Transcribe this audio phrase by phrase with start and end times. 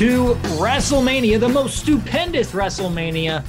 [0.00, 3.44] To WrestleMania, the most stupendous WrestleMania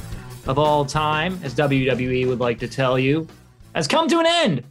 [0.47, 3.25] of all time, as WWE would like to tell you,
[3.74, 4.64] has come to an end.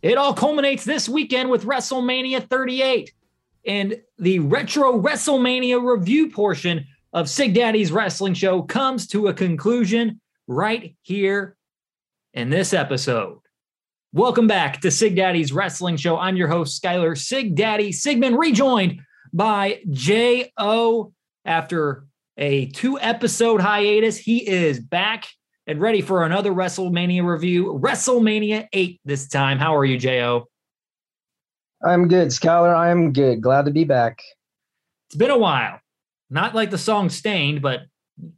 [0.00, 3.12] It all culminates this weekend with WrestleMania 38
[3.66, 10.22] and the retro WrestleMania review portion of Sig Daddy's wrestling show comes to a conclusion
[10.46, 11.54] right here
[12.32, 13.40] in this episode.
[14.14, 16.16] Welcome back to Sig Daddy's wrestling show.
[16.16, 19.02] I'm your host, Skylar Sig Daddy Sigmund, rejoined
[19.34, 21.12] by J.O.
[21.44, 22.06] After
[22.38, 25.26] a two episode hiatus, he is back
[25.66, 27.78] and ready for another WrestleMania review.
[27.82, 29.58] WrestleMania 8 this time.
[29.58, 30.46] How are you, J.O.?
[31.84, 32.74] I'm good, Skylar.
[32.74, 33.42] I'm good.
[33.42, 34.22] Glad to be back.
[35.08, 35.80] It's been a while.
[36.30, 37.82] Not like the song Staind, but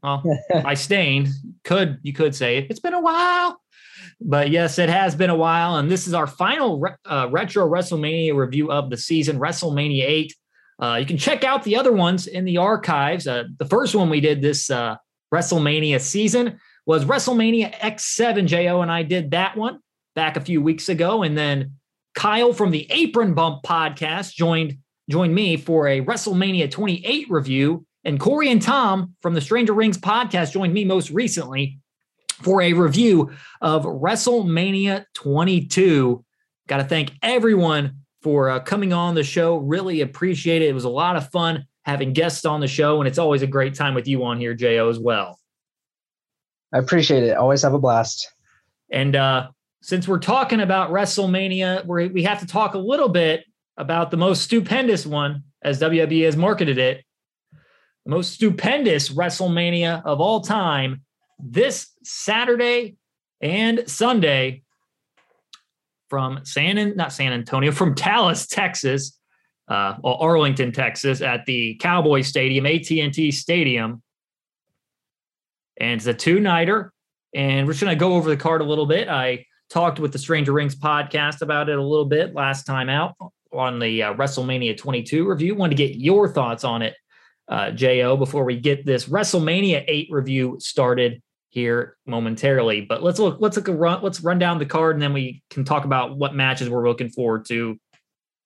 [0.03, 1.29] well, I stained.
[1.63, 2.67] Could you could say it.
[2.71, 3.61] It's been a while.
[4.21, 5.77] But yes, it has been a while.
[5.77, 10.35] And this is our final re- uh, retro WrestleMania review of the season, WrestleMania 8.
[10.79, 13.27] Uh, you can check out the other ones in the archives.
[13.27, 14.97] Uh, the first one we did this uh,
[15.33, 18.47] WrestleMania season was WrestleMania X7.
[18.47, 19.81] JO and I did that one
[20.15, 21.23] back a few weeks ago.
[21.23, 21.73] And then
[22.15, 27.87] Kyle from the Apron Bump podcast joined joined me for a WrestleMania 28 review.
[28.05, 31.79] And Corey and Tom from the Stranger Rings podcast joined me most recently
[32.43, 36.25] for a review of WrestleMania 22.
[36.69, 39.59] Got to thank everyone for uh, coming on the show.
[39.59, 40.69] Really appreciate it.
[40.69, 43.47] It was a lot of fun having guests on the show, and it's always a
[43.47, 45.39] great time with you on here, Jo, as well.
[46.75, 47.37] I appreciate it.
[47.37, 48.29] Always have a blast.
[48.91, 53.45] And uh, since we're talking about WrestleMania, we we have to talk a little bit
[53.77, 57.05] about the most stupendous one, as WWE has marketed it,
[58.07, 61.03] the most stupendous WrestleMania of all time,
[61.39, 62.97] this Saturday
[63.41, 64.65] and Sunday
[66.09, 69.19] from San not San Antonio, from Dallas, Texas,
[69.69, 74.03] uh, or Arlington, Texas, at the Cowboy Stadium, AT&T Stadium,
[75.79, 76.93] and it's a two-nighter.
[77.35, 79.09] And we're just going to go over the card a little bit.
[79.09, 83.15] I talked with the Stranger Rings podcast about it a little bit last time out
[83.53, 85.55] on the uh, WrestleMania 22 review.
[85.55, 86.95] Wanted to get your thoughts on it,
[87.49, 91.21] uh, Jo, before we get this WrestleMania 8 review started
[91.57, 92.83] here momentarily.
[92.83, 93.39] But let's look.
[93.41, 94.03] Let's look run.
[94.03, 97.09] Let's run down the card, and then we can talk about what matches we're looking
[97.09, 97.81] forward to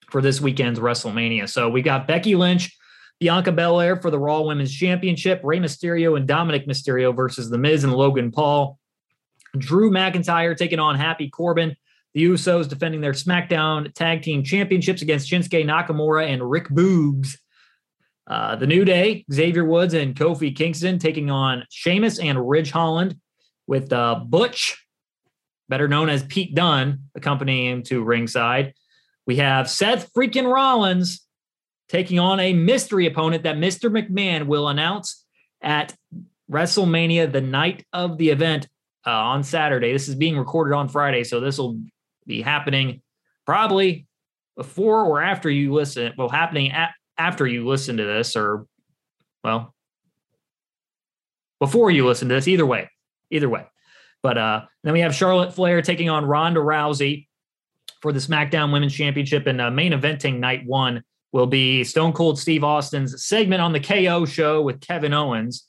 [0.09, 1.49] for this weekend's WrestleMania.
[1.49, 2.73] So we got Becky Lynch,
[3.19, 7.83] Bianca Belair for the Raw Women's Championship, Rey Mysterio and Dominik Mysterio versus The Miz
[7.83, 8.79] and Logan Paul.
[9.57, 11.75] Drew McIntyre taking on Happy Corbin.
[12.13, 17.35] The Usos defending their SmackDown Tag Team Championships against Shinsuke Nakamura and Rick Boogs.
[18.31, 23.17] Uh, the New Day, Xavier Woods and Kofi Kingston taking on Sheamus and Ridge Holland
[23.67, 24.87] with uh, Butch,
[25.67, 28.73] better known as Pete Dunne, accompanying him to ringside.
[29.27, 31.27] We have Seth freaking Rollins
[31.89, 33.91] taking on a mystery opponent that Mr.
[33.91, 35.25] McMahon will announce
[35.61, 35.93] at
[36.49, 38.69] WrestleMania the night of the event
[39.05, 39.91] uh, on Saturday.
[39.91, 41.81] This is being recorded on Friday, so this will
[42.25, 43.01] be happening
[43.45, 44.07] probably
[44.55, 46.13] before or after you listen.
[46.17, 48.65] Well, happening at after you listen to this, or
[49.43, 49.73] well,
[51.59, 52.89] before you listen to this, either way,
[53.29, 53.65] either way.
[54.23, 57.27] But uh, then we have Charlotte Flair taking on Ronda Rousey
[58.01, 62.37] for the SmackDown Women's Championship, and uh, main eventing night one will be Stone Cold
[62.37, 65.67] Steve Austin's segment on the KO show with Kevin Owens.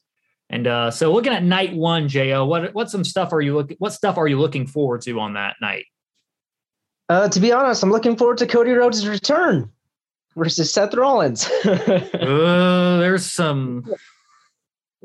[0.51, 3.77] And uh, so, looking at night one, Jo, what what some stuff are you looking?
[3.79, 5.87] What stuff are you looking forward to on that night?
[7.09, 9.71] Uh, to be honest, I'm looking forward to Cody Rhodes' return
[10.37, 11.47] versus Seth Rollins.
[11.65, 13.85] uh, there's some,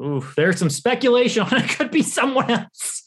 [0.02, 3.04] oof, there's some speculation on it could be someone else.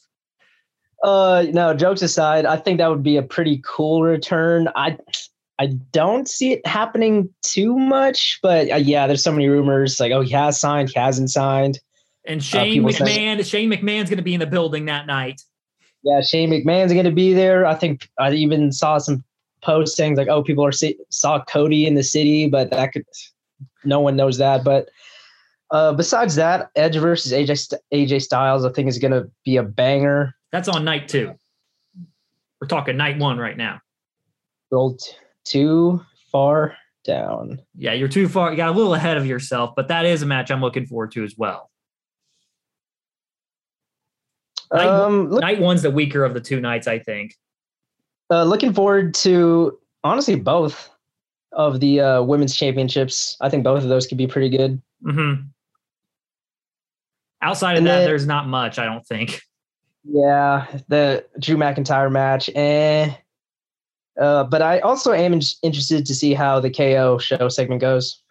[1.02, 4.68] Uh, no, jokes aside, I think that would be a pretty cool return.
[4.74, 4.98] I,
[5.58, 10.12] I don't see it happening too much, but uh, yeah, there's so many rumors like,
[10.12, 11.78] oh, he has signed, he hasn't signed.
[12.26, 15.42] And uh, Shane uh, McMahon, Shane McMahon's going to be in the building that night.
[16.02, 17.66] Yeah, Shane McMahon's going to be there.
[17.66, 19.24] I think I even saw some
[19.62, 23.04] postings like, "Oh, people are see- saw Cody in the city," but that could
[23.84, 24.64] no one knows that.
[24.64, 24.88] But
[25.70, 29.62] uh, besides that, Edge versus AJ AJ Styles, I think is going to be a
[29.62, 30.34] banger.
[30.52, 31.34] That's on night two.
[32.60, 33.80] We're talking night one right now.
[34.70, 35.12] Roll t-
[35.44, 37.60] too far down.
[37.76, 38.50] Yeah, you're too far.
[38.50, 41.12] You got a little ahead of yourself, but that is a match I'm looking forward
[41.12, 41.70] to as well.
[44.72, 47.34] Night, um, look, night one's the weaker of the two nights, I think.
[48.30, 50.90] Uh, looking forward to honestly both
[51.52, 53.36] of the uh, women's championships.
[53.40, 54.80] I think both of those could be pretty good.
[55.04, 55.42] Mm-hmm.
[57.42, 58.78] Outside of and that, then, there's not much.
[58.78, 59.40] I don't think.
[60.04, 63.14] Yeah, the Drew McIntyre match, eh.
[64.20, 68.22] Uh, but I also am in- interested to see how the KO show segment goes.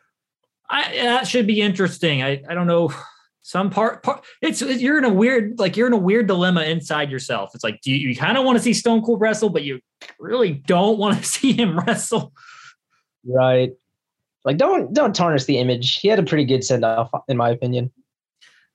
[0.70, 2.22] I, that should be interesting.
[2.22, 2.94] I, I don't know.
[3.50, 7.10] Some part, part it's you're in a weird like you're in a weird dilemma inside
[7.10, 7.50] yourself.
[7.56, 9.80] It's like do you, you kind of want to see Stone Cold wrestle, but you
[10.20, 12.32] really don't want to see him wrestle.
[13.26, 13.72] Right.
[14.46, 15.98] Like don't don't tarnish the image.
[15.98, 17.92] He had a pretty good send off, in my opinion.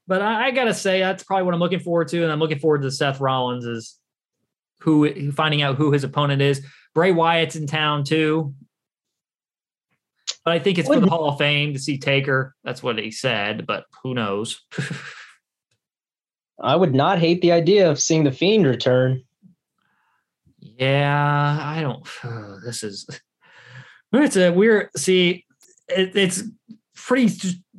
[0.09, 2.59] But I, I, gotta say that's probably what I'm looking forward to, and I'm looking
[2.59, 3.97] forward to Seth Rollins is
[4.81, 6.67] who finding out who his opponent is.
[6.97, 8.53] Bray Wyatt's in town too.
[10.45, 12.55] But I think it's for the Hall of Fame to see Taker.
[12.65, 14.61] That's what he said, but who knows?
[16.61, 19.25] I would not hate the idea of seeing the Fiend return.
[20.61, 22.07] Yeah, I don't.
[22.25, 23.09] Oh, this is.
[24.13, 24.91] It's a weird.
[24.97, 25.47] See,
[25.89, 26.43] it, it's
[26.95, 27.35] pretty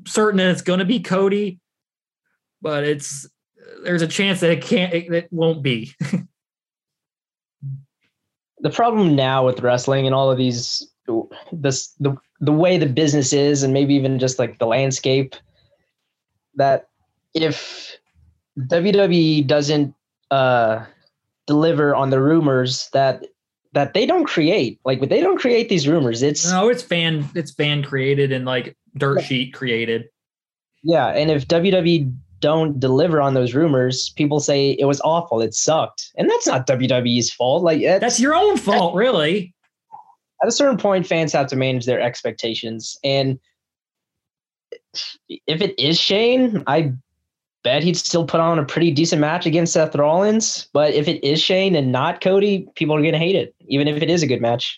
[0.07, 1.59] certain that it's going to be Cody,
[2.61, 3.27] but it's
[3.83, 4.93] there's a chance that it can't.
[4.93, 5.93] It, it won't be.
[8.59, 10.91] the problem now with wrestling and all of these
[11.51, 15.35] this the the way the business is and maybe even just like the landscape
[16.55, 16.87] that
[17.33, 17.97] if
[18.59, 19.93] WWE doesn't
[20.31, 20.85] uh
[21.47, 23.25] deliver on the rumors that
[23.73, 27.51] that they don't create like they don't create these rumors it's no it's fan it's
[27.51, 30.05] fan created and like dirt sheet created.
[30.83, 35.53] Yeah and if WWE don't deliver on those rumors people say it was awful it
[35.53, 36.11] sucked.
[36.17, 39.54] And that's not WWE's fault like that's your own fault really
[40.45, 42.99] at a certain point, fans have to manage their expectations.
[43.03, 43.39] And
[45.27, 46.93] if it is Shane, I
[47.63, 50.67] bet he'd still put on a pretty decent match against Seth Rollins.
[50.71, 53.87] But if it is Shane and not Cody, people are going to hate it, even
[53.87, 54.77] if it is a good match.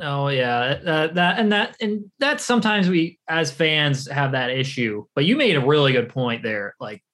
[0.00, 5.04] Oh yeah, uh, that and that and that sometimes we as fans have that issue.
[5.14, 6.74] But you made a really good point there.
[6.80, 7.04] Like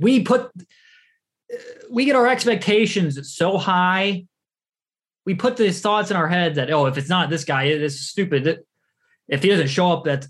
[0.00, 0.50] we put
[1.90, 4.26] we get our expectations so high
[5.24, 7.82] we put these thoughts in our head that oh, if it's not this guy, it
[7.82, 8.64] is stupid.
[9.28, 10.28] If he doesn't show up, that's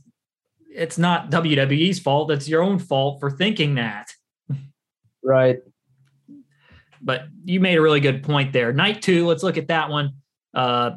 [0.68, 2.28] it's not WWE's fault.
[2.28, 4.10] That's your own fault for thinking that.
[5.22, 5.58] Right.
[7.00, 8.72] But you made a really good point there.
[8.72, 10.14] Night two, let's look at that one.
[10.54, 10.92] Uh,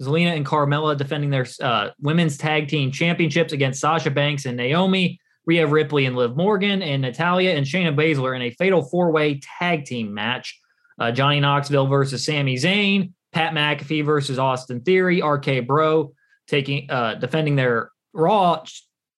[0.00, 5.18] Zelina and Carmella defending their uh, women's tag team championships against Sasha Banks and Naomi,
[5.46, 9.40] Rhea Ripley and Liv Morgan, and Natalya and Shayna Baszler in a fatal four way
[9.58, 10.60] tag team match
[10.98, 16.12] uh, Johnny Knoxville versus Sami Zayn, Pat McAfee versus Austin Theory, RK Bro
[16.46, 18.62] taking uh, defending their Raw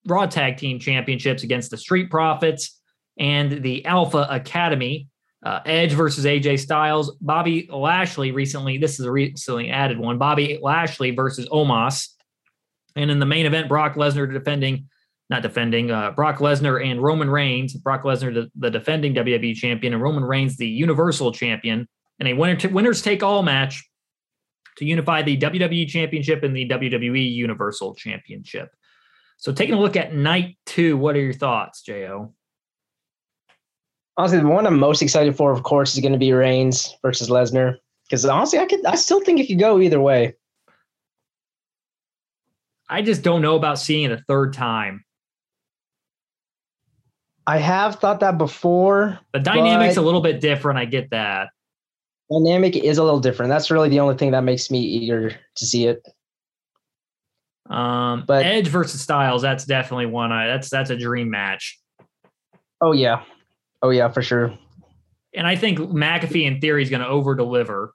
[0.07, 2.81] Raw Tag Team Championships against the Street Profits
[3.19, 5.09] and the Alpha Academy.
[5.45, 8.77] Uh, Edge versus AJ Styles, Bobby Lashley recently.
[8.77, 10.19] This is a recently added one.
[10.19, 12.09] Bobby Lashley versus Omos,
[12.97, 14.89] and in the main event, Brock Lesnar defending
[15.31, 17.75] not defending uh, Brock Lesnar and Roman Reigns.
[17.75, 21.87] Brock Lesnar, the, the, defending WWE champion, and Roman Reigns, the Universal champion,
[22.19, 23.89] in a winner t- winners take all match
[24.79, 28.71] to unify the WWE championship and the WWE Universal championship.
[29.37, 32.35] So, taking a look at night two, what are your thoughts, Jo?
[34.17, 37.29] Honestly, the one I'm most excited for, of course, is going to be Reigns versus
[37.29, 37.77] Lesnar.
[38.09, 40.35] Because honestly, I could, I still think it could go either way.
[42.89, 45.05] I just don't know about seeing it a third time.
[47.49, 49.19] I have thought that before.
[49.33, 50.79] The dynamic's a little bit different.
[50.79, 51.49] I get that.
[52.31, 53.49] Dynamic is a little different.
[53.49, 56.07] That's really the only thing that makes me eager to see it.
[57.71, 60.31] Um, but Edge versus Styles, that's definitely one.
[60.31, 61.81] I that's that's a dream match.
[62.83, 63.23] Oh yeah,
[63.81, 64.53] oh yeah, for sure.
[65.35, 67.95] And I think McAfee in Theory is going to over deliver.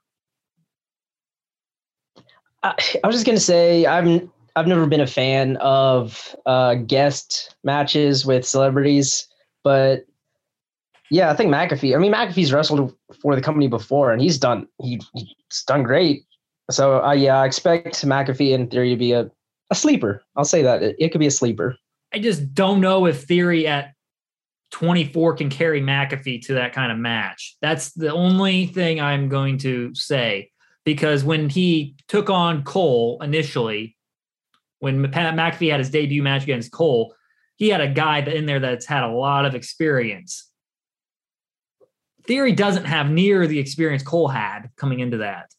[2.64, 6.74] I, I was just going to say I'm I've never been a fan of uh,
[6.74, 9.28] guest matches with celebrities.
[9.64, 10.06] But
[11.10, 11.94] yeah, I think McAfee.
[11.94, 16.24] I mean, McAfee's wrestled for the company before, and he's done he, he's done great.
[16.70, 19.30] So uh, yeah, I expect McAfee in Theory to be a,
[19.70, 20.22] a sleeper.
[20.36, 21.76] I'll say that it, it could be a sleeper.
[22.12, 23.94] I just don't know if Theory at
[24.70, 27.56] 24 can carry McAfee to that kind of match.
[27.60, 30.50] That's the only thing I'm going to say
[30.84, 33.96] because when he took on Cole initially,
[34.80, 37.14] when Pat McAfee had his debut match against Cole,
[37.56, 40.50] he had a guy in there that's had a lot of experience.
[42.26, 45.50] Theory doesn't have near the experience Cole had coming into that.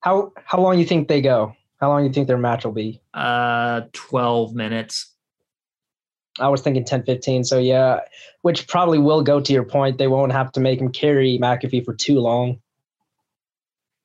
[0.00, 1.54] How how long do you think they go?
[1.80, 3.00] How long do you think their match will be?
[3.14, 5.12] Uh 12 minutes.
[6.38, 7.44] I was thinking 10 15.
[7.44, 8.00] So yeah,
[8.42, 9.98] which probably will go to your point.
[9.98, 12.60] They won't have to make him carry McAfee for too long.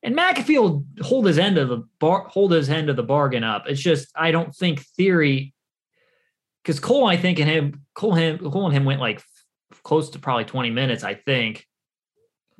[0.03, 3.43] And McAfee will hold his end of the bar, hold his end of the bargain
[3.43, 3.65] up.
[3.67, 5.53] It's just I don't think Theory
[6.63, 9.21] because Cole, I think, and him, Cole, him, Cole and him went like
[9.83, 11.65] close to probably 20 minutes, I think.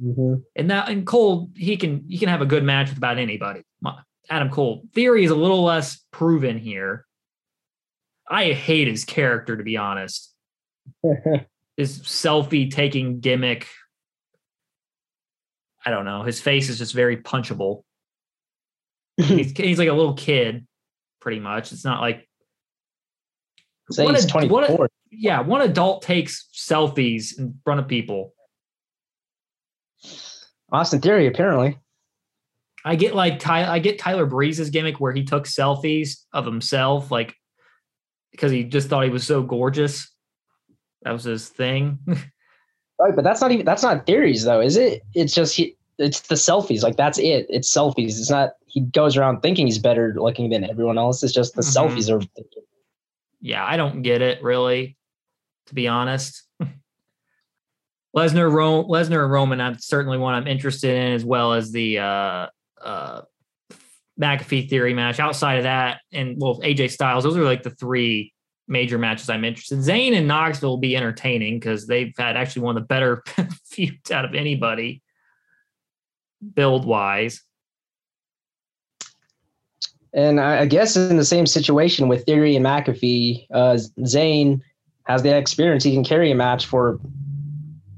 [0.01, 0.41] Mm-hmm.
[0.55, 3.63] And now, and Cole, he can he can have a good match with about anybody.
[4.29, 4.83] Adam Cole.
[4.93, 7.05] Theory is a little less proven here.
[8.29, 10.33] I hate his character, to be honest.
[11.77, 13.67] his selfie taking gimmick.
[15.85, 16.23] I don't know.
[16.23, 17.83] His face is just very punchable.
[19.17, 20.65] he's, he's like a little kid,
[21.19, 21.71] pretty much.
[21.71, 22.27] It's not like.
[23.91, 24.61] Say he's 24.
[24.61, 28.33] What a, yeah, one adult takes selfies in front of people.
[30.71, 31.77] Austin Theory, apparently.
[32.83, 37.11] I get like Ty, I get Tyler Breeze's gimmick where he took selfies of himself,
[37.11, 37.35] like
[38.31, 40.09] because he just thought he was so gorgeous.
[41.03, 41.99] That was his thing.
[42.07, 45.03] right, but that's not even that's not Theory's though, is it?
[45.13, 46.81] It's just he it's the selfies.
[46.81, 47.45] Like that's it.
[47.49, 48.19] It's selfies.
[48.19, 51.21] It's not he goes around thinking he's better looking than everyone else.
[51.23, 51.95] It's just the mm-hmm.
[51.95, 52.25] selfies are
[53.41, 54.95] Yeah, I don't get it really,
[55.67, 56.43] to be honest.
[58.15, 59.61] Lesnar, Ro- Lesnar, and Roman.
[59.61, 62.47] I'm certainly one I'm interested in, as well as the uh,
[62.81, 63.21] uh,
[64.19, 65.19] McAfee Theory match.
[65.19, 68.33] Outside of that, and well, AJ Styles, those are like the three
[68.67, 69.77] major matches I'm interested.
[69.77, 69.83] in.
[69.83, 73.23] Zayn and Knoxville will be entertaining because they've had actually one of the better
[73.65, 75.01] feuds out of anybody
[76.53, 77.41] build wise.
[80.13, 84.61] And I guess in the same situation with Theory and McAfee, uh, Zayn
[85.03, 85.83] has the experience.
[85.83, 86.99] He can carry a match for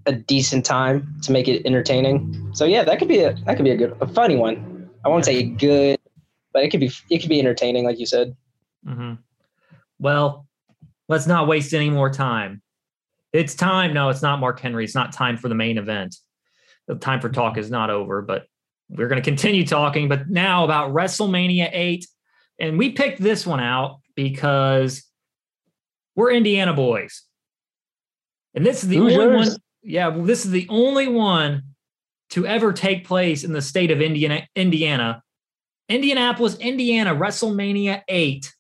[0.06, 2.52] a decent time to make it entertaining.
[2.54, 4.90] So yeah, that could be a that could be a good a funny one.
[5.06, 6.00] I won't say good,
[6.54, 8.36] but it could be it could be entertaining, like you said.
[8.86, 9.14] Mm-hmm.
[10.00, 10.48] Well,
[11.08, 12.62] let's not waste any more time.
[13.32, 13.94] It's time.
[13.94, 14.84] No, it's not Mark Henry.
[14.84, 16.16] It's not time for the main event.
[16.88, 18.46] The time for talk is not over, but
[18.96, 20.08] we're going to continue talking.
[20.08, 22.08] But now about WrestleMania 8.
[22.60, 25.04] And we picked this one out because
[26.16, 27.24] we're Indiana boys.
[28.54, 29.50] And this is the Who's only yours?
[29.50, 29.58] one.
[29.82, 31.64] Yeah, well, this is the only one
[32.30, 35.24] to ever take place in the state of Indiana, Indiana
[35.90, 38.52] Indianapolis, Indiana, WrestleMania 8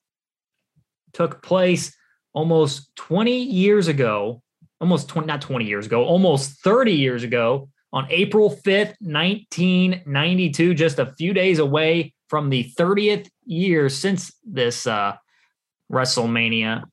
[1.13, 1.95] took place
[2.33, 4.41] almost 20 years ago,
[4.81, 10.97] almost 20, not 20 years ago, almost 30 years ago on April 5th, 1992, just
[10.97, 15.15] a few days away from the 30th year since this uh,
[15.91, 16.83] WrestleMania.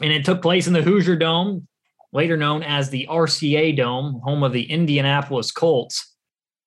[0.00, 1.68] And it took place in the Hoosier Dome,
[2.12, 6.14] later known as the RCA Dome, home of the Indianapolis Colts.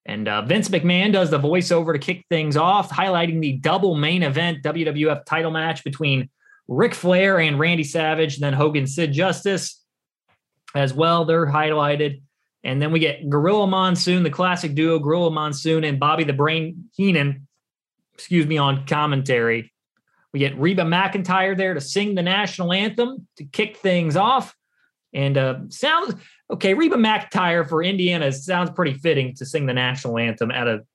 [0.06, 4.22] And uh, Vince McMahon does the voiceover to kick things off, highlighting the double main
[4.22, 6.30] event WWF title match between
[6.68, 9.84] Ric Flair and Randy Savage, and then Hogan Sid Justice
[10.76, 11.26] as well.
[11.26, 12.22] They're highlighted.
[12.64, 16.90] And then we get Gorilla Monsoon, the classic duo, Gorilla Monsoon and Bobby the Brain
[16.94, 17.48] Heenan,
[18.14, 19.72] excuse me, on commentary.
[20.34, 24.56] We get Reba McEntire there to sing the national anthem to kick things off.
[25.14, 26.14] And uh, sounds
[26.52, 26.76] okay.
[26.76, 30.86] Reba McEntire for Indiana sounds pretty fitting to sing the national anthem at a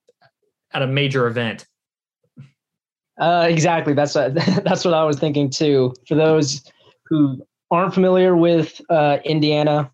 [0.73, 1.65] at a major event.
[3.19, 3.93] Uh, exactly.
[3.93, 5.93] That's what, that's what I was thinking too.
[6.07, 6.63] For those
[7.05, 9.91] who aren't familiar with uh, Indiana,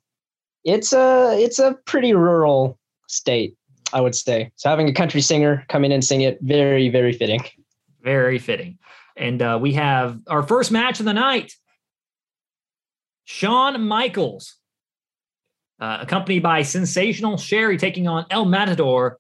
[0.64, 2.78] it's a it's a pretty rural
[3.08, 3.56] state,
[3.94, 4.52] I would say.
[4.56, 7.42] So having a country singer come in and sing it, very very fitting.
[8.04, 8.80] Very fitting.
[9.16, 11.54] And uh, we have our first match of the night.
[13.26, 14.56] Shawn Michaels,
[15.80, 19.20] uh, accompanied by Sensational Sherri, taking on El Matador,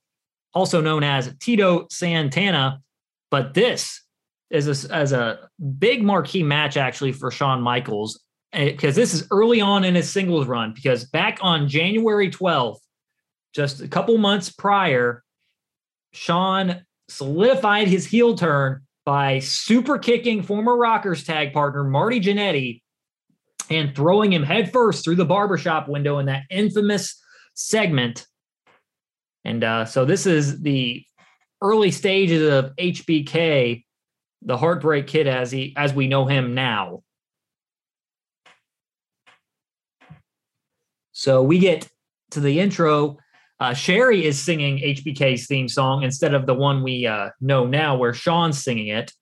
[0.53, 2.81] also known as Tito Santana.
[3.29, 4.01] But this
[4.50, 8.19] is a, as a big marquee match actually for Shawn Michaels
[8.53, 10.74] because this is early on in his singles run.
[10.74, 12.79] Because back on January 12th,
[13.53, 15.24] just a couple months prior,
[16.13, 22.81] Shawn solidified his heel turn by super kicking former Rockers tag partner Marty Jannetty
[23.70, 27.22] and throwing him headfirst through the barbershop window in that infamous
[27.53, 28.27] segment.
[29.43, 31.03] And uh, so this is the
[31.62, 33.84] early stages of HBK,
[34.41, 37.03] the Heartbreak Kid as he as we know him now.
[41.21, 41.87] So we get
[42.31, 43.17] to the intro.
[43.59, 47.95] Uh, Sherri is singing HBK's theme song instead of the one we uh, know now,
[47.95, 49.13] where Shawn's singing it.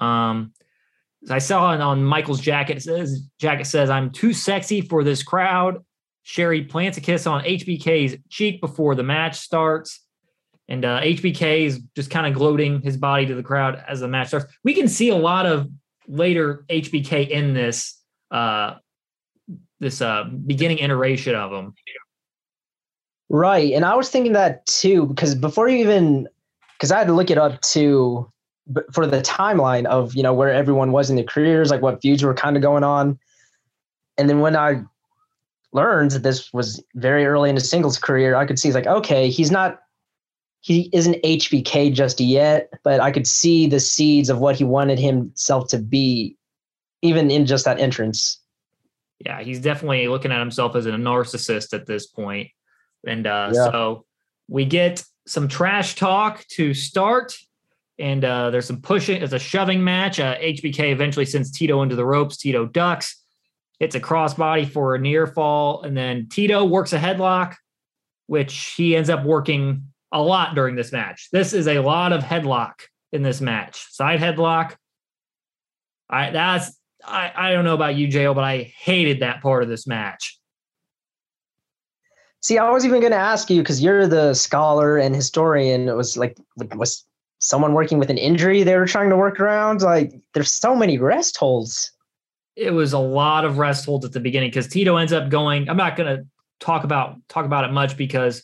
[0.00, 0.52] Um,
[1.30, 2.76] I saw it on Michael's jacket.
[2.76, 5.82] It says jacket says, "I'm too sexy for this crowd."
[6.24, 10.04] Sherri plants a kiss on HBK's cheek before the match starts,
[10.68, 14.08] and uh, HBK is just kind of gloating his body to the crowd as the
[14.08, 14.52] match starts.
[14.62, 15.70] We can see a lot of
[16.06, 17.98] later HBK in this
[18.30, 18.74] uh,
[19.82, 21.74] this uh, beginning iteration of them.
[23.28, 26.28] Right, and I was thinking that too because before you even
[26.78, 28.30] because I had to look it up too
[28.92, 32.22] for the timeline of you know where everyone was in their careers, like what feuds
[32.22, 33.18] were kind of going on,
[34.16, 34.82] and then when I
[35.72, 39.28] learned that this was very early in his singles career, I could see like okay,
[39.28, 39.80] he's not
[40.60, 45.00] he isn't HBK just yet, but I could see the seeds of what he wanted
[45.00, 46.36] himself to be,
[47.00, 48.38] even in just that entrance.
[49.24, 52.48] Yeah, he's definitely looking at himself as a narcissist at this point.
[53.06, 53.70] And uh, yeah.
[53.70, 54.04] so
[54.48, 57.36] we get some trash talk to start,
[57.98, 59.22] and uh, there's some pushing.
[59.22, 60.18] It's a shoving match.
[60.18, 62.36] Uh, HBK eventually sends Tito into the ropes.
[62.36, 63.22] Tito ducks,
[63.78, 67.54] hits a crossbody for a near fall, and then Tito works a headlock,
[68.26, 71.28] which he ends up working a lot during this match.
[71.32, 72.74] This is a lot of headlock
[73.12, 73.86] in this match.
[73.90, 74.74] Side headlock.
[76.10, 79.68] I that's I, I don't know about you, Jo, but I hated that part of
[79.68, 80.38] this match.
[82.40, 85.88] See, I was even going to ask you because you're the scholar and historian.
[85.88, 86.36] It was like,
[86.74, 87.04] was
[87.38, 89.82] someone working with an injury they were trying to work around?
[89.82, 91.92] Like, there's so many rest holds.
[92.56, 95.68] It was a lot of rest holds at the beginning because Tito ends up going.
[95.68, 96.26] I'm not going to
[96.58, 98.42] talk about talk about it much because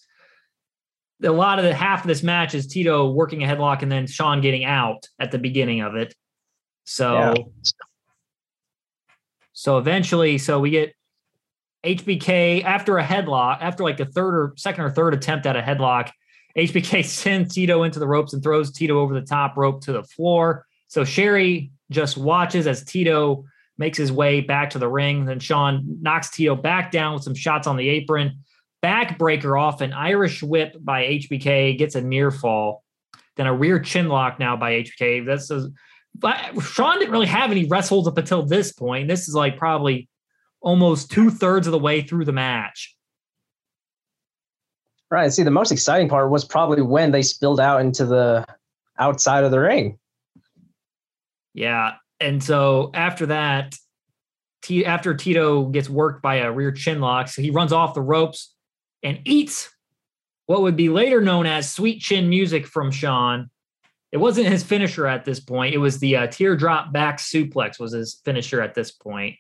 [1.23, 4.07] a lot of the half of this match is Tito working a headlock and then
[4.07, 6.15] Shawn getting out at the beginning of it.
[6.85, 7.35] So, yeah.
[9.59, 10.95] So eventually, so we get
[11.85, 15.61] HBK after a headlock, after like a third or second or third attempt at a
[15.61, 16.13] headlock.
[16.57, 20.05] HBK sends Tito into the ropes and throws Tito over the top rope to the
[20.05, 20.65] floor.
[20.87, 23.47] So Sherri just watches as Tito
[23.79, 25.25] makes his way back to the ring.
[25.25, 28.39] Then Shawn knocks Tito back down with some shots on the apron
[28.81, 32.85] backbreaker off an Irish whip by HBK, gets a near fall,
[33.35, 35.27] then a rear chin lock now by HBK.
[35.27, 35.69] That's a,
[36.19, 39.09] but Shawn didn't really have any wrestles up until this point.
[39.09, 40.09] This is like probably
[40.61, 42.95] almost two thirds of the way through the match.
[45.11, 45.33] Right.
[45.33, 48.45] See, the most exciting part was probably when they spilled out into the
[48.99, 49.99] outside of the ring.
[51.55, 51.95] Yeah.
[52.21, 53.75] And so after that,
[54.61, 58.03] T- after Tito gets worked by a rear chin lock, so he runs off the
[58.03, 58.55] ropes,
[59.03, 59.71] and eats
[60.47, 63.51] what would be later known as sweet chin music from Shawn.
[64.11, 65.75] It wasn't his finisher at this point.
[65.75, 69.37] It was the uh, teardrop back suplex was his finisher at this point.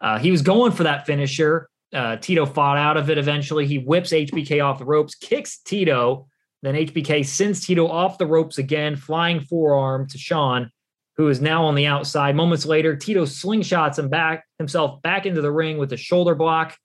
[0.00, 1.68] Uh, he was going for that finisher.
[1.92, 3.66] Uh, Tito fought out of it eventually.
[3.66, 6.26] He whips HBK off the ropes, kicks Tito.
[6.62, 10.70] Then HBK sends Tito off the ropes again, flying forearm to Shawn,
[11.16, 12.36] who is now on the outside.
[12.36, 16.76] Moments later, Tito slingshots him back himself back into the ring with a shoulder block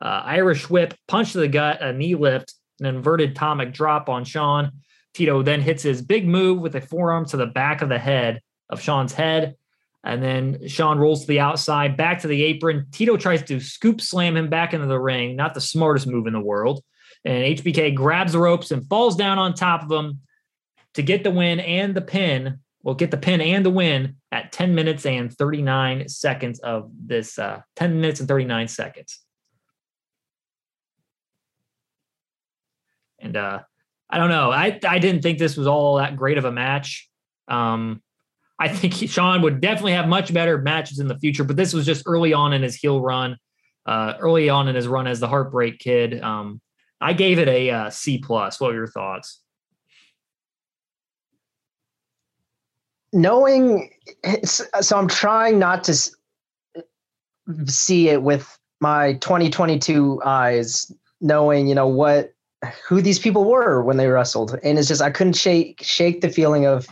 [0.00, 4.24] uh, Irish whip, punch to the gut, a knee lift, an inverted atomic drop on
[4.24, 4.72] Shawn.
[5.14, 8.40] Tito then hits his big move with a forearm to the back of the head
[8.68, 9.56] of Shawn's head.
[10.02, 12.86] And then Shawn rolls to the outside, back to the apron.
[12.90, 15.36] Tito tries to scoop slam him back into the ring.
[15.36, 16.82] Not the smartest move in the world.
[17.24, 20.20] And HBK grabs the ropes and falls down on top of him
[20.94, 22.60] to get the win and the pin.
[22.82, 27.38] Well, get the pin and the win at 10 minutes and 39 seconds of this
[27.38, 29.20] uh, 10 minutes and 39 seconds.
[33.18, 33.60] And uh,
[34.10, 34.50] I don't know.
[34.50, 37.08] I I didn't think this was all that great of a match.
[37.48, 38.02] Um,
[38.58, 41.72] I think he, Shawn would definitely have much better matches in the future, but this
[41.72, 43.38] was just early on in his heel run,
[43.86, 46.20] uh, early on in his run as the Heartbreak Kid.
[46.20, 46.60] Um,
[47.00, 48.60] I gave it a uh, C plus.
[48.60, 49.40] What were your thoughts?
[53.12, 53.90] Knowing,
[54.44, 56.10] so I'm trying not to
[57.64, 62.32] see it with my 2022 eyes, knowing you know what
[62.86, 66.28] who these people were when they wrestled, and it's just I couldn't shake shake the
[66.28, 66.86] feeling of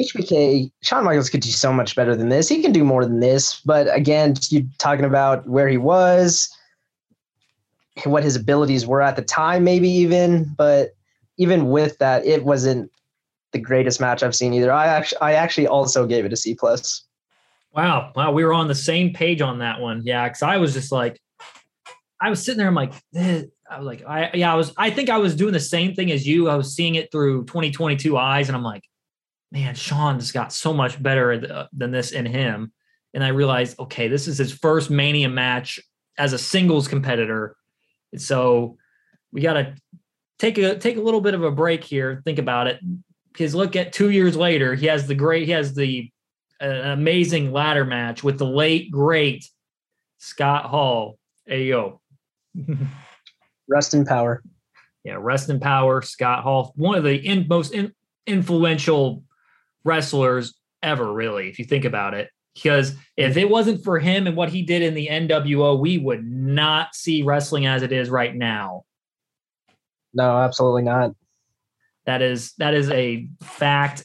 [0.00, 0.70] HBK.
[0.82, 2.48] Shawn Michaels could do so much better than this.
[2.48, 3.60] He can do more than this.
[3.60, 6.48] But again, you talking about where he was,
[8.04, 10.54] what his abilities were at the time, maybe even.
[10.56, 10.94] But
[11.36, 12.90] even with that, it wasn't
[13.52, 14.72] the greatest match I've seen either.
[14.72, 17.04] I actually I actually also gave it a C plus.
[17.74, 20.02] Wow, wow, we were on the same page on that one.
[20.04, 21.20] Yeah, because I was just like,
[22.20, 22.66] I was sitting there.
[22.66, 22.92] I'm like,
[23.70, 24.72] I was like, I yeah, I was.
[24.76, 26.48] I think I was doing the same thing as you.
[26.48, 28.84] I was seeing it through 2022 eyes, and I'm like,
[29.50, 32.72] man, Shawn's got so much better than this in him.
[33.14, 35.80] And I realized, okay, this is his first Mania match
[36.18, 37.56] as a singles competitor.
[38.16, 38.76] So
[39.32, 39.74] we got to
[40.38, 42.22] take a take a little bit of a break here.
[42.24, 42.80] Think about it,
[43.32, 46.10] because look at two years later, he has the great, he has the
[46.60, 49.48] uh, amazing ladder match with the late great
[50.18, 51.18] Scott Hall.
[51.48, 52.00] Ayo.
[53.68, 54.42] Rest in power.
[55.04, 56.02] Yeah, rest in power.
[56.02, 57.92] Scott Hall, one of the in, most in,
[58.26, 59.22] influential
[59.84, 62.30] wrestlers ever, really, if you think about it.
[62.54, 66.28] Because if it wasn't for him and what he did in the NWO, we would
[66.28, 68.84] not see wrestling as it is right now.
[70.12, 71.14] No, absolutely not.
[72.06, 74.04] That is that is a fact,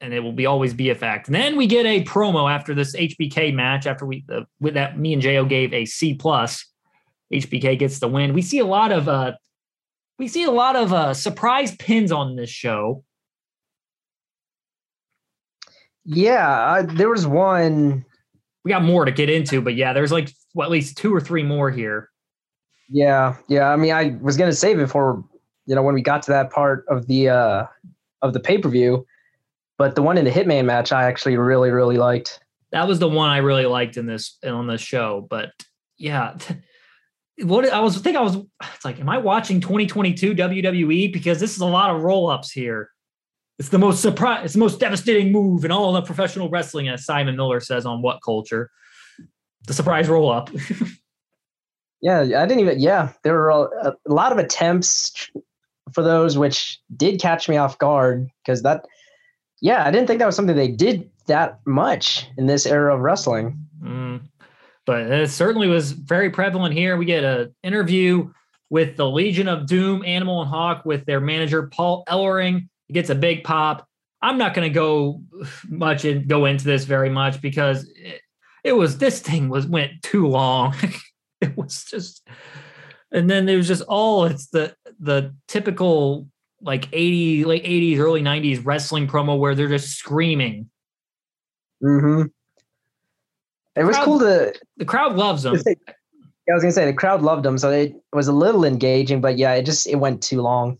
[0.00, 1.28] and it will be always be a fact.
[1.28, 3.86] And then we get a promo after this HBK match.
[3.86, 6.66] After we uh, with that, me and Jo gave a C plus
[7.32, 8.34] HBK gets the win.
[8.34, 9.32] We see a lot of uh,
[10.18, 13.04] we see a lot of uh, surprise pins on this show.
[16.04, 18.04] Yeah, I, there was one.
[18.64, 21.20] We got more to get into, but yeah, there's like well, at least two or
[21.20, 22.10] three more here.
[22.88, 23.68] Yeah, yeah.
[23.68, 25.24] I mean, I was gonna say before,
[25.66, 27.66] you know, when we got to that part of the uh
[28.22, 29.04] of the pay per view,
[29.78, 32.40] but the one in the Hitman match, I actually really, really liked.
[32.72, 35.26] That was the one I really liked in this on this show.
[35.28, 35.50] But
[35.98, 36.36] yeah,
[37.42, 41.12] what I was think I was it's like, am I watching 2022 WWE?
[41.12, 42.90] Because this is a lot of roll ups here.
[43.58, 47.04] It's the most surprise, it's the most devastating move in all of professional wrestling, as
[47.04, 48.66] Simon Miller says on WhatCulture.
[49.66, 50.50] The surprise roll up.
[52.00, 52.80] yeah, I didn't even.
[52.80, 55.30] Yeah, there were a, a lot of attempts
[55.92, 58.86] for those, which did catch me off guard because that.
[59.62, 63.00] Yeah, I didn't think that was something they did that much in this era of
[63.00, 63.58] wrestling.
[63.82, 64.20] Mm
[64.86, 66.96] but it certainly was very prevalent here.
[66.96, 68.30] We get an interview
[68.70, 72.68] with the Legion of Doom, Animal and Hawk, with their manager Paul Ellering.
[72.90, 73.86] Gets a big pop.
[74.22, 75.22] I'm not going to go
[75.68, 78.20] much and go into this very much because it,
[78.62, 80.74] it was this thing was went too long.
[81.40, 82.26] it was just,
[83.10, 86.28] and then it was just all it's the the typical
[86.62, 90.70] like 80 late 80s early 90s wrestling promo where they're just screaming.
[91.82, 92.28] Mm-hmm.
[93.76, 94.54] It was crowd, cool to.
[94.78, 95.58] The crowd loves them.
[95.58, 99.20] Say, I was gonna say the crowd loved them, so it was a little engaging,
[99.20, 100.78] but yeah, it just it went too long.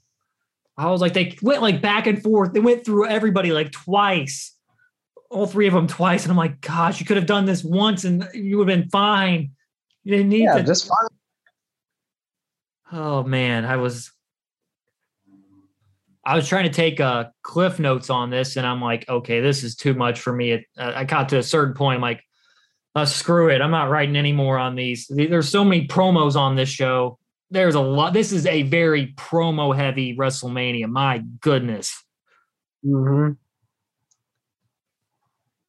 [0.78, 2.52] I was like, they went like back and forth.
[2.52, 4.54] They went through everybody like twice,
[5.30, 8.04] all three of them twice, and I'm like, gosh, you could have done this once
[8.04, 9.50] and you would have been fine.
[10.04, 10.62] You didn't need yeah, to.
[10.62, 11.08] just fine.
[12.92, 14.12] Oh man, I was.
[16.24, 19.62] I was trying to take uh, cliff notes on this, and I'm like, okay, this
[19.62, 20.52] is too much for me.
[20.52, 22.25] It, uh, I got to a certain point, I'm like,
[22.96, 23.60] uh, screw it.
[23.60, 25.06] I'm not writing any more on these.
[25.10, 27.18] There's so many promos on this show.
[27.50, 28.14] There's a lot.
[28.14, 30.88] This is a very promo heavy WrestleMania.
[30.88, 32.02] My goodness.
[32.84, 33.32] Mm-hmm.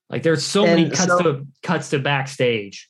[0.10, 2.88] Like there's so and many cuts so, to cuts to backstage.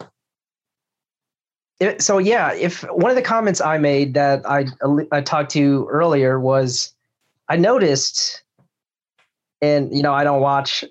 [1.79, 4.67] It, so yeah, if one of the comments I made that I
[5.11, 6.93] I talked to earlier was,
[7.49, 8.43] I noticed,
[9.63, 10.85] and you know I don't watch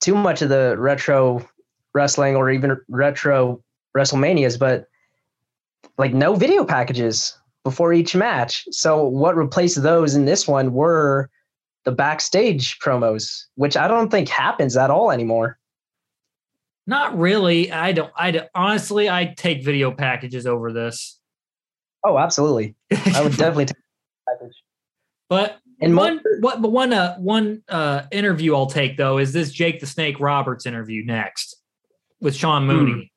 [0.00, 1.48] too much of the retro
[1.94, 3.62] wrestling or even retro
[3.96, 4.86] WrestleManias, but
[5.98, 8.64] like no video packages before each match.
[8.70, 11.28] So what replaced those in this one were
[11.84, 15.58] the backstage promos, which I don't think happens at all anymore.
[16.86, 17.70] Not really.
[17.70, 18.12] I don't.
[18.16, 21.18] I honestly, I take video packages over this.
[22.04, 22.74] Oh, absolutely.
[22.90, 23.76] I would definitely take
[24.28, 24.56] package.
[25.28, 29.52] But and one, what, but one, uh, one uh, interview I'll take though is this
[29.52, 31.59] Jake the Snake Roberts interview next
[32.20, 33.10] with Sean Mooney mm.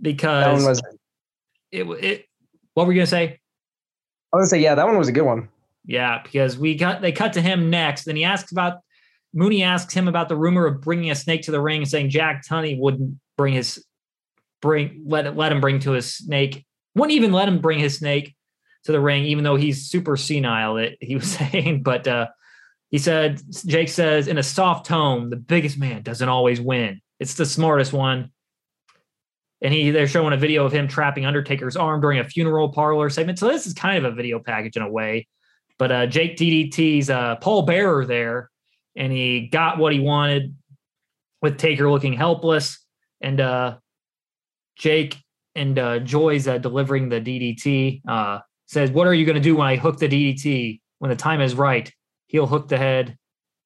[0.00, 0.82] because was,
[1.70, 2.24] it it
[2.74, 3.40] what were you gonna say?
[4.32, 5.48] I was gonna say yeah, that one was a good one.
[5.84, 8.78] Yeah, because we got they cut to him next, and he asks about
[9.34, 12.10] Mooney asks him about the rumor of bringing a snake to the ring and saying
[12.10, 13.84] Jack Tunney wouldn't bring his
[14.62, 18.34] bring let let him bring to his snake wouldn't even let him bring his snake
[18.84, 20.74] to the ring, even though he's super senile.
[20.74, 22.28] That he was saying, but uh,
[22.90, 27.00] he said Jake says in a soft tone, the biggest man doesn't always win.
[27.18, 28.30] It's the smartest one.
[29.62, 33.08] And he they're showing a video of him trapping Undertaker's arm during a funeral parlor
[33.08, 33.38] segment.
[33.38, 35.26] So this is kind of a video package in a way.
[35.78, 38.50] But uh, Jake DDT's uh, Paul Bearer there,
[38.96, 40.54] and he got what he wanted
[41.42, 42.84] with Taker looking helpless,
[43.20, 43.76] and uh,
[44.76, 45.16] Jake
[45.54, 48.02] and uh, Joy's uh, delivering the DDT.
[48.06, 50.80] Uh, says, "What are you going to do when I hook the DDT?
[50.98, 51.90] When the time is right,
[52.26, 53.16] he'll hook the head."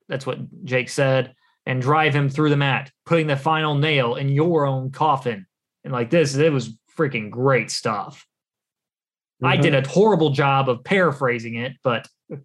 [0.09, 1.35] That's what Jake said
[1.71, 5.47] and drive him through the mat, putting the final nail in your own coffin.
[5.85, 8.27] And like this, it was freaking great stuff.
[9.41, 9.53] Mm-hmm.
[9.53, 12.41] I did a horrible job of paraphrasing it, but you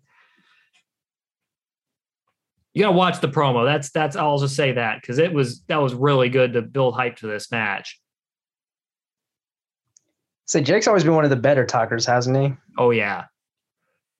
[2.84, 3.66] gotta watch the promo.
[3.66, 6.94] That's that's I'll just say that because it was that was really good to build
[6.94, 8.00] hype to this match.
[10.46, 12.54] So Jake's always been one of the better talkers, hasn't he?
[12.78, 13.24] Oh yeah.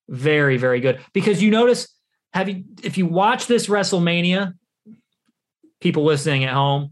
[0.10, 1.00] Very, very good.
[1.14, 1.88] Because you notice,
[2.34, 4.54] have you if you watch this WrestleMania,
[5.82, 6.92] people listening at home,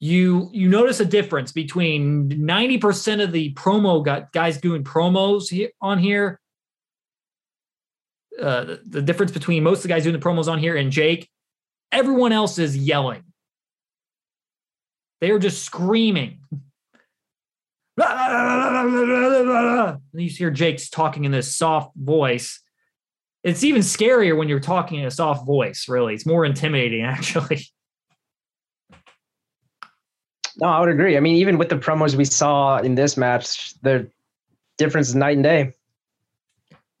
[0.00, 6.40] you you notice a difference between 90% of the promo guys doing promos on here
[8.40, 10.90] uh, the, the difference between most of the guys doing the promos on here and
[10.90, 11.28] Jake,
[11.92, 13.22] everyone else is yelling.
[15.20, 16.40] They are just screaming.
[20.06, 22.60] And you hear Jake's talking in this soft voice
[23.44, 26.14] it's even scarier when you're talking in a soft voice, really.
[26.14, 27.66] It's more intimidating, actually.
[30.56, 31.16] No, I would agree.
[31.16, 34.10] I mean, even with the promos we saw in this match, the
[34.78, 35.72] difference is night and day.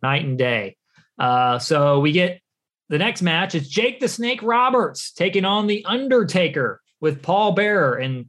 [0.02, 0.76] night and day.
[1.18, 2.40] Uh, so we get
[2.88, 3.54] the next match.
[3.54, 8.26] It's Jake the Snake Roberts taking on the Undertaker with Paul Bearer, and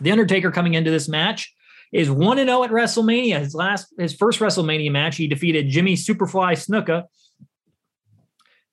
[0.00, 1.54] the Undertaker coming into this match
[1.92, 3.38] is one and zero oh at WrestleMania.
[3.38, 7.04] His last, his first WrestleMania match, he defeated Jimmy Superfly Snuka,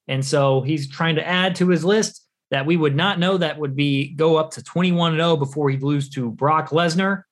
[0.08, 3.60] and so he's trying to add to his list that we would not know that
[3.60, 7.24] would be go up to 21 0 before he'd lose to Brock Lesnar.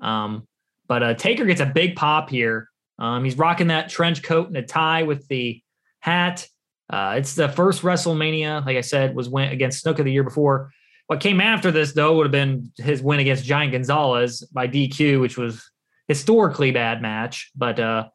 [0.00, 0.46] Um,
[0.88, 2.68] but uh, Taker gets a big pop here.
[2.98, 5.60] Um, he's rocking that trench coat and a tie with the
[6.00, 6.48] hat.
[6.88, 10.70] Uh, it's the first WrestleMania, like I said, was went against Snuka the year before.
[11.08, 15.20] What came after this, though, would have been his win against Giant Gonzalez by DQ,
[15.20, 15.68] which was
[16.08, 17.50] historically bad match.
[17.54, 18.08] But uh,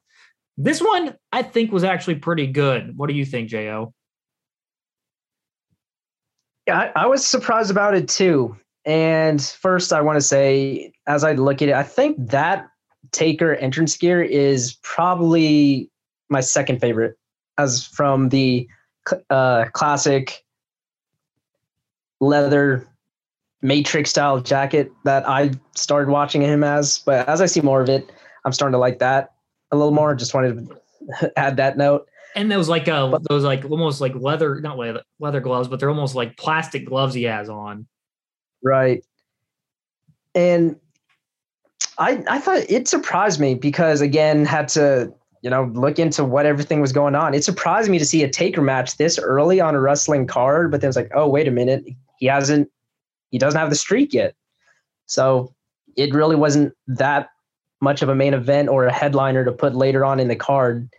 [0.58, 2.98] this one, I think, was actually pretty good.
[2.98, 3.94] What do you think, Jo?
[6.68, 8.56] Yeah, I, I was surprised about it too.
[8.86, 12.68] And first, I want to say, as I look at it, I think that
[13.12, 15.90] Taker entrance gear is probably
[16.30, 17.18] my second favorite,
[17.58, 18.68] as from the
[19.30, 20.44] uh, classic
[22.20, 22.88] leather
[23.62, 27.00] Matrix style jacket that I started watching him as.
[27.00, 28.12] But as I see more of it,
[28.46, 29.31] I'm starting to like that
[29.72, 30.16] a little more.
[30.16, 30.70] Just wanted
[31.12, 32.08] to add that note.
[32.36, 35.90] And those like uh those like almost like leather, not leather, leather gloves, but they're
[35.90, 37.88] almost like plastic gloves he has on.
[38.64, 39.04] Right.
[40.34, 40.78] And
[41.98, 46.46] I I thought it surprised me because again had to you know look into what
[46.46, 47.34] everything was going on.
[47.34, 50.80] It surprised me to see a taker match this early on a wrestling card, but
[50.80, 51.84] then it's like, oh wait a minute,
[52.18, 52.70] he hasn't
[53.32, 54.36] he doesn't have the streak yet.
[55.06, 55.54] So
[55.98, 57.30] it really wasn't that
[57.82, 60.90] much of a main event or a headliner to put later on in the card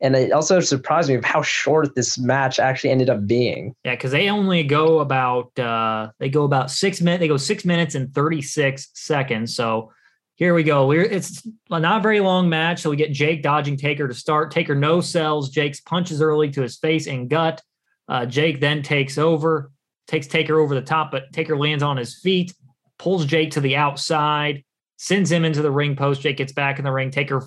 [0.00, 3.74] and it also surprised me of how short this match actually ended up being.
[3.84, 7.20] Yeah, because they only go about uh, they go about six minutes.
[7.20, 9.56] They go six minutes and thirty six seconds.
[9.56, 9.92] So
[10.36, 10.86] here we go.
[10.86, 12.80] We're it's not a very long match.
[12.82, 14.52] So we get Jake dodging Taker to start.
[14.52, 15.50] Taker no sells.
[15.50, 17.60] Jake's punches early to his face and gut.
[18.08, 19.70] Uh, Jake then takes over,
[20.06, 22.54] takes Taker over the top, but Taker lands on his feet,
[22.98, 24.64] pulls Jake to the outside,
[24.98, 26.20] sends him into the ring post.
[26.20, 27.10] Jake gets back in the ring.
[27.10, 27.42] Taker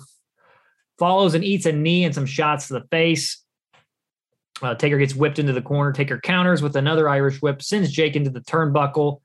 [0.98, 3.42] follows and eats a knee and some shots to the face.
[4.60, 5.92] Uh, Taker gets whipped into the corner.
[5.92, 9.20] Taker counters with another Irish whip, sends Jake into the turnbuckle,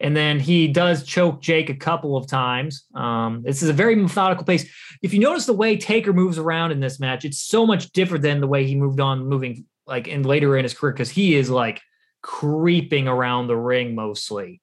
[0.00, 2.86] and then he does choke Jake a couple of times.
[2.94, 4.68] Um, this is a very methodical pace.
[5.02, 8.22] If you notice the way Taker moves around in this match, it's so much different
[8.22, 11.34] than the way he moved on moving like in later in his career because he
[11.34, 11.80] is like
[12.22, 14.59] creeping around the ring mostly.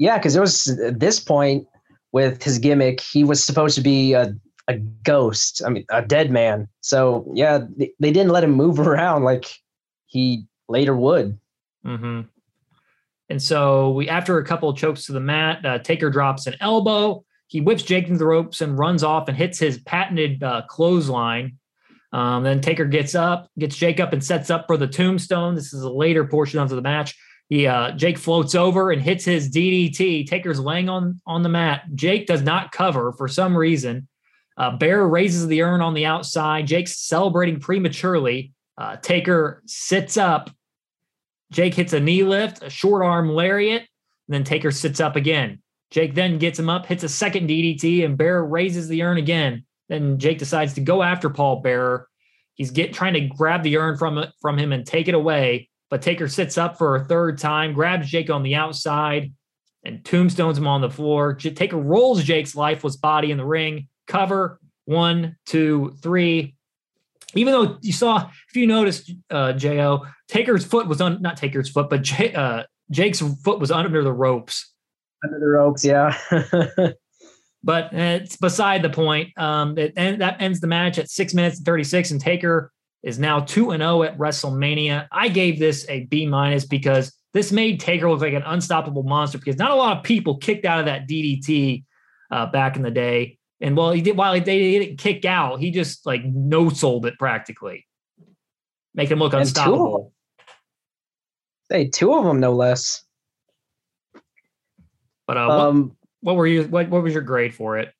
[0.00, 1.68] Yeah, because it was at this point
[2.12, 4.34] with his gimmick, he was supposed to be a,
[4.66, 5.60] a ghost.
[5.64, 6.68] I mean, a dead man.
[6.80, 9.44] So yeah, they, they didn't let him move around like
[10.06, 11.38] he later would.
[11.84, 12.22] Mm-hmm.
[13.28, 17.22] And so we, after a couple chokes to the mat, uh, Taker drops an elbow.
[17.48, 21.58] He whips Jake into the ropes and runs off and hits his patented uh, clothesline.
[22.14, 25.54] Um, then Taker gets up, gets Jake up, and sets up for the tombstone.
[25.54, 27.14] This is a later portion of the match.
[27.50, 30.26] He uh, Jake floats over and hits his DDT.
[30.26, 31.82] Taker's laying on on the mat.
[31.94, 34.08] Jake does not cover for some reason.
[34.56, 36.68] Uh, Bear raises the urn on the outside.
[36.68, 38.52] Jake's celebrating prematurely.
[38.78, 40.50] Uh, Taker sits up.
[41.50, 43.88] Jake hits a knee lift, a short arm lariat, and
[44.28, 45.60] then Taker sits up again.
[45.90, 49.64] Jake then gets him up, hits a second DDT, and Bear raises the urn again.
[49.88, 52.06] Then Jake decides to go after Paul Bearer.
[52.54, 55.69] He's get trying to grab the urn from from him and take it away.
[55.90, 59.32] But Taker sits up for a third time, grabs Jake on the outside,
[59.84, 61.34] and tombstones him on the floor.
[61.34, 63.88] Taker rolls Jake's lifeless body in the ring.
[64.06, 66.54] Cover one, two, three.
[67.34, 71.68] Even though you saw, if you noticed, uh, Jo, Taker's foot was on not Taker's
[71.68, 74.72] foot, but J, uh, Jake's foot was under the ropes.
[75.24, 76.16] Under the ropes, yeah.
[77.62, 79.36] but it's beside the point.
[79.38, 83.18] Um, it, and that ends the match at six minutes and 36, and Taker is
[83.18, 85.08] now 2 and 0 at WrestleMania.
[85.10, 89.38] I gave this a B minus because this made Taker look like an unstoppable monster
[89.38, 91.84] because not a lot of people kicked out of that DDT
[92.30, 93.38] uh, back in the day.
[93.60, 97.18] And while he did, while they didn't kick out, he just like no sold it
[97.18, 97.86] practically,
[98.94, 100.12] make him look and unstoppable.
[101.70, 103.04] Two hey, two of them, no less.
[105.26, 106.64] But uh, um, what, what were you?
[106.64, 107.92] What, what was your grade for it?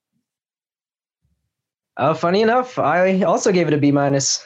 [1.96, 4.44] Uh, funny enough, I also gave it a B minus.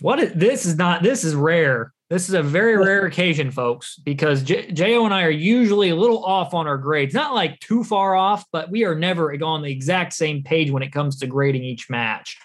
[0.00, 1.92] What is, this is not this is rare.
[2.08, 5.94] This is a very rare occasion, folks, because J- Jo and I are usually a
[5.94, 7.14] little off on our grades.
[7.14, 10.82] Not like too far off, but we are never on the exact same page when
[10.82, 12.36] it comes to grading each match.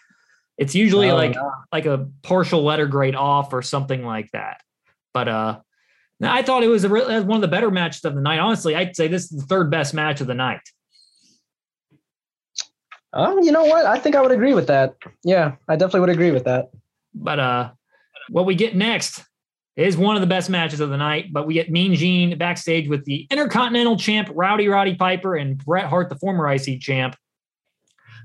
[0.58, 1.36] It's usually oh, like
[1.72, 4.62] like a partial letter grade off or something like that.
[5.14, 5.60] But uh
[6.22, 8.40] I thought it was a re- one of the better matches of the night.
[8.40, 10.62] Honestly, I'd say this is the third best match of the night.
[13.12, 13.86] Oh, you know what?
[13.86, 14.96] I think I would agree with that.
[15.24, 16.70] Yeah, I definitely would agree with that.
[17.16, 17.72] But uh,
[18.30, 19.24] what we get next
[19.76, 21.32] is one of the best matches of the night.
[21.32, 25.86] But we get Mean Gene backstage with the Intercontinental Champ Rowdy Roddy Piper and Bret
[25.86, 27.16] Hart, the former IC champ.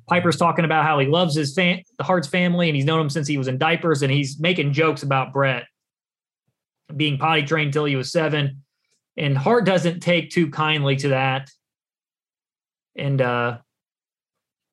[0.09, 3.11] Piper's talking about how he loves his fan, the Hart's family, and he's known him
[3.11, 5.65] since he was in diapers, and he's making jokes about Bret
[6.97, 8.63] being potty trained till he was seven.
[9.17, 11.51] And Hart doesn't take too kindly to that.
[12.97, 13.59] And uh,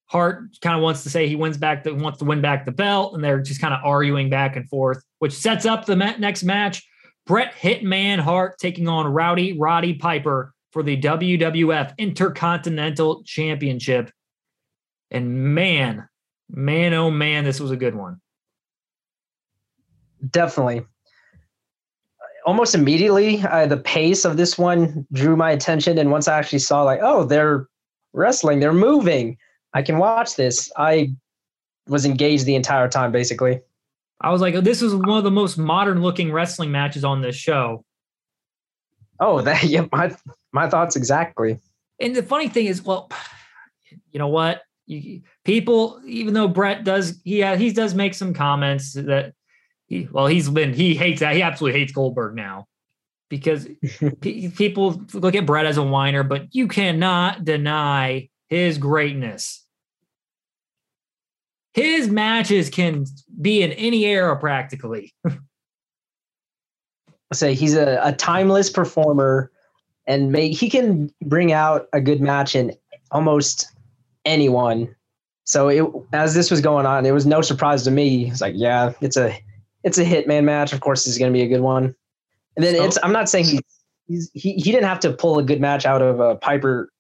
[0.08, 2.72] Hart kind of wants to say he wins back the wants to win back the
[2.72, 6.43] belt, and they're just kind of arguing back and forth, which sets up the next
[6.43, 6.88] match.
[7.26, 14.10] Bret Hitman Hart taking on Rowdy Roddy Piper for the WWF Intercontinental Championship.
[15.12, 16.08] And man,
[16.50, 18.22] man, oh man, this was a good one.
[20.30, 20.84] Definitely.
[22.46, 25.98] Almost immediately, uh, the pace of this one drew my attention.
[25.98, 27.67] And once I actually saw, like, oh, they're
[28.13, 29.38] wrestling, they're moving
[29.73, 30.71] I can watch this.
[30.77, 31.13] I
[31.88, 33.62] was engaged the entire time, basically.
[34.19, 37.21] I was like, oh, this is one of the most modern looking wrestling matches on
[37.21, 37.84] this show.
[39.19, 40.15] Oh, that yeah, my
[40.51, 41.60] my thoughts exactly.
[41.99, 43.10] And the funny thing is, well,
[44.12, 44.62] you know what?
[44.86, 49.34] You, people, even though Bret does, he uh, he does make some comments that
[49.88, 52.67] he, well, he's been he hates that he absolutely hates Goldberg now
[53.30, 53.67] because
[54.21, 59.63] people look at Bret as a whiner, but you cannot deny his greatness.
[61.73, 63.05] His matches can
[63.39, 65.13] be in any era practically.
[67.33, 69.51] say he's a, a timeless performer
[70.05, 72.73] and make, he can bring out a good match in
[73.12, 73.73] almost
[74.25, 74.93] anyone.
[75.43, 78.29] So it, as this was going on, it was no surprise to me.
[78.29, 79.38] It's like, yeah, it's a
[79.83, 80.73] it's a hitman match.
[80.73, 81.95] Of course, it's going to be a good one.
[82.57, 83.60] And then so, it's I'm not saying he
[84.07, 86.91] he's, he he didn't have to pull a good match out of a Piper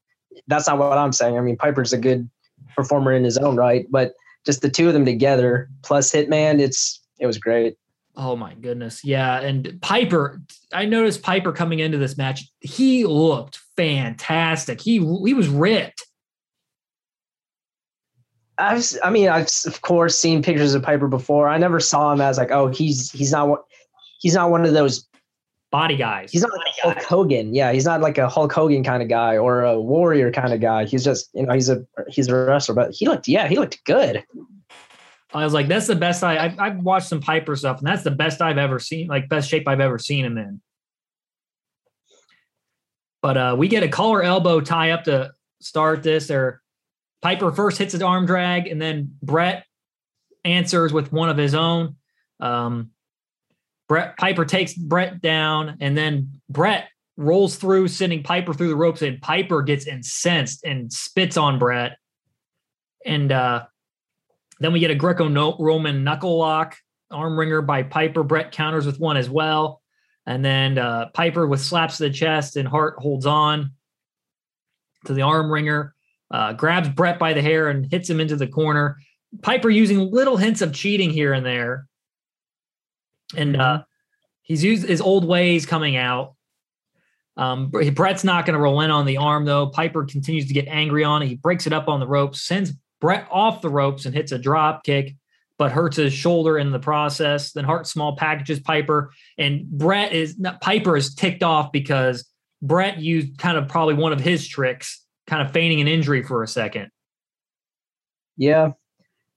[0.47, 1.37] that's not what I'm saying.
[1.37, 2.29] I mean, Piper's a good
[2.75, 4.13] performer in his own right, but
[4.45, 7.77] just the two of them together plus Hitman, it's it was great.
[8.15, 9.05] Oh my goodness.
[9.05, 9.39] Yeah.
[9.39, 10.41] And Piper,
[10.73, 14.81] I noticed Piper coming into this match, he looked fantastic.
[14.81, 16.03] He he was ripped.
[18.57, 21.47] I've, I mean, I've of course seen pictures of Piper before.
[21.47, 23.59] I never saw him as like, oh, he's he's not
[24.19, 25.06] he's not one of those
[25.77, 26.31] body guys.
[26.31, 27.53] He's not like Hulk Hogan.
[27.53, 30.59] Yeah, he's not like a Hulk Hogan kind of guy or a warrior kind of
[30.59, 30.85] guy.
[30.85, 33.85] He's just, you know, he's a he's a wrestler, but he looked, yeah, he looked
[33.85, 34.23] good.
[35.35, 38.01] I was like, that's the best I I've, I've watched some Piper stuff, and that's
[38.01, 40.61] the best I've ever seen, like best shape I've ever seen him in.
[43.21, 46.31] But uh, we get a collar elbow tie up to start this.
[46.31, 46.63] Or
[47.21, 49.63] Piper first hits his arm drag, and then Bret
[50.43, 51.97] answers with one of his own.
[52.39, 52.89] Um,
[53.87, 59.01] Bret Piper takes Bret down, and then Bret rolls through, sending Piper through the ropes,
[59.01, 61.97] and Piper gets incensed and spits on Bret.
[63.05, 63.65] And uh,
[64.59, 66.75] then we get a Greco-Roman knuckle lock
[67.09, 68.23] arm wringer by Piper.
[68.23, 69.81] Bret counters with one as well.
[70.25, 73.71] And then uh, Piper with slaps to the chest, and Hart holds on
[75.05, 75.95] to the arm wringer,
[76.31, 78.97] uh, grabs Bret by the hair and hits him into the corner.
[79.41, 81.87] Piper using little hints of cheating here and there
[83.35, 83.61] and mm-hmm.
[83.61, 83.79] uh,
[84.41, 86.35] he's used his old ways coming out.
[87.35, 89.67] Um, Bret's not going to roll in on the arm though.
[89.67, 91.27] Piper continues to get angry on it.
[91.27, 94.39] He breaks it up on the ropes, sends Bret off the ropes, and hits a
[94.39, 95.15] drop kick,
[95.59, 97.51] but hurts his shoulder in the process.
[97.51, 102.27] Then Hart small packages Piper, and Bret is not, Piper is ticked off because
[102.63, 106.41] Bret used kind of probably one of his tricks, kind of feigning an injury for
[106.41, 106.89] a second.
[108.35, 108.71] Yeah,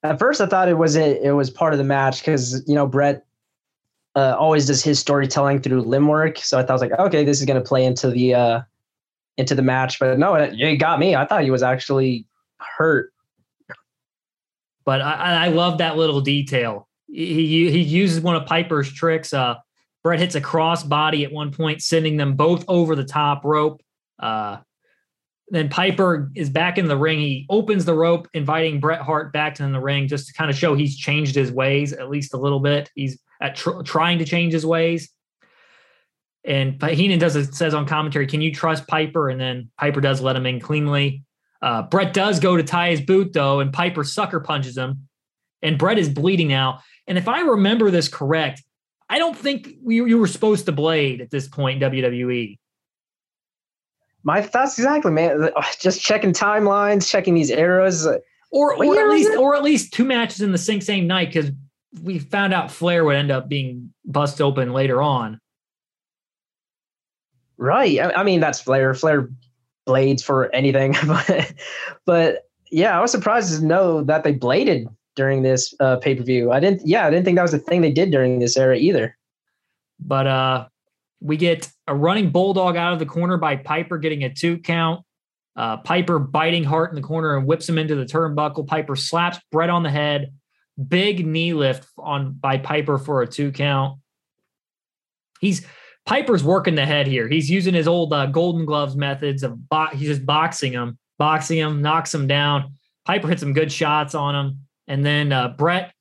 [0.03, 2.74] at first I thought it was it, it was part of the match because you
[2.74, 3.24] know Bret
[4.16, 6.39] uh, always does his storytelling through limb work.
[6.39, 8.61] So I thought I was like, okay, this is going to play into the uh,
[9.37, 9.99] into the match.
[9.99, 11.14] But no, it, it got me.
[11.14, 12.26] I thought he was actually
[12.59, 13.12] hurt.
[14.85, 16.89] But I, I love that little detail.
[17.09, 19.32] He he uses one of Piper's tricks.
[19.32, 19.57] Uh,
[20.03, 23.82] Bret hits a cross body at one point, sending them both over the top rope.
[24.18, 24.59] Uh,
[25.51, 27.18] then Piper is back in the ring.
[27.18, 30.57] He opens the rope, inviting Bret Hart back in the ring just to kind of
[30.57, 32.89] show he's changed his ways at least a little bit.
[32.95, 35.11] He's at tr- trying to change his ways.
[36.45, 40.20] And Heenan does it, says on commentary, "Can you trust Piper?" And then Piper does
[40.20, 41.22] let him in cleanly.
[41.61, 45.09] Uh, Bret does go to tie his boot though, and Piper sucker punches him,
[45.62, 46.80] and Bret is bleeding now.
[47.07, 48.62] And if I remember this correct,
[49.11, 52.59] I don't think you, you were supposed to blade at this point in WWE.
[54.22, 55.51] My thoughts exactly, man.
[55.78, 60.41] Just checking timelines, checking these eras, or or at least or at least two matches
[60.41, 61.51] in the same same night because
[62.03, 65.41] we found out Flair would end up being bust open later on.
[67.57, 67.99] Right.
[68.01, 68.95] I, I mean, that's Flair.
[68.95, 69.28] Flair
[69.86, 71.53] blades for anything, but,
[72.07, 76.22] but yeah, I was surprised to know that they bladed during this uh, pay per
[76.22, 76.53] view.
[76.53, 76.86] I didn't.
[76.86, 79.16] Yeah, I didn't think that was a thing they did during this era either.
[79.99, 80.68] But uh,
[81.20, 85.05] we get a running bulldog out of the corner by Piper getting a two count.
[85.57, 88.66] Uh, Piper biting Hart in the corner and whips him into the turnbuckle.
[88.66, 90.32] Piper slaps Bret on the head.
[90.89, 93.99] Big knee lift on by Piper for a two count.
[95.41, 95.66] He's
[96.07, 97.28] Piper's working the head here.
[97.28, 101.59] He's using his old uh, Golden Gloves methods of bo- he's just boxing him, boxing
[101.59, 102.74] him, knocks him down.
[103.05, 105.93] Piper hits some good shots on him, and then uh, Bret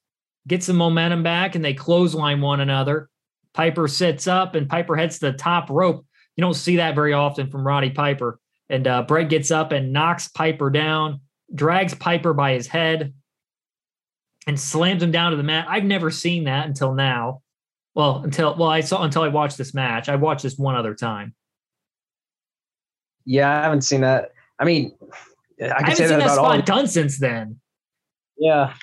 [0.47, 3.09] gets some momentum back, and they clothesline one another.
[3.53, 6.05] Piper sits up, and Piper heads the top rope.
[6.35, 8.39] You don't see that very often from Roddy Piper.
[8.69, 11.21] And uh, Bret gets up and knocks Piper down,
[11.53, 13.13] drags Piper by his head,
[14.49, 15.67] and slams him down to the mat.
[15.69, 17.43] I've never seen that until now.
[17.93, 20.09] Well, until well, I saw until I watched this match.
[20.09, 21.35] I watched this one other time.
[23.25, 24.31] Yeah, I haven't seen that.
[24.57, 24.97] I mean,
[25.61, 27.59] I, I haven't seen that, that spot done since then.
[28.39, 28.73] Yeah.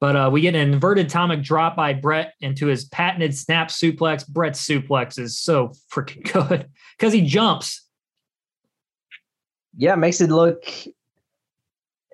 [0.00, 4.28] But uh, we get an inverted atomic drop by Bret into his patented snap suplex.
[4.28, 6.68] Bret's suplex is so freaking good
[6.98, 7.86] because he jumps.
[9.78, 10.62] Yeah, makes it look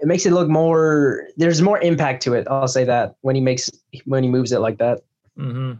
[0.06, 3.40] it makes it look more there's more impact to it i'll say that when he
[3.40, 3.68] makes
[4.04, 5.00] when he moves it like that.
[5.36, 5.72] Mm-hmm.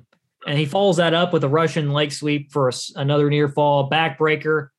[0.48, 3.88] and he follows that up with a russian leg sweep for a, another near fall
[3.88, 4.70] backbreaker.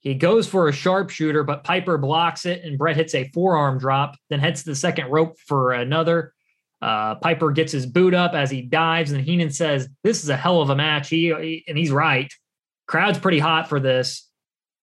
[0.00, 4.16] He goes for a sharpshooter but piper blocks it and Bret hits a forearm drop
[4.28, 6.32] then heads to the second rope for another.
[6.82, 10.36] Uh, piper gets his boot up as he dives and heenan says this is a
[10.36, 11.08] hell of a match.
[11.08, 12.32] He, he and he's right.
[12.88, 14.28] Crowd's pretty hot for this.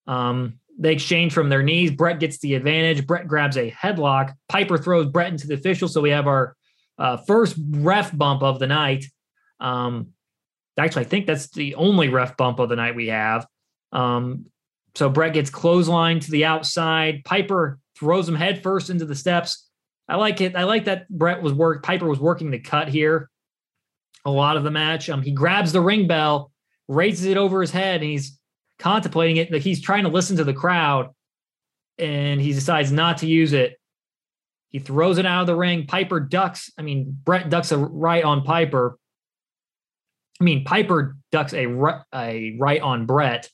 [0.08, 1.92] Um, they exchange from their knees.
[1.92, 3.06] Bret gets the advantage.
[3.06, 4.34] Bret grabs a headlock.
[4.50, 5.88] Piper throws Bret into the official.
[5.88, 6.56] So we have our
[6.98, 9.06] uh, first ref bump of the night.
[9.60, 10.10] Um,
[10.78, 13.46] actually, I think that's the only ref bump of the night we have.
[13.92, 14.46] Um,
[14.96, 17.24] so Bret gets clothesline to the outside.
[17.24, 19.70] Piper throws him headfirst into the steps.
[20.08, 20.56] I like it.
[20.56, 21.84] I like that Bret was work.
[21.84, 23.30] Piper was working the cut here.
[24.26, 25.10] A lot of the match.
[25.10, 26.52] Um, he grabs the ring bell,
[26.88, 28.40] raises it over his head, and he's
[28.80, 29.52] contemplating it.
[29.52, 31.10] Like he's trying to listen to the crowd
[31.98, 33.80] and he decides not to use it.
[34.70, 35.86] He throws it out of the ring.
[35.86, 36.72] Piper ducks.
[36.78, 38.98] I mean, Bret ducks a right on Piper.
[40.42, 41.68] I mean, Piper ducks a,
[42.14, 43.50] a right on Bret.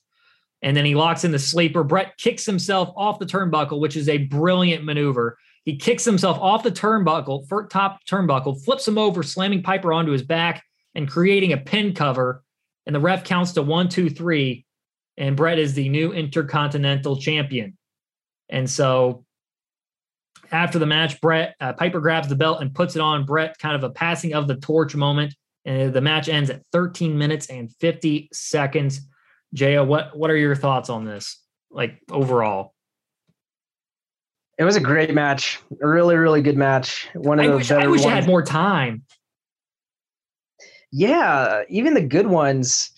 [0.61, 1.83] And then he locks in the sleeper.
[1.83, 5.37] Bret kicks himself off the turnbuckle, which is a brilliant maneuver.
[5.65, 10.23] He kicks himself off the turnbuckle, top turnbuckle, flips him over, slamming Piper onto his
[10.23, 10.63] back
[10.95, 12.43] and creating a pin cover.
[12.85, 14.65] And the ref counts to one, two, three
[15.19, 17.77] and Bret is the new Intercontinental Champion.
[18.47, 19.25] And so
[20.49, 23.75] after the match, Bret uh, Piper grabs the belt and puts it on Bret, kind
[23.75, 25.35] of a passing of the torch moment.
[25.65, 29.01] And the match ends at 13 minutes and 50 seconds.
[29.53, 31.37] Jaya, what what are your thoughts on this?
[31.69, 32.73] Like overall?
[34.57, 37.07] It was a great match, a really, really good match.
[37.13, 39.03] One of I the wish, I wish I had more time.
[40.91, 42.91] Yeah, even the good ones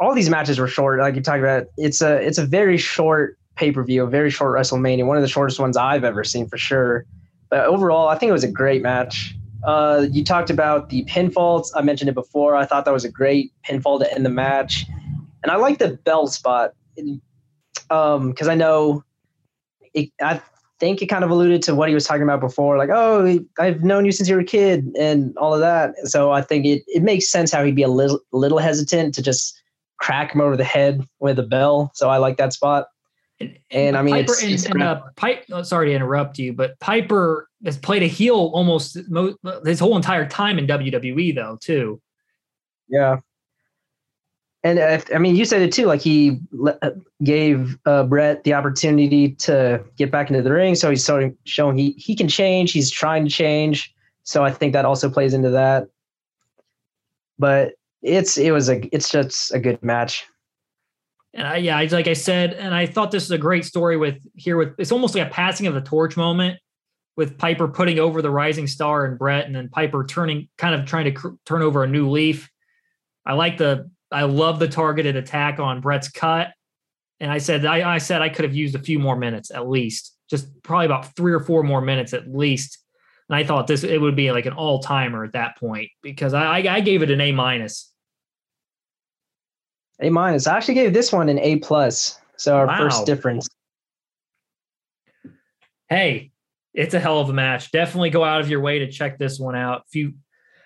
[0.00, 1.00] all these matches were short.
[1.00, 4.30] Like you talked about, it's a it's a very short pay per view, a very
[4.30, 7.06] short WrestleMania, one of the shortest ones I've ever seen for sure.
[7.50, 9.34] But overall, I think it was a great match.
[9.64, 11.68] Uh, you talked about the pinfalls.
[11.74, 12.56] I mentioned it before.
[12.56, 14.84] I thought that was a great pinfall to end the match,
[15.42, 16.74] and I like the bell spot
[17.90, 19.04] because um, I know
[19.94, 20.40] it, I
[20.80, 23.82] think it kind of alluded to what he was talking about before, like, oh, I've
[23.84, 25.96] known you since you were a kid and all of that.
[26.04, 29.22] So I think it, it makes sense how he'd be a little, little hesitant to
[29.22, 29.60] just
[29.98, 31.90] crack him over the head with a bell.
[31.94, 32.88] So I like that spot.
[33.40, 36.38] And, and I mean, Piper it's, and, it's and uh, Pipe, oh, sorry to interrupt
[36.38, 41.34] you, but Piper has played a heel almost mo- his whole entire time in WWE,
[41.34, 42.00] though, too.
[42.88, 43.18] Yeah.
[44.64, 45.84] And if, I mean, you said it too.
[45.84, 46.92] Like he le- uh,
[47.22, 51.76] gave uh, Bret the opportunity to get back into the ring, so he's showing, showing
[51.76, 52.72] he he can change.
[52.72, 53.94] He's trying to change.
[54.22, 55.88] So I think that also plays into that.
[57.38, 60.24] But it's it was a it's just a good match.
[61.34, 64.16] And I, yeah, like I said, and I thought this was a great story with
[64.34, 66.58] here with it's almost like a passing of the torch moment
[67.16, 70.86] with Piper putting over the rising star and Bret, and then Piper turning kind of
[70.86, 72.50] trying to cr- turn over a new leaf.
[73.26, 76.52] I like the I love the targeted attack on Bret's cut.
[77.20, 79.68] And I said, I, I said I could have used a few more minutes at
[79.68, 82.78] least, just probably about three or four more minutes at least.
[83.28, 86.34] And I thought this it would be like an all timer at that point because
[86.34, 87.92] I, I gave it an A minus.
[90.00, 90.46] A minus.
[90.46, 92.20] I actually gave this one an A plus.
[92.36, 92.78] So our wow.
[92.78, 93.48] first difference.
[95.88, 96.32] Hey,
[96.74, 97.70] it's a hell of a match.
[97.70, 99.84] Definitely go out of your way to check this one out.
[99.88, 100.14] If you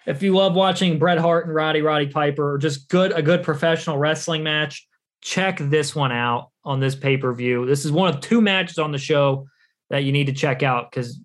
[0.09, 3.43] if you love watching Bret Hart and Rowdy Roddy Piper or just good a good
[3.43, 4.89] professional wrestling match,
[5.21, 6.51] check this one out.
[6.65, 7.67] on this pay per view.
[7.67, 9.47] This is one of two matches on the show
[9.91, 11.21] that you need to check out because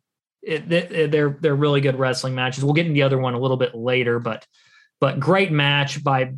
[0.45, 2.63] they're they're really good wrestling matches.
[2.63, 4.45] We'll get into the other one a little bit later, but
[4.99, 6.33] but great match by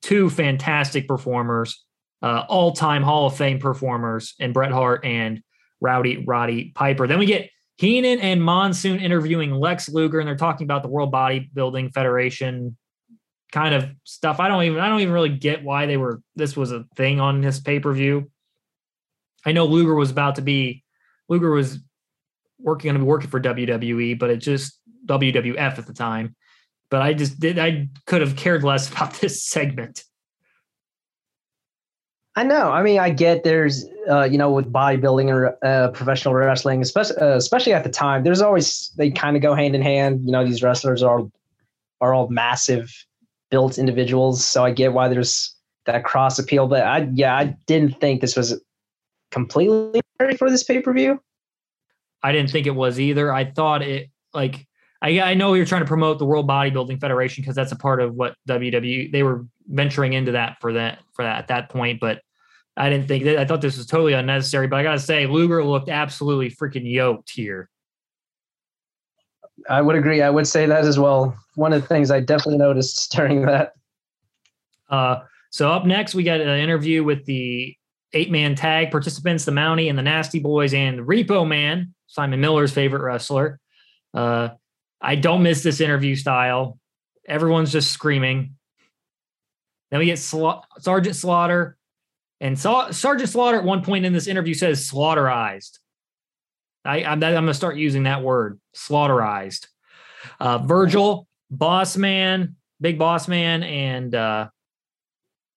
[0.00, 1.84] two fantastic performers,
[2.22, 5.42] uh, all time Hall of Fame performers, and Bret Hart and
[5.80, 7.06] Rowdy Roddy Piper.
[7.06, 7.50] Then we get
[7.82, 12.76] Heenan and Monsoon interviewing Lex Luger, and they're talking about the World Bodybuilding Federation
[13.50, 14.38] kind of stuff.
[14.38, 17.18] I don't even I don't even really get why they were this was a thing
[17.18, 18.30] on this pay per view.
[19.44, 20.84] I know Luger was about to be
[21.28, 21.80] Luger was
[22.60, 26.36] working going to be working for WWE, but it just WWF at the time.
[26.88, 30.04] But I just did I could have cared less about this segment.
[32.36, 32.70] I know.
[32.70, 37.16] I mean, I get there's, uh, you know, with bodybuilding or uh, professional wrestling, especially
[37.16, 40.24] uh, especially at the time, there's always they kind of go hand in hand.
[40.24, 41.22] You know, these wrestlers are
[42.00, 42.92] are all massive
[43.50, 45.54] built individuals, so I get why there's
[45.86, 46.66] that cross appeal.
[46.66, 48.60] But I, yeah, I didn't think this was
[49.30, 50.00] completely
[50.36, 51.20] for this pay per view.
[52.22, 53.32] I didn't think it was either.
[53.32, 54.66] I thought it like
[55.02, 58.00] I, I know you're trying to promote the World Bodybuilding Federation because that's a part
[58.00, 62.00] of what WWE they were venturing into that for that for that at that point,
[62.00, 62.22] but
[62.76, 64.66] I didn't think that I thought this was totally unnecessary.
[64.66, 67.68] But I gotta say, Luger looked absolutely freaking yoked here.
[69.68, 70.22] I would agree.
[70.22, 71.36] I would say that as well.
[71.54, 73.72] One of the things I definitely noticed during that.
[74.88, 75.20] Uh,
[75.50, 77.76] so up next, we got an interview with the
[78.14, 83.02] eight-man tag participants, the Mountie and the Nasty Boys, and Repo Man, Simon Miller's favorite
[83.02, 83.58] wrestler.
[84.12, 84.50] Uh,
[85.00, 86.78] I don't miss this interview style.
[87.26, 88.56] Everyone's just screaming.
[89.90, 91.76] Then we get Sla- Sergeant Slaughter,
[92.42, 95.78] and Sa- Sergeant Slaughter at one point in this interview says "slaughterized."
[96.84, 99.68] I, I'm, I'm going to start using that word, slaughterized.
[100.40, 104.48] Uh, Virgil, Boss Man, Big Boss Man, and uh,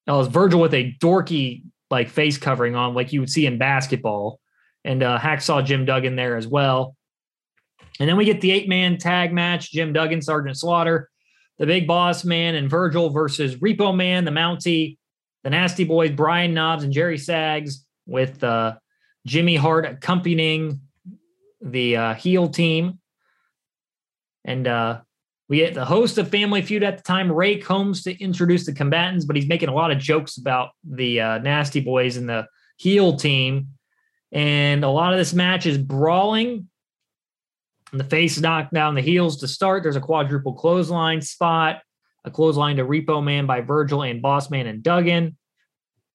[0.08, 4.40] was Virgil with a dorky like face covering on, like you would see in basketball,
[4.84, 6.96] and uh, Hacksaw Jim Duggan there as well.
[8.00, 11.10] And then we get the eight man tag match Jim Duggan, Sergeant Slaughter,
[11.58, 14.98] the Big Boss Man, and Virgil versus Repo Man, the Mountie,
[15.46, 18.78] the Nasty Boys, Brian Knobbs and Jerry Sags, with uh,
[19.28, 20.82] Jimmy Hart accompanying
[21.62, 23.00] the uh, heel team.
[24.44, 25.02] And uh,
[25.48, 28.74] we get the host of Family Feud at the time, Ray Combs, to introduce the
[28.74, 32.48] combatants, but he's making a lot of jokes about the uh, Nasty Boys and the
[32.78, 33.68] heel team.
[34.32, 36.68] And a lot of this match is brawling.
[37.92, 39.84] And the face knocked down the heels to start.
[39.84, 41.82] There's a quadruple clothesline spot,
[42.26, 45.38] a clothesline to Repo Man by Virgil and Boss Man and Duggan.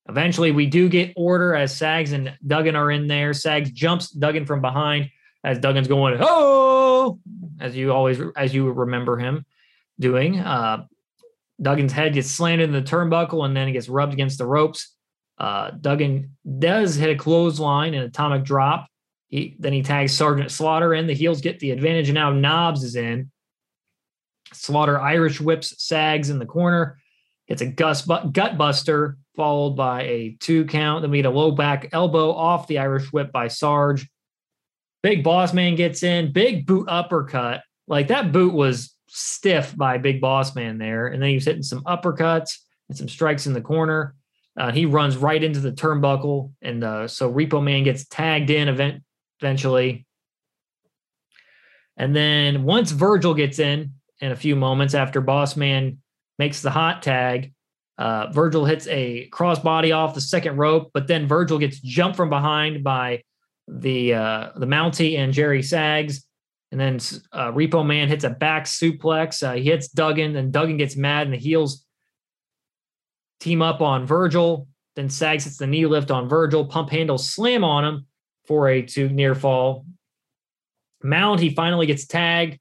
[0.08, 3.32] Eventually, we do get order as Sags and Duggan are in there.
[3.32, 5.08] Sags jumps Duggan from behind,
[5.44, 7.20] as Duggan's going, oh,
[7.60, 9.46] as you always, as you remember him
[10.00, 10.40] doing.
[10.40, 10.84] Uh,
[11.62, 14.94] Duggan's head gets slanted in the turnbuckle and then it gets rubbed against the ropes.
[15.38, 18.88] Uh, Duggan does hit a clothesline and atomic drop.
[19.28, 21.06] He, then he tags Sergeant Slaughter in.
[21.06, 23.30] The heels get the advantage, and now Knobbs is in.
[24.52, 26.98] Slaughter Irish whips Sags in the corner.
[27.48, 31.02] It's a gut buster, followed by a two count.
[31.02, 34.08] Then we get a low back elbow off the Irish whip by Sarge.
[35.02, 37.62] Big Boss Man gets in, big boot uppercut.
[37.88, 41.08] Like that boot was stiff by Big Boss Man there.
[41.08, 44.14] And then he was hitting some uppercuts and some strikes in the corner.
[44.56, 46.52] Uh, he runs right into the turnbuckle.
[46.62, 49.02] And uh, so Repo Man gets tagged in event-
[49.40, 50.06] eventually.
[51.96, 55.98] And then once Virgil gets in in a few moments after Boss Man
[56.38, 57.52] makes the hot tag,
[57.98, 62.30] uh, Virgil hits a crossbody off the second rope, but then Virgil gets jumped from
[62.30, 63.22] behind by
[63.68, 66.24] the uh, the Mountie and Jerry Sags,
[66.72, 66.96] and then
[67.32, 69.46] uh, Repo Man hits a back suplex.
[69.46, 71.84] Uh, he hits Duggan, and Duggan gets mad, and the heels
[73.38, 74.66] team up on Virgil.
[74.96, 78.06] Then Sags hits the knee lift on Virgil, pump handle slam on him
[78.46, 79.84] for a two near fall.
[81.04, 82.58] Mountie finally gets tagged.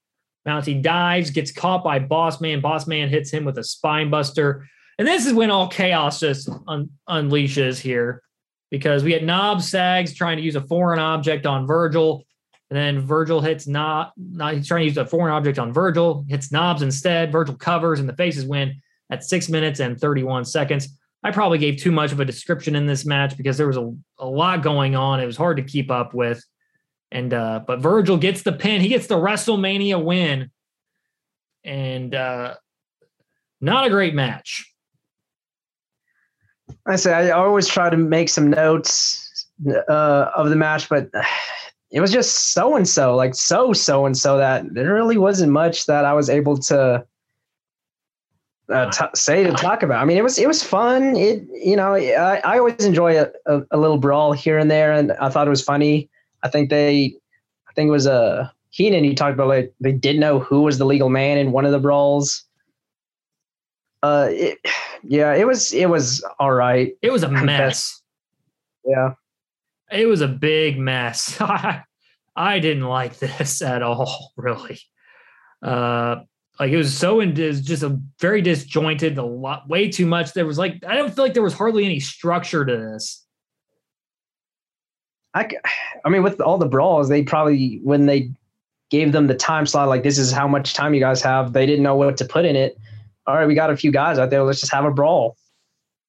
[0.48, 2.62] Mountie dives, gets caught by Boss Man.
[2.62, 4.68] Boss Man hits him with a spine buster.
[4.98, 8.22] And this is when all chaos just un- unleashes here
[8.70, 12.26] because we had Knob Sags trying to use a foreign object on Virgil.
[12.70, 16.26] And then Virgil hits not, not he's trying to use a foreign object on Virgil,
[16.28, 17.32] hits Knobbs instead.
[17.32, 20.90] Virgil covers and the faces win at six minutes and 31 seconds.
[21.24, 23.94] I probably gave too much of a description in this match because there was a,
[24.20, 25.20] a lot going on.
[25.20, 26.44] It was hard to keep up with.
[27.12, 30.52] And uh, but Virgil gets the pin, he gets the WrestleMania win.
[31.64, 32.56] And uh
[33.62, 34.66] not a great match.
[36.88, 41.10] I say I always try to make some notes uh, of the match, but
[41.92, 45.52] it was just so and so, like so so and so that there really wasn't
[45.52, 47.06] much that I was able to
[48.70, 50.02] uh, t- say to talk about.
[50.02, 51.16] I mean, it was it was fun.
[51.16, 54.92] It you know I, I always enjoy a, a, a, little brawl here and there,
[54.94, 56.10] and I thought it was funny.
[56.44, 57.14] I think they,
[57.68, 59.04] I think it was a uh, Heenan.
[59.04, 61.72] He talked about like they didn't know who was the legal man in one of
[61.72, 62.44] the brawls.
[64.02, 64.60] Uh, it,
[65.04, 66.94] yeah, it was it was all right.
[67.02, 68.02] It was a mess.
[68.86, 69.14] yeah,
[69.92, 71.40] it was a big mess.
[72.36, 74.80] I didn't like this at all, really.
[75.62, 76.22] Uh,
[76.60, 80.34] like it was so in just a very disjointed, a lot, way too much.
[80.34, 83.26] There was like I don't feel like there was hardly any structure to this.
[85.34, 85.48] I,
[86.04, 88.32] I mean, with all the brawls, they probably when they
[88.90, 91.54] gave them the time slot, like this is how much time you guys have.
[91.54, 92.78] They didn't know what to put in it.
[93.28, 94.44] All right, we got a few guys out there.
[94.44, 95.38] Let's just have a brawl.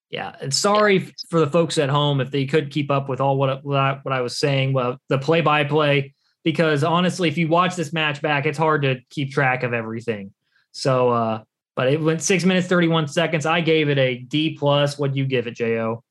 [0.08, 3.36] Yeah, and sorry for the folks at home if they could keep up with all
[3.36, 4.72] what what I, what I was saying.
[4.72, 8.82] Well, the play by play, because honestly, if you watch this match back, it's hard
[8.82, 10.32] to keep track of everything.
[10.72, 11.42] So, uh,
[11.76, 13.44] but it went six minutes thirty one seconds.
[13.44, 14.98] I gave it a D plus.
[14.98, 16.02] What'd you give it, Jo?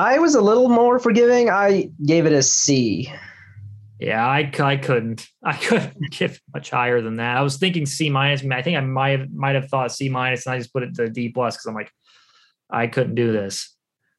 [0.00, 1.50] I was a little more forgiving.
[1.50, 3.12] I gave it a C.
[3.98, 5.28] Yeah, I, I couldn't.
[5.42, 7.36] I couldn't give much higher than that.
[7.36, 8.42] I was thinking C minus.
[8.50, 10.94] I think I might have might have thought C minus, and I just put it
[10.94, 11.92] to D plus because I'm like,
[12.70, 13.76] I couldn't do this.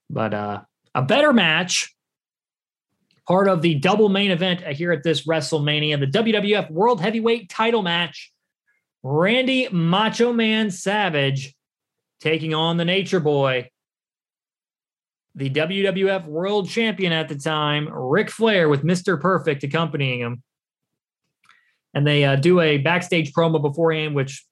[0.07, 0.61] But uh,
[0.93, 1.91] a better match,
[3.27, 7.81] part of the double main event here at this WrestleMania, the WWF World Heavyweight Title
[7.81, 8.31] match.
[9.01, 11.55] Randy Macho Man Savage
[12.19, 13.70] taking on the Nature Boy
[15.35, 19.19] the WWF World Champion at the time, Ric Flair, with Mr.
[19.19, 20.43] Perfect accompanying him.
[21.93, 24.45] And they uh, do a backstage promo beforehand, which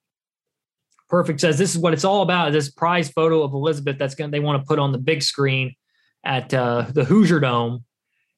[1.10, 2.52] Perfect says this is what it's all about.
[2.52, 5.76] This prize photo of Elizabeth that's going they want to put on the big screen
[6.24, 7.84] at uh, the Hoosier Dome.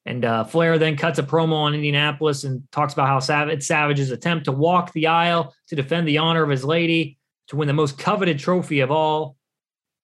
[0.04, 4.10] And uh, Flair then cuts a promo on Indianapolis and talks about how Savage, Savage's
[4.10, 7.18] attempt to walk the aisle to defend the honor of his lady
[7.48, 9.36] to win the most coveted trophy of all.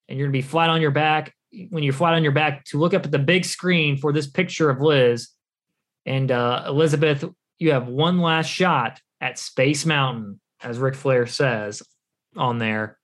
[0.08, 1.34] And you're going to be flat on your back
[1.70, 4.26] when you're flat on your back to look up at the big screen for this
[4.26, 5.28] picture of Liz
[6.06, 7.24] and uh, Elizabeth.
[7.58, 11.82] You have one last shot at Space Mountain, as Ric Flair says
[12.36, 12.98] on there.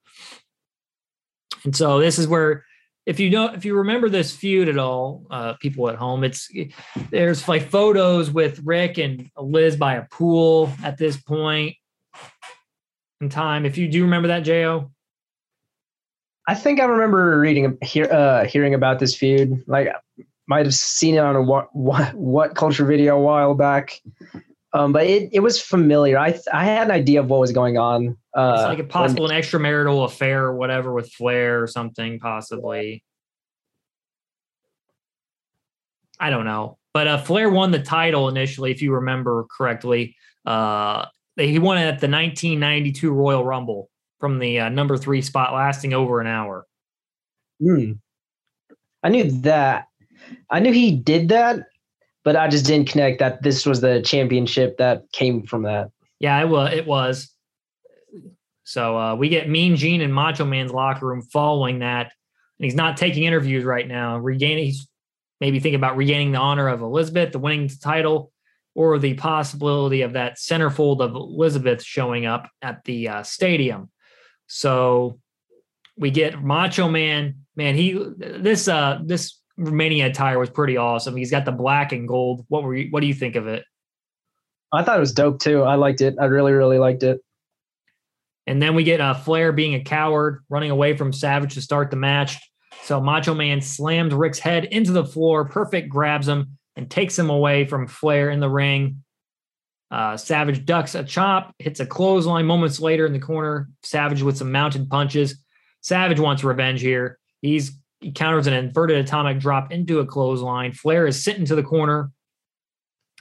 [1.65, 2.65] And so this is where,
[3.07, 6.49] if you don't, if you remember this feud at all, uh, people at home, it's
[7.11, 11.77] there's like photos with Ric and Liz by a pool at this point
[13.21, 13.67] in time.
[13.67, 14.91] If you do remember that, Jo.
[16.47, 19.63] I think I remember reading hear, uh, hearing about this feud.
[19.67, 19.89] Like,
[20.47, 24.01] might have seen it on a what what, WhatCulture video a while back.
[24.73, 26.19] Um, but it, it was familiar.
[26.19, 28.17] I I had an idea of what was going on.
[28.35, 32.19] Uh, it's like a possible when, an extramarital affair or whatever with Flair or something,
[32.19, 33.05] possibly.
[36.19, 36.79] I don't know.
[36.93, 40.17] But uh, Flair won the title initially, if you remember correctly.
[40.45, 45.53] Uh, he won it at the 1992 Royal Rumble from the uh, number three spot,
[45.53, 46.67] lasting over an hour.
[47.61, 47.93] Hmm.
[49.03, 49.87] I knew that.
[50.51, 51.67] I knew he did that,
[52.25, 55.91] but I just didn't connect that this was the championship that came from that.
[56.21, 56.73] Yeah, it was.
[56.73, 57.31] It was.
[58.65, 62.13] So uh, we get Mean Gene and Macho Man's locker room following that,
[62.59, 64.17] and he's not taking interviews right now.
[64.17, 64.89] Regaining, he's
[65.41, 68.33] maybe thinking about regaining the honor of Elizabeth, the winning title,
[68.75, 73.91] or the possibility of that centerfold of Elizabeth showing up at the uh, stadium.
[74.55, 75.19] So
[75.97, 77.39] we get Macho Man.
[77.57, 81.17] Man, he this uh this Mania attire was pretty awesome.
[81.17, 82.45] He's got the black and gold.
[82.49, 83.65] What were you, what do you think of it?
[84.73, 85.63] I thought it was dope too.
[85.63, 86.15] I liked it.
[86.21, 87.21] I really really liked it.
[88.47, 91.91] And then we get uh, Flair being a coward, running away from Savage to start
[91.91, 92.37] the match.
[92.85, 95.47] So Macho Man slams Ric's head into the floor.
[95.47, 99.03] Perfect grabs him and takes him away from Flair in the ring.
[99.95, 103.69] Uh, Savage ducks a chop, hits a clothesline moments later in the corner.
[103.85, 105.41] Savage with some mounted punches.
[105.83, 107.21] Savage wants revenge here.
[107.43, 110.73] He's he counters an inverted atomic drop into a clothesline.
[110.73, 112.11] Flair is sitting to the corner,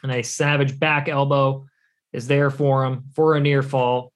[0.01, 1.67] and a Savage back elbow
[2.11, 4.11] is there for him for a near fall.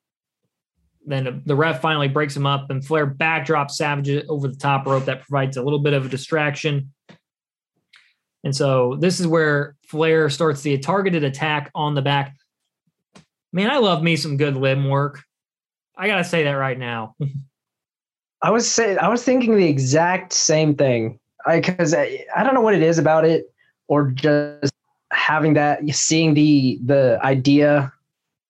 [1.06, 5.06] Then the ref finally breaks him up, and Flair backdrops Savage over the top rope.
[5.06, 6.92] That provides a little bit of a distraction.
[8.44, 12.34] And so this is where Flair starts the targeted attack on the back.
[13.54, 15.24] Man, I love me some good limb work.
[15.98, 17.16] I gotta say that right now.
[18.42, 21.20] I was say I was thinking the exact same thing.
[21.46, 23.46] I because I, I don't know what it is about it,
[23.88, 24.74] or just
[25.12, 27.92] having that seeing the the idea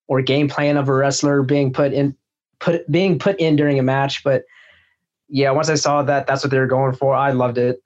[0.08, 2.14] or game plan of a wrestler being put in
[2.58, 4.22] put being put in during a match.
[4.24, 4.44] But
[5.28, 7.82] yeah, once I saw that that's what they were going for, I loved it.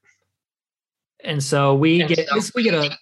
[1.24, 2.96] And so we and get so we get a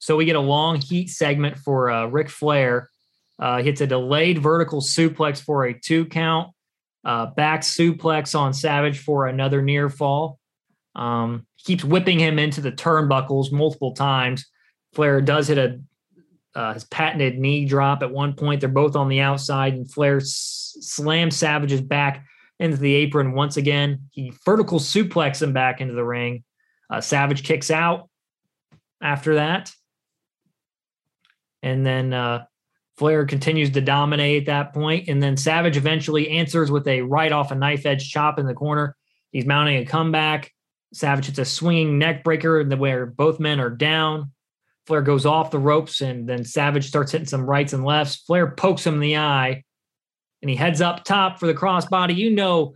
[0.00, 2.90] so we get a long heat segment for uh, Ric Flair.
[3.38, 6.50] Uh, hits a delayed vertical suplex for a two count.
[7.04, 10.38] Uh, back suplex on Savage for another near fall.
[10.94, 14.44] Um, keeps whipping him into the turnbuckles multiple times.
[14.92, 15.80] Flair does hit a
[16.54, 18.60] uh, his patented knee drop at one point.
[18.60, 22.26] They're both on the outside, and Flair s- slams Savage's back
[22.58, 24.08] into the apron once again.
[24.10, 26.42] He vertical suplex him back into the ring.
[26.90, 28.10] Uh, Savage kicks out
[29.00, 29.72] after that.
[31.62, 32.44] And then uh,
[32.96, 37.32] Flair continues to dominate at that point, and then Savage eventually answers with a right
[37.32, 38.96] off a knife edge chop in the corner.
[39.32, 40.52] He's mounting a comeback.
[40.92, 44.32] Savage hits a swinging neck breaker where both men are down.
[44.86, 48.16] Flair goes off the ropes, and then Savage starts hitting some rights and lefts.
[48.16, 49.62] Flair pokes him in the eye,
[50.42, 52.16] and he heads up top for the crossbody.
[52.16, 52.74] You know,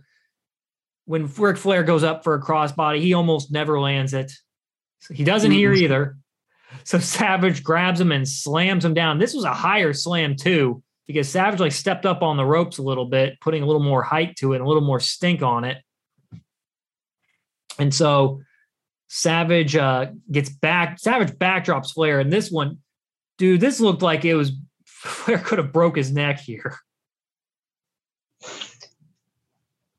[1.05, 4.31] when Ric Flair goes up for a crossbody, he almost never lands it.
[5.01, 5.57] So he doesn't mm-hmm.
[5.57, 6.17] here either.
[6.83, 9.19] So Savage grabs him and slams him down.
[9.19, 12.83] This was a higher slam too, because Savage like stepped up on the ropes a
[12.83, 15.77] little bit, putting a little more height to it, a little more stink on it.
[17.77, 18.41] And so
[19.07, 20.99] Savage uh, gets back.
[20.99, 22.79] Savage backdrops Flair, and this one,
[23.37, 24.51] dude, this looked like it was
[24.85, 26.77] Flair could have broke his neck here.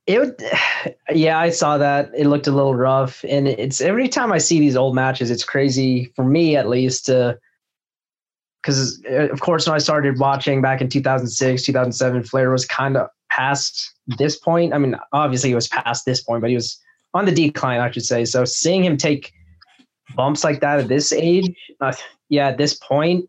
[0.07, 0.43] It
[1.11, 2.11] yeah, I saw that.
[2.17, 5.45] It looked a little rough, and it's every time I see these old matches, it's
[5.45, 10.89] crazy for me at least because uh, of course when I started watching back in
[10.89, 14.73] 2006, 2007, Flair was kind of past this point.
[14.73, 16.81] I mean, obviously he was past this point, but he was
[17.15, 18.25] on the decline, I should say.
[18.25, 19.33] So seeing him take
[20.15, 21.93] bumps like that at this age, uh,
[22.29, 23.29] yeah, at this point,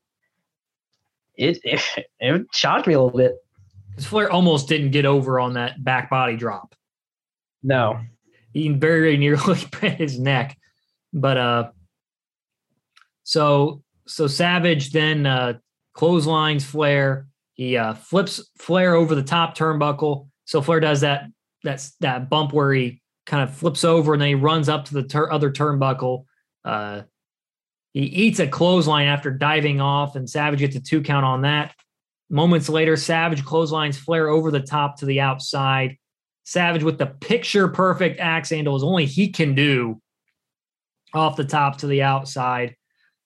[1.36, 1.82] it, it
[2.20, 3.36] it shocked me a little bit.
[3.98, 6.76] Because Flair almost didn't get over on that back body drop.
[7.64, 8.00] No.
[8.54, 10.56] He very very nearly bent his neck.
[11.12, 11.70] But uh
[13.24, 15.54] so so Savage then uh
[15.96, 17.26] clotheslines Flair.
[17.56, 20.30] He uh flips Flair over the top turnbuckle.
[20.46, 21.26] So Flair does that
[21.64, 24.94] that's that bump where he kind of flips over and then he runs up to
[24.94, 26.26] the ter- other turnbuckle.
[26.64, 27.02] Uh
[27.94, 31.74] he eats a clothesline after diving off, and Savage gets a two count on that.
[32.30, 35.98] Moments later, Savage clotheslines Flair over the top to the outside.
[36.44, 40.02] Savage with the picture perfect axe handle is only he can do
[41.14, 42.76] off the top to the outside.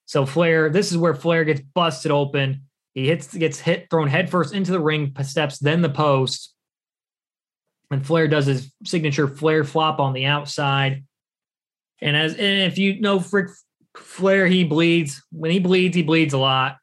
[0.05, 2.63] So Flair, this is where Flair gets busted open.
[2.93, 6.53] He hits gets hit thrown headfirst into the ring steps, then the post.
[7.89, 11.05] And Flair does his signature Flair flop on the outside.
[12.01, 13.49] And as and if you know Frick
[13.97, 15.23] Flair, he bleeds.
[15.31, 16.77] When he bleeds, he bleeds a lot.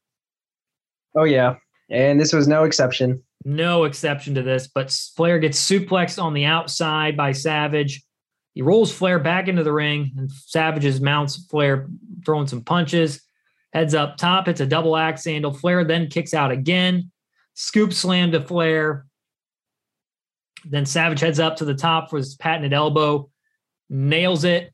[1.17, 1.57] Oh yeah
[1.91, 3.23] and this was no exception.
[3.45, 8.03] No exception to this, but Flair gets suplexed on the outside by Savage.
[8.55, 11.89] He rolls Flair back into the ring, and Savage's mounts Flair
[12.25, 13.23] throwing some punches.
[13.73, 15.53] Heads up top, it's a double axe handle.
[15.53, 17.11] Flair then kicks out again.
[17.55, 19.07] Scoop slam to Flair.
[20.65, 23.31] Then Savage heads up to the top for his patented elbow,
[23.89, 24.73] nails it,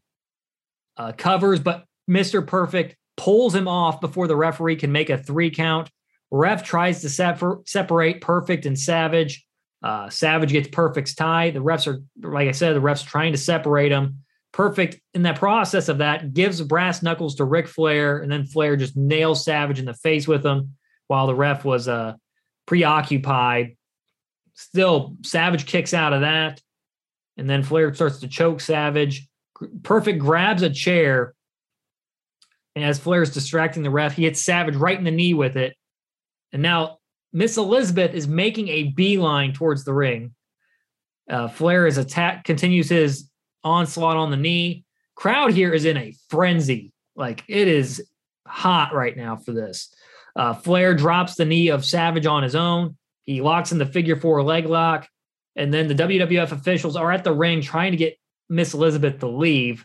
[0.97, 2.47] uh, covers, but Mr.
[2.47, 5.91] Perfect pulls him off before the referee can make a three count.
[6.35, 9.47] Ref tries to separ- separate Perfect and Savage.
[9.85, 11.51] Uh, Savage gets Perfect's tie.
[11.51, 14.25] The refs are, like I said, the refs trying to separate them.
[14.53, 18.77] Perfect in that process of that gives brass knuckles to Ric Flair, and then Flair
[18.77, 20.75] just nails Savage in the face with him
[21.07, 22.15] while the ref was uh,
[22.67, 23.77] preoccupied.
[24.55, 26.61] Still, Savage kicks out of that,
[27.37, 29.29] and then Flair starts to choke Savage.
[29.85, 31.35] Perfect grabs a chair,
[32.75, 35.57] and as Flair is distracting the ref, he hits Savage right in the knee with
[35.57, 35.77] it.
[36.55, 37.01] And now
[37.33, 40.35] Miss Elizabeth is making a beeline towards the ring.
[41.29, 43.29] Uh, Flair is attack continues his
[43.65, 44.85] onslaught on the knee.
[45.17, 46.93] Crowd here is in a frenzy.
[47.17, 48.09] Like it is
[48.47, 49.93] hot right now for this.
[50.37, 52.97] Uh, Flair drops the knee of Savage on his own.
[53.23, 55.09] He locks in the figure four leg lock.
[55.57, 59.29] And then the WWF officials are at the ring trying to get Miss Elizabeth to
[59.29, 59.85] leave.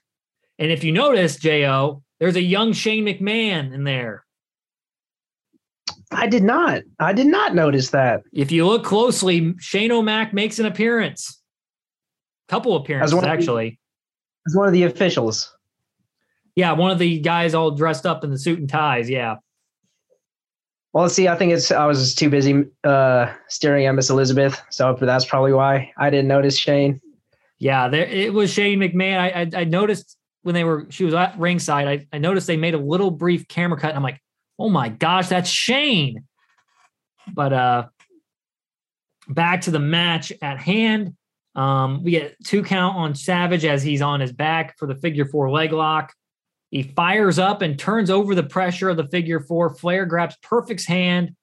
[0.60, 4.26] And if you notice, J.O., there's a young Shane McMahon in there.
[6.12, 6.82] I did not.
[7.00, 8.24] I did not notice that.
[8.34, 11.42] If you look closely, Shane O'Mac makes an appearance.
[12.48, 13.80] Couple appearances, actually.
[14.46, 15.56] The, as one of the officials.
[16.56, 19.10] Yeah, one of the guys all dressed up in the suit and ties.
[19.10, 19.36] Yeah.
[20.94, 24.60] Well, see, I think it's I was just too busy uh, staring at Miss Elizabeth,
[24.72, 27.00] so that's probably why I didn't notice Shane.
[27.60, 29.20] Yeah, there it was Shane McMahon.
[29.20, 31.88] I, I, I noticed when they were she was at ringside.
[31.88, 34.20] I, I noticed they made a little brief camera cut, and I'm like,
[34.60, 36.26] oh my gosh, that's Shane.
[37.34, 37.88] But uh
[39.28, 41.16] back to the match at hand.
[41.56, 45.26] Um, we get two count on Savage as he's on his back for the figure
[45.26, 46.14] four leg lock.
[46.72, 49.74] He fires up and turns over the pressure of the figure four.
[49.74, 51.36] Flair grabs Perfect's hand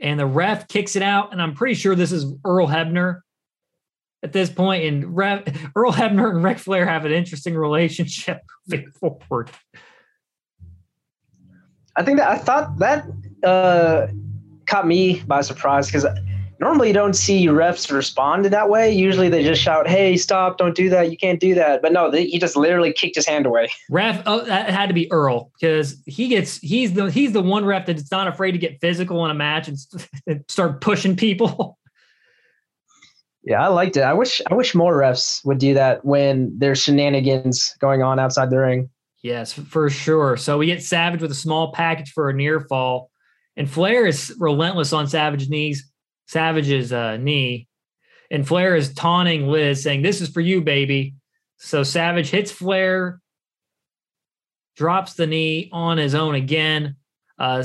[0.00, 1.32] and the ref kicks it out.
[1.32, 3.20] And I'm pretty sure this is Earl Hebner
[4.22, 4.84] at this point.
[4.84, 5.18] And
[5.76, 8.42] Earl Hebner and Ric Flair have an interesting relationship
[9.00, 9.50] forward.
[11.96, 13.06] I think that I thought that
[13.44, 14.08] uh,
[14.66, 16.06] caught me by surprise because
[16.60, 18.90] normally you don't see refs respond in that way.
[18.90, 20.58] Usually they just shout, "Hey, stop!
[20.58, 21.10] Don't do that!
[21.10, 23.70] You can't do that!" But no, they, he just literally kicked his hand away.
[23.90, 27.64] Ref, oh, that had to be Earl because he gets he's the he's the one
[27.64, 29.78] ref that's not afraid to get physical in a match and,
[30.26, 31.78] and start pushing people.
[33.46, 34.00] Yeah, I liked it.
[34.00, 38.48] I wish I wish more refs would do that when there's shenanigans going on outside
[38.48, 38.88] the ring.
[39.24, 40.36] Yes, for sure.
[40.36, 43.10] So we get Savage with a small package for a near fall,
[43.56, 45.90] and Flair is relentless on Savage's knees,
[46.26, 47.66] Savage's uh, knee,
[48.30, 51.14] and Flair is taunting Liz, saying, "This is for you, baby."
[51.56, 53.18] So Savage hits Flair,
[54.76, 56.96] drops the knee on his own again.
[57.38, 57.64] Uh,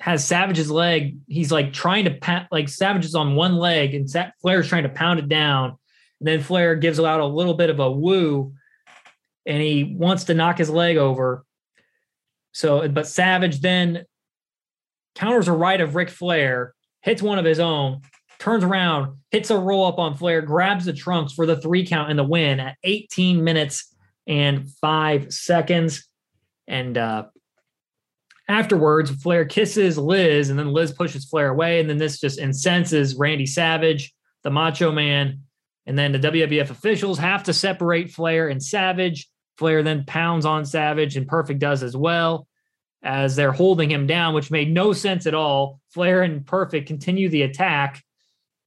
[0.00, 1.18] has Savage's leg.
[1.28, 4.82] He's like trying to pat, like Savage is on one leg, and Sa- Flair's trying
[4.82, 5.76] to pound it down.
[6.18, 8.52] And then Flair gives out a little bit of a woo,
[9.48, 11.44] and he wants to knock his leg over.
[12.52, 14.04] So, but Savage then
[15.14, 18.02] counters a right of Ric Flair, hits one of his own,
[18.38, 22.10] turns around, hits a roll up on Flair, grabs the trunks for the three count
[22.10, 23.94] and the win at 18 minutes
[24.26, 26.06] and five seconds.
[26.66, 27.24] And uh,
[28.48, 31.80] afterwards, Flair kisses Liz, and then Liz pushes Flair away.
[31.80, 34.12] And then this just incenses Randy Savage,
[34.44, 35.40] the Macho Man.
[35.86, 39.26] And then the WWF officials have to separate Flair and Savage.
[39.58, 42.46] Flair then pounds on Savage, and Perfect does as well
[43.02, 45.80] as they're holding him down, which made no sense at all.
[45.90, 48.02] Flair and Perfect continue the attack,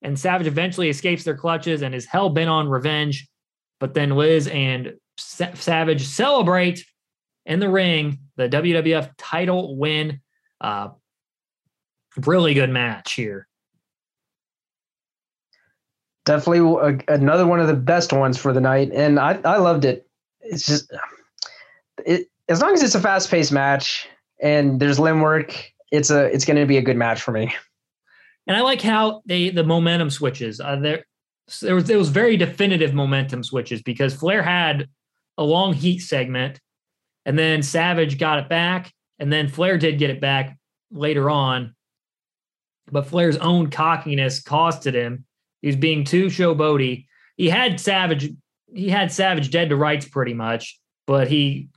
[0.02, 3.28] and Savage eventually escapes their clutches and is hell bent on revenge.
[3.80, 6.86] But then Liz and Sa- Savage celebrate
[7.46, 10.20] in the ring the WWF title win.
[10.60, 10.90] Uh,
[12.26, 13.48] really good match here.
[16.26, 19.86] Definitely a, another one of the best ones for the night, and I, I loved
[19.86, 20.08] it.
[20.52, 20.92] It's just
[22.06, 24.08] it as long as it's a fast paced match
[24.42, 27.54] and there's limb work, it's a it's going to be a good match for me.
[28.48, 30.60] And I like how they the momentum switches.
[30.60, 31.06] Uh, there,
[31.62, 34.90] there was there was very definitive momentum switches because Flair had
[35.38, 36.60] a long heat segment,
[37.26, 40.58] and then Savage got it back, and then Flair did get it back
[40.92, 41.76] later on.
[42.92, 45.26] But Flair's own cockiness costed him.
[45.62, 47.06] He was being too showboaty.
[47.38, 48.34] He had Savage,
[48.74, 51.70] he had Savage dead to rights pretty much, but he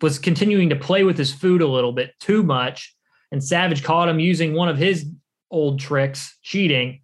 [0.00, 2.94] was continuing to play with his food a little bit too much.
[3.30, 5.08] And Savage caught him using one of his
[5.50, 7.00] old tricks, cheating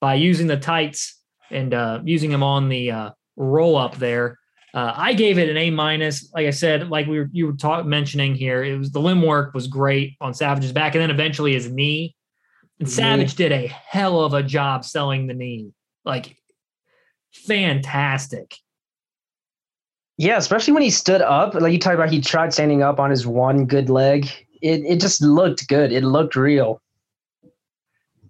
[0.00, 1.20] by using the tights
[1.50, 4.38] and uh, using them on the uh, roll up there.
[4.72, 6.30] Uh, I gave it an A minus.
[6.32, 9.22] Like I said, like we were you were talk, mentioning here, it was the limb
[9.22, 12.14] work was great on Savage's back, and then eventually his knee.
[12.78, 15.72] And Savage did a hell of a job selling the knee,
[16.04, 16.36] like
[17.32, 18.56] fantastic.
[20.16, 21.54] Yeah, especially when he stood up.
[21.54, 24.28] Like you talked about, he tried standing up on his one good leg.
[24.60, 25.92] It it just looked good.
[25.92, 26.82] It looked real.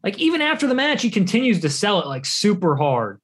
[0.04, 3.20] Like even after the match, he continues to sell it like super hard.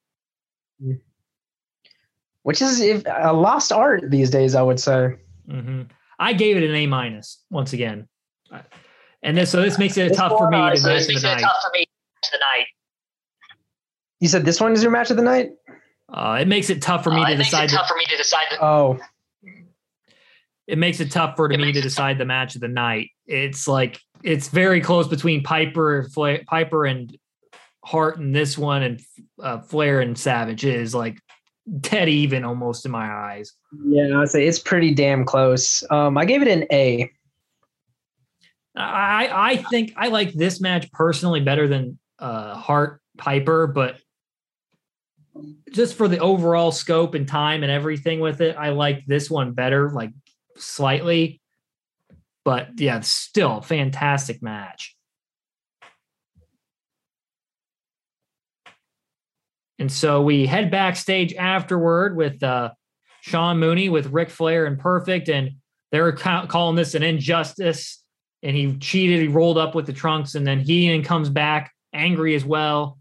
[2.42, 5.16] Which is if, a lost art these days, I would say.
[5.48, 5.82] hmm
[6.18, 8.08] I gave it an A minus once again,
[9.22, 11.28] and this so this makes it tough for me to match this of makes the
[11.28, 11.40] night.
[11.42, 11.86] tough for me
[12.22, 12.66] tonight.
[14.20, 15.50] You said this one is your match of the night.
[16.12, 17.64] Uh, it makes it tough for me Uh, to it makes decide.
[17.64, 18.44] it the- tough for me to decide.
[18.50, 18.98] The, Oh,
[20.66, 23.10] it makes it tough for It me to decide the match of the night.
[23.26, 27.16] It's like it's very close between Piper, Fla- Piper and
[27.84, 29.00] Hart in this one, and
[29.42, 31.20] uh, Flair and Savage It is like
[31.80, 33.52] dead even almost in my eyes.
[33.86, 35.84] yeah, I'd say it's pretty damn close.
[35.90, 37.10] Um, I gave it an A.
[38.76, 43.98] I I think I like this match personally better than uh, Hart Piper, but
[45.72, 49.52] just for the overall scope and time and everything with it, I like this one
[49.52, 50.10] better, like
[50.56, 51.40] slightly.
[52.44, 54.96] But yeah, still fantastic match.
[59.78, 62.70] And so we head backstage afterward with uh,
[63.20, 65.56] Sean Mooney with Ric Flair and Perfect, and
[65.92, 68.02] they're ca- calling this an injustice.
[68.42, 69.20] And he cheated.
[69.20, 72.98] He rolled up with the trunks, and then Heenan comes back angry as well.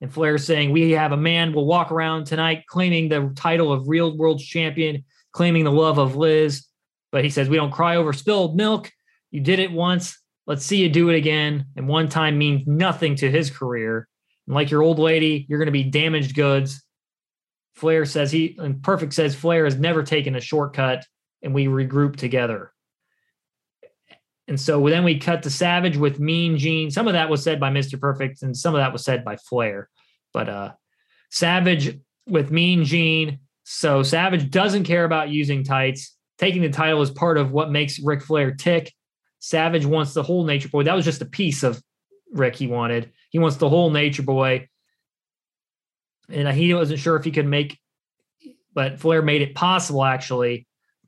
[0.00, 3.88] And Flair saying, "We have a man will walk around tonight claiming the title of
[3.88, 6.66] real world champion, claiming the love of Liz."
[7.12, 8.90] But he says, "We don't cry over spilled milk.
[9.30, 10.18] You did it once.
[10.46, 14.06] Let's see you do it again." And one time means nothing to his career.
[14.46, 16.84] And like your old lady, you're going to be damaged goods.
[17.74, 21.04] Flair says he and Perfect says Flair has never taken a shortcut,
[21.42, 22.72] and we regroup together.
[24.48, 26.90] And so then we cut to Savage with Mean Gene.
[26.90, 28.00] Some of that was said by Mr.
[28.00, 29.88] Perfect, and some of that was said by Flair.
[30.32, 30.72] But uh,
[31.30, 33.40] Savage with Mean Gene.
[33.64, 36.16] So Savage doesn't care about using tights.
[36.38, 38.92] Taking the title is part of what makes Ric Flair tick.
[39.40, 40.84] Savage wants the whole Nature Boy.
[40.84, 41.82] That was just a piece of
[42.32, 43.10] Ric he wanted.
[43.30, 44.68] He wants the whole Nature Boy.
[46.28, 47.78] And he wasn't sure if he could make,
[48.74, 50.65] but Flair made it possible actually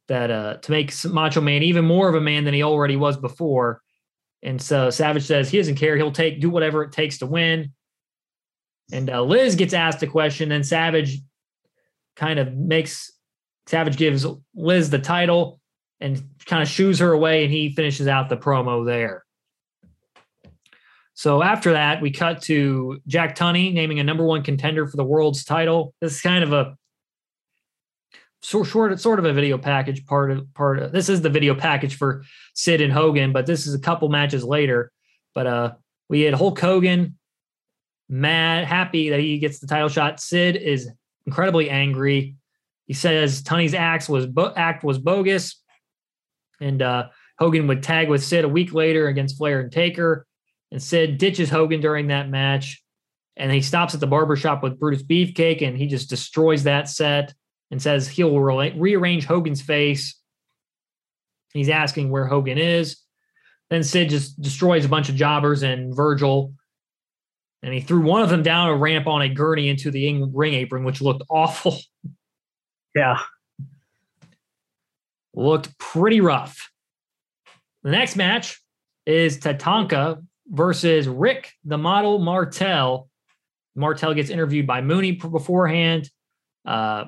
[0.08, 3.16] that uh, to make Macho Man even more of a man than he already was
[3.16, 3.82] before.
[4.42, 5.96] And so Savage says he doesn't care.
[5.96, 7.72] He'll take do whatever it takes to win.
[8.92, 11.18] And uh, Liz gets asked a question, and Savage
[12.16, 13.12] kind of makes
[13.66, 15.60] Savage gives Liz the title
[16.00, 19.24] and kind of shoos her away, and he finishes out the promo there.
[21.12, 25.04] So after that, we cut to Jack Tunney naming a number one contender for the
[25.04, 25.92] world's title.
[26.00, 26.77] This is kind of a
[28.42, 31.54] sort short, sort of a video package part of part of this is the video
[31.54, 32.24] package for
[32.54, 34.92] Sid and Hogan, but this is a couple matches later.
[35.34, 35.72] But uh
[36.08, 37.18] we had Hulk Hogan
[38.08, 40.20] mad, happy that he gets the title shot.
[40.20, 40.88] Sid is
[41.26, 42.36] incredibly angry.
[42.86, 45.62] He says Tunney's act was bo- act was bogus,
[46.60, 47.08] and uh,
[47.38, 50.26] Hogan would tag with Sid a week later against Flair and Taker.
[50.70, 52.82] And Sid ditches Hogan during that match,
[53.36, 57.34] and he stops at the barbershop with Brutus Beefcake, and he just destroys that set
[57.70, 60.18] and says he'll re- rearrange Hogan's face.
[61.52, 62.96] He's asking where Hogan is.
[63.70, 66.54] Then Sid just destroys a bunch of jobbers and Virgil
[67.62, 70.54] and he threw one of them down a ramp on a gurney into the ring
[70.54, 71.78] apron, which looked awful.
[72.94, 73.18] Yeah.
[75.34, 76.70] Looked pretty rough.
[77.82, 78.60] The next match
[79.06, 83.08] is Tatanka versus Rick, the model Martel.
[83.76, 86.10] Martel gets interviewed by Mooney beforehand,
[86.64, 87.04] uh,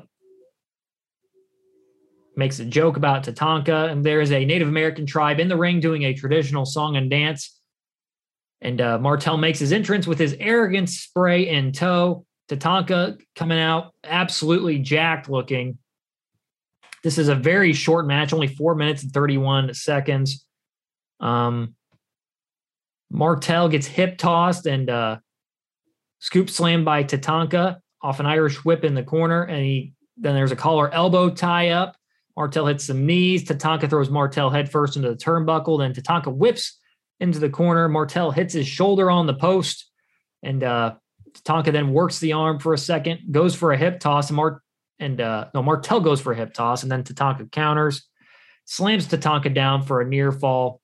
[2.37, 5.81] makes a joke about Tatanka, and there is a Native American tribe in the ring
[5.81, 7.59] doing a traditional song and dance.
[8.61, 12.27] And uh, Martel makes his entrance with his arrogance spray in tow.
[12.49, 15.79] Tatanka coming out absolutely jacked looking.
[17.03, 20.45] This is a very short match, only four minutes and 31 seconds.
[21.21, 21.75] Um,
[23.11, 25.19] Martel gets hip tossed and uh,
[26.19, 29.43] scoop slammed by Tatanka off an Irish whip in the corner.
[29.43, 31.97] And he then there's a collar elbow tie up.
[32.41, 33.45] Martel hits some knees.
[33.45, 35.79] Tatanka throws Martel headfirst into the turnbuckle.
[35.79, 36.79] Then Tatanka whips
[37.21, 37.87] into the corner.
[37.87, 39.91] Martel hits his shoulder on the post,
[40.43, 40.95] and uh,
[41.45, 44.41] Tonka then works the arm for a second, goes for a hip toss, and
[44.99, 48.09] and uh, no Martel goes for a hip toss, and then Tatanka counters,
[48.65, 50.81] slams Tatanka down for a near fall,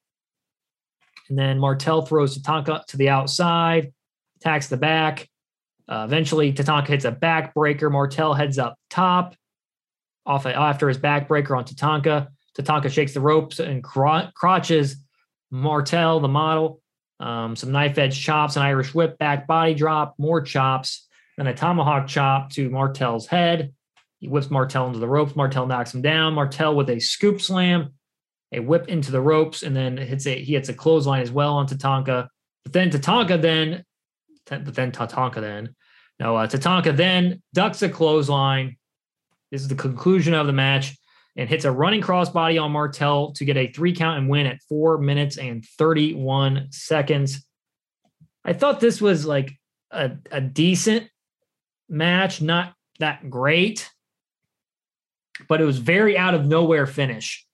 [1.30, 3.94] and then Martel throws Tatanka to the outside,
[4.42, 5.26] attacks the back.
[5.88, 7.90] Uh, eventually, Tatanka hits a backbreaker.
[7.90, 9.34] Martel heads up top,
[10.26, 12.28] off after his backbreaker on Tatanka.
[12.58, 14.96] Tatanka shakes the ropes and crotches
[15.50, 16.80] Martel, the model,
[17.20, 21.06] um, some knife edge chops, an Irish whip, back body drop, more chops,
[21.36, 23.72] then a tomahawk chop to Martel's head.
[24.18, 25.36] He whips Martel into the ropes.
[25.36, 26.34] Martel knocks him down.
[26.34, 27.92] Martel with a scoop slam,
[28.52, 31.54] a whip into the ropes, and then hits a he hits a clothesline as well
[31.54, 32.28] on Tatanka.
[32.64, 33.84] But then Tatanka then,
[34.46, 35.74] but then Tatanka then,
[36.18, 38.78] no, uh, Tatanka then ducks a clothesline.
[39.50, 40.96] This is the conclusion of the match
[41.36, 44.60] and hits a running crossbody on Martel to get a three count and win at
[44.68, 47.46] four minutes and 31 seconds.
[48.44, 49.52] I thought this was like
[49.90, 51.08] a, a decent
[51.88, 53.90] match, not that great,
[55.48, 57.46] but it was very out of nowhere finish.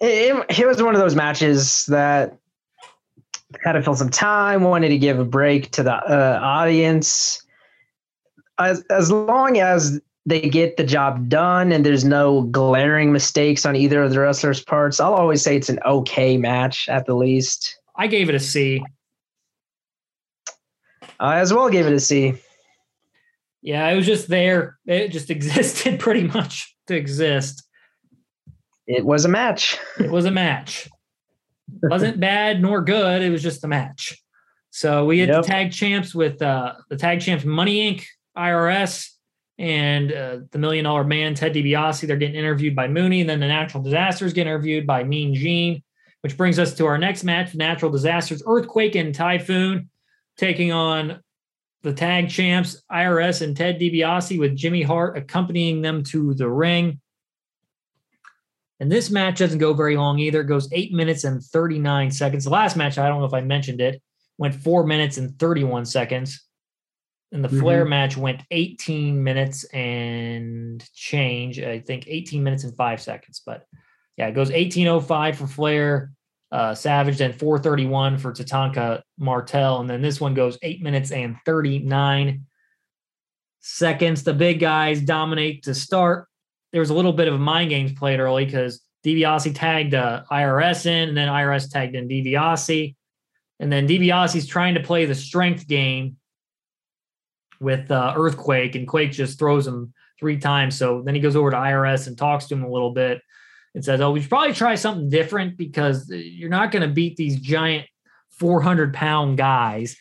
[0.00, 2.36] It, it was one of those matches that
[3.62, 7.45] had to fill some time, wanted to give a break to the uh, audience.
[8.58, 13.76] As, as long as they get the job done and there's no glaring mistakes on
[13.76, 14.98] either of the wrestlers' parts.
[14.98, 17.78] I'll always say it's an okay match at the least.
[17.94, 18.84] I gave it a C.
[21.20, 22.34] I as well gave it a C.
[23.62, 24.78] Yeah, it was just there.
[24.84, 27.62] It just existed pretty much to exist.
[28.88, 29.78] It was a match.
[29.98, 30.88] It was a match.
[31.82, 33.22] wasn't bad nor good.
[33.22, 34.16] It was just a match.
[34.70, 35.42] So we had yep.
[35.42, 38.04] the tag champs with uh, the tag champs Money Inc.
[38.36, 39.10] IRS
[39.58, 43.20] and uh, the Million Dollar Man, Ted DiBiase, they're getting interviewed by Mooney.
[43.22, 45.82] And then the Natural Disasters get interviewed by Mean Gene,
[46.20, 49.88] which brings us to our next match Natural Disasters, Earthquake and Typhoon,
[50.36, 51.20] taking on
[51.82, 57.00] the tag champs, IRS and Ted DiBiase, with Jimmy Hart accompanying them to the ring.
[58.78, 60.42] And this match doesn't go very long either.
[60.42, 62.44] It goes eight minutes and 39 seconds.
[62.44, 64.02] The last match, I don't know if I mentioned it,
[64.36, 66.46] went four minutes and 31 seconds.
[67.36, 67.60] And the mm-hmm.
[67.60, 71.60] Flair match went 18 minutes and change.
[71.60, 73.42] I think 18 minutes and five seconds.
[73.44, 73.66] But
[74.16, 76.12] yeah, it goes 1805 for Flair,
[76.50, 79.80] uh, Savage, then 431 for Tatanka Martel.
[79.80, 82.46] And then this one goes eight minutes and 39
[83.60, 84.22] seconds.
[84.22, 86.26] The big guys dominate to start.
[86.72, 90.86] There was a little bit of mind games played early because DiBiase tagged uh, IRS
[90.86, 92.94] in, and then IRS tagged in DiBiase.
[93.60, 96.16] And then DiBiase's trying to play the strength game
[97.60, 100.76] with uh, Earthquake, and Quake just throws him three times.
[100.76, 103.20] So then he goes over to IRS and talks to him a little bit
[103.74, 107.16] and says, "Oh, we should probably try something different because you're not going to beat
[107.16, 107.86] these giant
[108.30, 109.96] 400 pound guys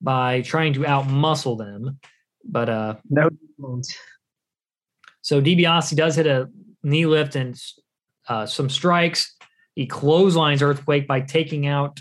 [0.00, 1.98] by trying to outmuscle them."
[2.44, 3.30] But uh, no.
[5.20, 6.48] So DiBiase does hit a
[6.82, 7.56] knee lift and
[8.28, 9.34] uh, some strikes.
[9.74, 12.00] He clotheslines Earthquake by taking out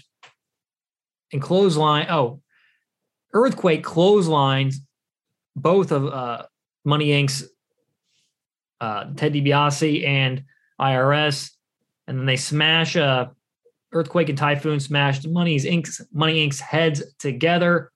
[1.32, 2.08] and clothesline.
[2.10, 2.42] Oh,
[3.34, 4.82] Earthquake clotheslines
[5.56, 6.46] both of uh,
[6.86, 7.50] Money Inc.'s
[8.80, 10.44] uh, Ted DiBiase and
[10.80, 11.52] IRS,
[12.08, 13.28] and then they smash uh,
[13.94, 17.92] Earthquake and Typhoon smashed Money's Inc.'s Money Inc.'s heads together.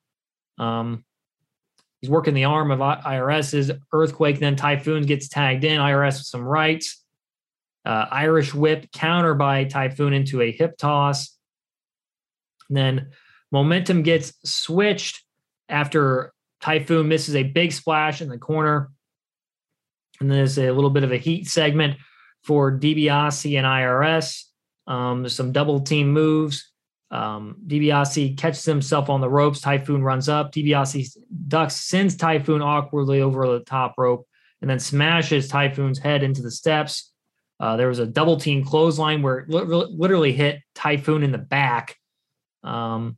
[0.58, 1.04] Um,
[2.02, 4.40] he's working the arm of IRS's Earthquake.
[4.40, 5.80] Then Typhoon gets tagged in.
[5.80, 7.04] IRS with some rights.
[7.86, 11.38] Uh, Irish whip counter by Typhoon into a hip toss.
[12.70, 13.08] And then
[13.52, 15.24] momentum gets switched
[15.70, 18.92] after Typhoon misses a big splash in the corner.
[20.20, 21.98] And there's a little bit of a heat segment
[22.44, 24.44] for DiBiase and IRS.
[24.88, 26.72] Um, there's some double team moves.
[27.12, 29.62] Um, DiBiase catches himself on the ropes.
[29.62, 30.52] Typhoon runs up.
[30.52, 34.28] DiBiase ducks, sends Typhoon awkwardly over the top rope,
[34.62, 37.12] and then smashes Typhoon's head into the steps.
[37.60, 41.96] Uh, there was a double team clothesline where it literally hit Typhoon in the back.
[42.64, 43.18] Um,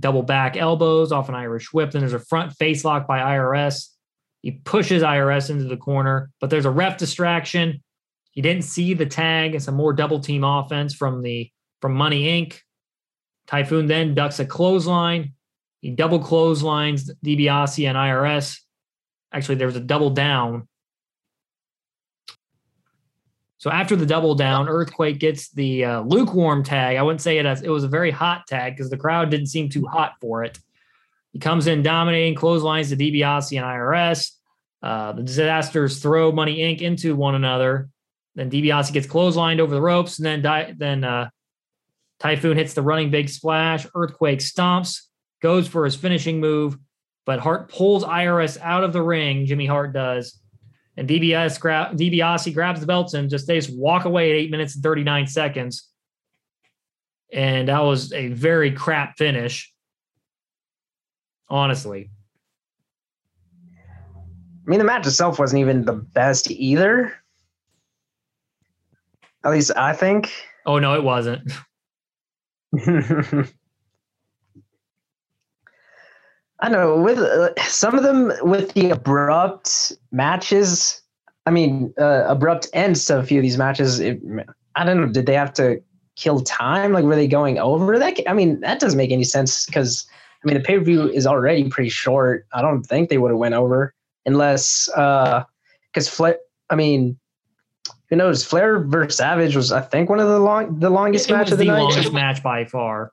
[0.00, 1.92] double back elbows off an Irish whip.
[1.92, 3.88] Then there's a front face lock by IRS.
[4.42, 7.82] He pushes IRS into the corner, but there's a ref distraction.
[8.30, 9.54] He didn't see the tag.
[9.54, 12.58] It's a more double team offense from the from Money Inc.
[13.46, 15.34] Typhoon then ducks a clothesline.
[15.80, 18.58] He double clotheslines DiBiase and IRS.
[19.32, 20.68] Actually, there was a double down.
[23.60, 26.96] So after the double down, Earthquake gets the uh, lukewarm tag.
[26.96, 29.48] I wouldn't say it as it was a very hot tag because the crowd didn't
[29.48, 30.58] seem too hot for it.
[31.34, 34.32] He comes in dominating, clotheslines the DiBiase and IRS.
[34.82, 36.80] Uh, the disasters throw Money Inc.
[36.80, 37.90] into one another.
[38.34, 41.28] Then DiBiase gets clotheslined over the ropes, and then di- then uh,
[42.18, 43.86] Typhoon hits the running big splash.
[43.94, 45.02] Earthquake stomps,
[45.42, 46.78] goes for his finishing move,
[47.26, 49.44] but Hart pulls IRS out of the ring.
[49.44, 50.39] Jimmy Hart does,
[50.96, 54.74] and DBS DiBiase grabs the belts and just they just walk away at eight minutes
[54.74, 55.88] and thirty nine seconds.
[57.32, 59.72] And that was a very crap finish,
[61.48, 62.10] honestly.
[63.86, 67.14] I mean, the match itself wasn't even the best either.
[69.44, 70.32] At least I think.
[70.66, 71.50] Oh no, it wasn't.
[76.60, 81.00] I don't know with uh, some of them with the abrupt matches.
[81.46, 83.98] I mean, uh, abrupt ends to a few of these matches.
[83.98, 84.20] It,
[84.76, 85.08] I don't know.
[85.08, 85.82] Did they have to
[86.16, 86.92] kill time?
[86.92, 88.18] Like, were they going over that?
[88.28, 90.06] I mean, that doesn't make any sense because
[90.42, 92.46] I mean, the pay per view is already pretty short.
[92.52, 93.94] I don't think they would have went over
[94.26, 95.46] unless because
[95.96, 96.38] uh, Flair.
[96.68, 97.18] I mean,
[98.08, 98.44] who knows?
[98.44, 101.58] Flair versus Savage was, I think, one of the long, the longest it match of
[101.58, 101.84] the, night the night.
[101.84, 103.12] longest match by far.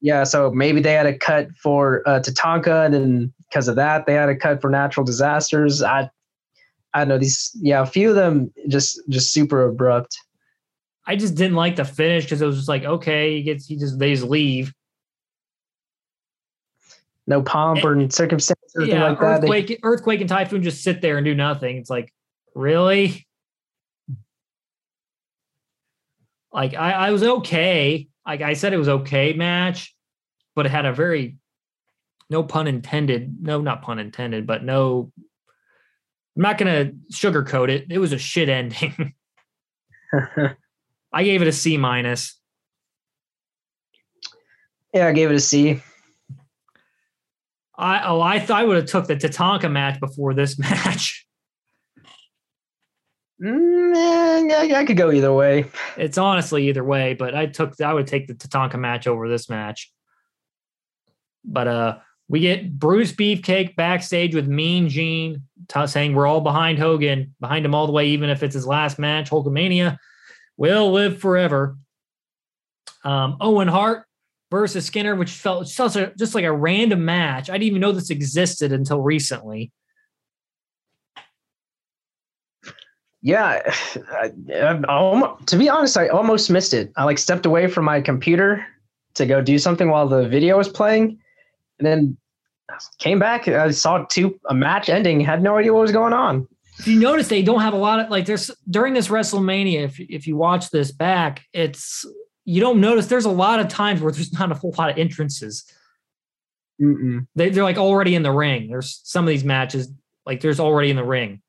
[0.00, 4.06] Yeah, so maybe they had a cut for uh, Tatanka, and then because of that,
[4.06, 5.82] they had a cut for natural disasters.
[5.82, 6.08] I,
[6.94, 7.50] I don't know these.
[7.60, 10.16] Yeah, a few of them just just super abrupt.
[11.06, 13.76] I just didn't like the finish because it was just like, okay, he gets, he
[13.76, 14.72] just they just leave.
[17.26, 19.40] No pomp or circumstance or anything yeah, like that.
[19.40, 21.76] earthquake, They, earthquake, and typhoon just sit there and do nothing.
[21.76, 22.12] It's like,
[22.54, 23.26] really?
[26.52, 28.08] Like I, I was okay.
[28.28, 29.96] Like I said, it was okay match,
[30.54, 31.38] but it had a very,
[32.28, 33.38] no pun intended.
[33.40, 35.10] No, not pun intended, but no.
[36.36, 37.86] I'm not gonna sugarcoat it.
[37.90, 39.14] It was a shit ending.
[41.12, 42.38] I gave it a C minus.
[44.92, 45.82] yeah, I gave it a C.
[47.78, 51.26] I oh I thought I would have took the Tatanka match before this match.
[53.40, 55.66] Mm, yeah, I could go either way.
[55.96, 59.48] It's honestly either way, but I took I would take the Tatanka match over this
[59.48, 59.92] match.
[61.44, 61.98] But uh
[62.28, 67.64] we get Bruce Beefcake backstage with Mean Gene t- saying we're all behind Hogan, behind
[67.64, 69.30] him all the way, even if it's his last match.
[69.30, 69.96] Hulkamania
[70.58, 71.78] will live forever.
[73.02, 74.04] Um, Owen Hart
[74.50, 77.48] versus Skinner, which felt just like a random match.
[77.48, 79.72] I didn't even know this existed until recently.
[83.22, 83.62] Yeah,
[84.12, 86.92] I, I, almost, to be honest, I almost missed it.
[86.96, 88.66] I like stepped away from my computer
[89.14, 91.18] to go do something while the video was playing,
[91.78, 92.16] and then
[92.98, 93.48] came back.
[93.48, 95.20] I saw two a match ending.
[95.20, 96.46] Had no idea what was going on.
[96.78, 99.84] If you notice, they don't have a lot of like there's during this WrestleMania.
[99.84, 102.04] If if you watch this back, it's
[102.44, 104.98] you don't notice there's a lot of times where there's not a whole lot of
[104.98, 105.64] entrances.
[106.80, 107.26] Mm-mm.
[107.34, 108.68] They, they're like already in the ring.
[108.68, 109.92] There's some of these matches
[110.24, 111.42] like there's already in the ring.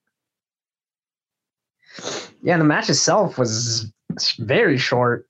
[2.42, 3.92] Yeah, the match itself was
[4.40, 5.28] very short.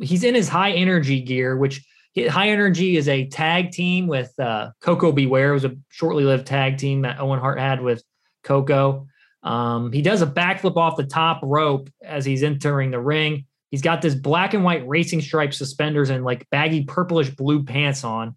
[0.00, 1.84] He's in his high energy gear, which
[2.28, 5.26] high energy is a tag team with uh, Koko B.
[5.26, 5.50] Ware.
[5.50, 8.02] It was a shortly lived tag team that Owen Hart had with
[8.42, 9.06] Koko.
[9.42, 13.46] Um, he does a backflip off the top rope as he's entering the ring.
[13.70, 18.02] He's got this black and white racing stripe suspenders and like baggy purplish blue pants
[18.02, 18.36] on.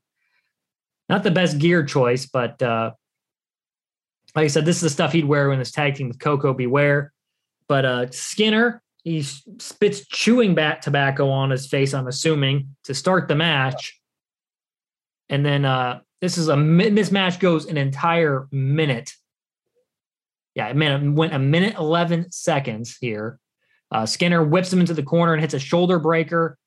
[1.10, 2.92] Not the best gear choice, but uh,
[4.36, 6.54] like I said, this is the stuff he'd wear in his tag team with Koko
[6.54, 6.68] B.
[7.68, 13.28] But uh, Skinner, he spits chewing bat tobacco on his face, I'm assuming, to start
[13.28, 14.00] the match.
[15.30, 19.12] And then uh, this is a this match goes an entire minute.
[20.54, 23.40] Yeah, it went a minute 11 seconds here.
[23.90, 26.58] Uh, Skinner whips him into the corner and hits a shoulder breaker.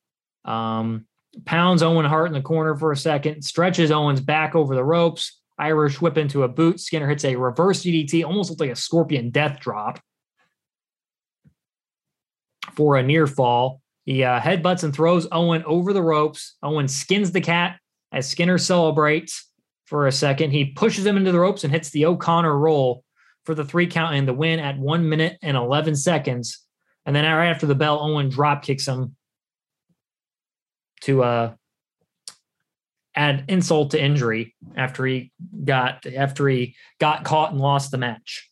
[0.44, 1.06] Um,
[1.44, 5.40] pounds Owen Hart in the corner for a second, stretches Owens back over the ropes.
[5.56, 6.80] Irish whip into a boot.
[6.80, 10.00] Skinner hits a reverse DDT, almost looked like a scorpion death drop
[12.76, 13.80] for a near fall.
[14.05, 16.56] He uh, headbutts and throws Owen over the ropes.
[16.62, 17.78] Owen skins the cat
[18.12, 19.51] as Skinner celebrates
[19.86, 20.51] for a second.
[20.51, 23.05] He pushes him into the ropes and hits the O'Connor roll
[23.44, 26.60] for the three count and the win at one minute and 11 seconds.
[27.06, 29.16] And then right after the bell, Owen drop kicks him
[31.02, 31.55] to uh,
[33.14, 35.32] add insult to injury after he
[35.64, 38.51] got after he got caught and lost the match.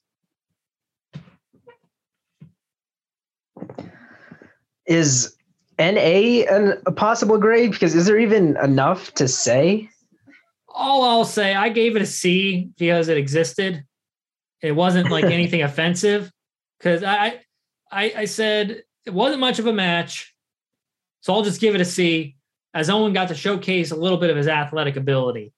[4.92, 5.34] Is
[5.78, 7.72] NA an, a possible grade?
[7.72, 9.88] Because is there even enough to say?
[10.68, 13.84] All I'll say, I gave it a C because it existed.
[14.62, 16.30] It wasn't like anything offensive.
[16.78, 17.40] Because I,
[17.90, 20.34] I, I said it wasn't much of a match,
[21.20, 22.36] so I'll just give it a C.
[22.74, 25.52] As Owen got to showcase a little bit of his athletic ability.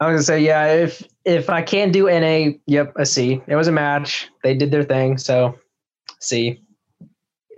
[0.00, 3.40] I was gonna say, yeah, if if I can't do NA, yep, a C.
[3.46, 4.28] It was a match.
[4.42, 5.58] They did their thing, so
[6.20, 6.65] C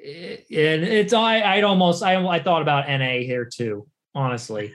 [0.08, 4.74] and it's I I'd almost I I thought about NA here too, honestly.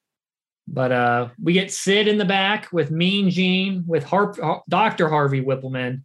[0.68, 4.38] but uh we get Sid in the back with Mean Gene with Harp,
[4.68, 5.08] Dr.
[5.08, 6.02] Harvey Wippleman.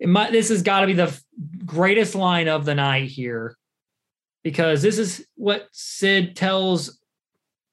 [0.00, 1.16] Might, this has got to be the
[1.64, 3.56] greatest line of the night here
[4.42, 6.98] because this is what Sid tells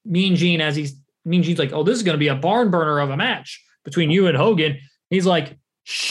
[0.04, 2.70] Mean Gene as he's Mean Gene's like, "Oh, this is going to be a barn
[2.70, 4.78] burner of a match between you and Hogan."
[5.10, 5.58] He's like,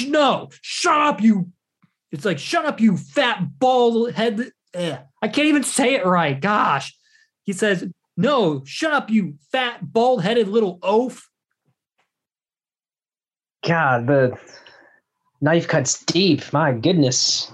[0.06, 1.52] "No, shut up, you
[2.12, 4.52] it's like, shut up, you fat bald head.
[4.76, 5.00] Ugh.
[5.22, 6.40] I can't even say it right.
[6.40, 6.96] Gosh.
[7.44, 7.88] He says,
[8.18, 11.30] no, shut up, you fat bald headed little oaf.
[13.66, 14.38] God, the
[15.42, 16.52] knife cuts deep.
[16.54, 17.52] My goodness.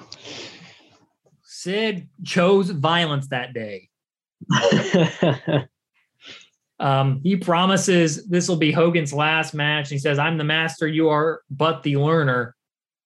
[1.44, 3.90] Sid chose violence that day.
[6.80, 9.90] um, he promises this will be Hogan's last match.
[9.90, 12.56] He says, I'm the master, you are but the learner.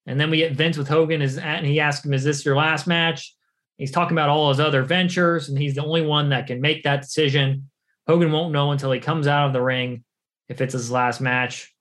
[0.10, 2.56] And then we get Vince with Hogan is and he asks him, "Is this your
[2.56, 3.36] last match?"
[3.78, 6.84] He's talking about all his other ventures, and he's the only one that can make
[6.84, 7.70] that decision.
[8.08, 10.04] Hogan won't know until he comes out of the ring
[10.50, 11.72] if it's his last match.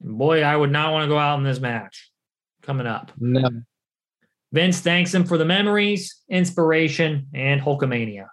[0.00, 2.10] And boy, I would not want to go out in this match
[2.62, 3.12] coming up.
[3.18, 3.50] No.
[4.50, 8.28] Vince thanks him for the memories, inspiration, and Hulkamania.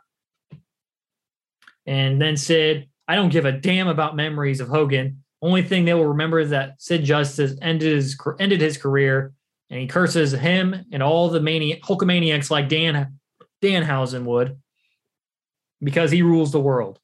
[1.86, 5.25] And then Sid, I don't give a damn about memories of Hogan.
[5.42, 9.34] Only thing they will remember is that Sid Justice ended his ended his career,
[9.70, 13.20] and he curses him and all the mani- Hulkamaniacs like Dan
[13.62, 14.58] Danhausen would,
[15.82, 17.00] because he rules the world.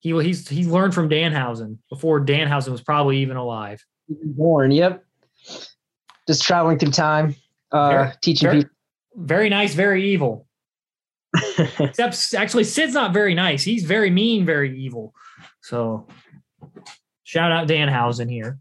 [0.00, 3.84] He he's he learned from Danhausen before Danhausen was probably even alive.
[4.08, 5.04] Born, yep.
[6.26, 7.36] Just traveling through time,
[7.70, 8.76] uh, very, teaching very, people.
[9.16, 10.46] Very nice, very evil.
[11.78, 13.62] Except actually, Sid's not very nice.
[13.62, 15.14] He's very mean, very evil.
[15.62, 16.06] So
[17.24, 18.58] shout out Danhausen here.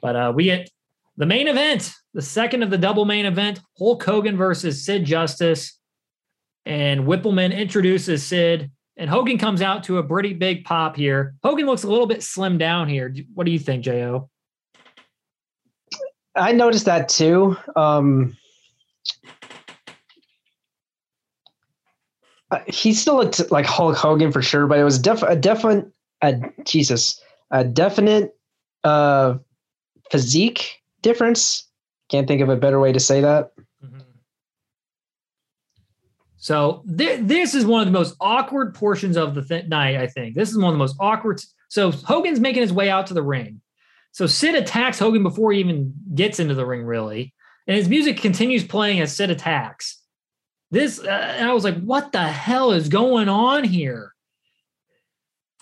[0.00, 0.70] But uh, we get
[1.16, 5.78] the main event, the second of the double main event, Hulk Hogan versus Sid Justice.
[6.66, 11.34] And Whippleman introduces Sid, and Hogan comes out to a pretty big pop here.
[11.42, 13.14] Hogan looks a little bit slim down here.
[13.34, 14.28] What do you think, Jo?
[16.34, 17.56] I noticed that too.
[17.74, 18.36] Um,
[22.50, 25.90] uh, he still looked like Hulk Hogan for sure, but it was def- a definite
[26.22, 27.20] a Jesus,
[27.50, 28.36] a definite
[28.84, 29.34] uh
[30.10, 31.68] physique difference.
[32.08, 33.52] Can't think of a better way to say that.
[33.84, 34.02] Mhm.
[36.36, 39.96] So thi- this is one of the most awkward portions of the th- night.
[39.96, 41.40] I think this is one of the most awkward.
[41.68, 43.60] So Hogan's making his way out to the ring.
[44.12, 47.34] So Sid attacks Hogan before he even gets into the ring, really,
[47.66, 50.00] and his music continues playing as Sid attacks.
[50.70, 54.14] This, uh, and I was like, "What the hell is going on here?"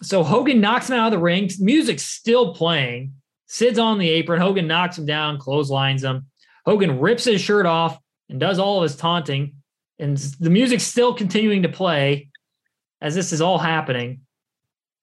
[0.03, 1.51] So Hogan knocks him out of the ring.
[1.59, 3.15] Music's still playing.
[3.47, 4.41] Sid's on the apron.
[4.41, 6.27] Hogan knocks him down, clotheslines him.
[6.65, 7.99] Hogan rips his shirt off
[8.29, 9.55] and does all of his taunting,
[9.99, 12.29] and the music's still continuing to play
[13.01, 14.21] as this is all happening.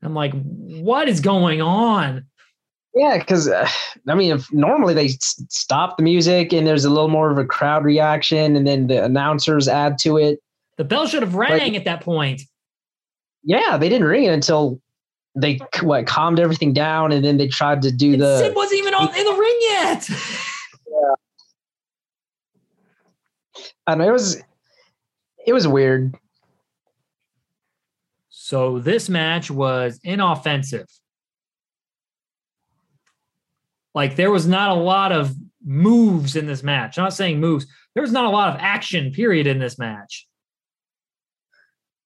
[0.01, 2.25] I'm like, what is going on?
[2.93, 3.67] Yeah, because uh,
[4.07, 7.37] I mean, if normally they s- stop the music and there's a little more of
[7.37, 10.39] a crowd reaction, and then the announcers add to it.
[10.77, 12.41] The bell should have rang at that point.
[13.43, 14.81] Yeah, they didn't ring it until
[15.35, 18.37] they what calmed everything down, and then they tried to do And the.
[18.37, 20.09] Sid wasn't even on, in the ring yet.
[23.85, 24.07] I don't know.
[24.07, 24.41] It was
[25.45, 26.15] it was weird.
[28.29, 30.87] So this match was inoffensive.
[33.95, 36.97] Like there was not a lot of moves in this match.
[36.97, 37.65] I'm not saying moves.
[37.93, 40.27] There was not a lot of action, period, in this match.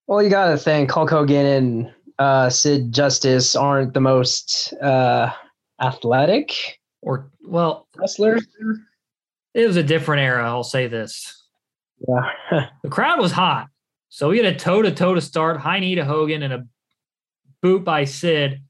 [0.06, 5.32] Well, you got to think Hulk Hogan and uh, Sid Justice aren't the most uh,
[5.82, 8.46] athletic Or well, wrestlers.
[9.54, 10.46] it was a different era.
[10.46, 11.44] I'll say this.
[12.08, 12.68] Yeah.
[12.84, 13.68] The crowd was hot.
[14.10, 16.68] So we had a toe to toe to start, high knee to Hogan and a
[17.62, 18.62] boot by Sid.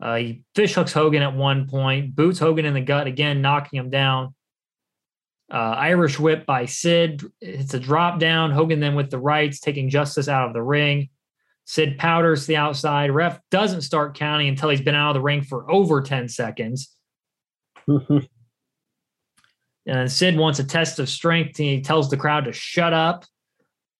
[0.00, 3.78] Uh, he fish hooks Hogan at one point, boots Hogan in the gut again, knocking
[3.78, 4.34] him down.
[5.52, 7.22] Uh, Irish whip by Sid.
[7.40, 8.50] It's a drop down.
[8.50, 11.08] Hogan then with the rights, taking Justice out of the ring.
[11.68, 13.10] Sid powders the outside.
[13.10, 16.96] Ref doesn't start counting until he's been out of the ring for over 10 seconds.
[19.86, 21.58] And Sid wants a test of strength.
[21.58, 23.24] And he tells the crowd to shut up.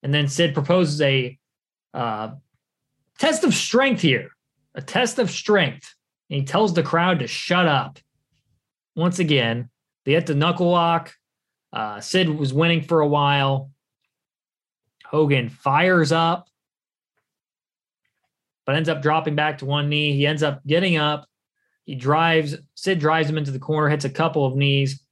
[0.02, 1.38] And then Sid proposes a
[1.94, 2.32] uh,
[3.18, 4.28] test of strength here,
[4.74, 5.94] a test of strength.
[6.28, 7.98] And he tells the crowd to shut up.
[8.96, 9.70] Once again,
[10.04, 11.14] they hit the knuckle lock.
[11.72, 13.70] Uh, Sid was winning for a while.
[15.06, 16.48] Hogan fires up,
[18.68, 20.12] but ends up dropping back to one knee.
[20.12, 21.26] He ends up getting up.
[21.86, 25.02] He drives, Sid drives him into the corner, hits a couple of knees.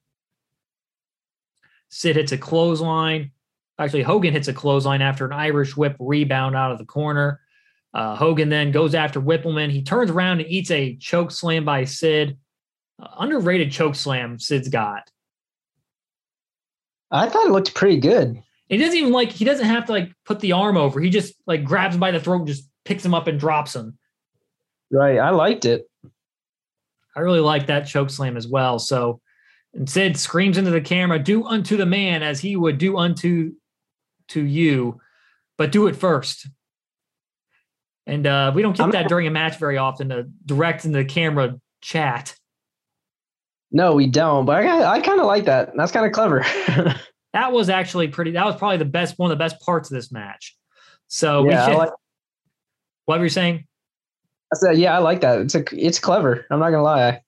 [1.89, 3.31] Sid hits a clothesline.
[3.79, 7.41] Actually, Hogan hits a clothesline after an Irish whip rebound out of the corner.
[7.95, 9.71] Uh, Hogan then goes after Whippleman.
[9.71, 12.37] He turns around and eats a choke slam by Sid.
[13.03, 15.11] Uh, underrated choke slam Sid's got.
[17.11, 18.43] I thought it looked pretty good.
[18.69, 21.01] He doesn't even like he doesn't have to like put the arm over.
[21.01, 23.75] He just like grabs him by the throat and just picks him up and drops
[23.75, 23.99] him.
[24.91, 25.19] Right.
[25.19, 25.89] I liked it.
[27.15, 28.79] I really like that choke slam as well.
[28.79, 29.21] So
[29.75, 33.53] and Sid screams into the camera, do unto the man as he would do unto
[34.29, 35.01] to you,
[35.59, 36.47] but do it first.
[38.07, 40.99] And uh, we don't get I'm- that during a match very often to direct into
[40.99, 42.35] the camera chat.
[43.73, 44.47] No, we don't.
[44.47, 45.73] But I, I kind of like that.
[45.77, 46.45] That's kind of clever.
[47.37, 48.31] That was actually pretty.
[48.31, 50.57] That was probably the best one of the best parts of this match.
[51.09, 51.91] So we yeah, I should, like,
[53.07, 53.67] what were you saying?
[54.53, 55.41] I said, yeah, I like that.
[55.41, 56.47] It's a, it's clever.
[56.51, 57.23] I'm not gonna lie.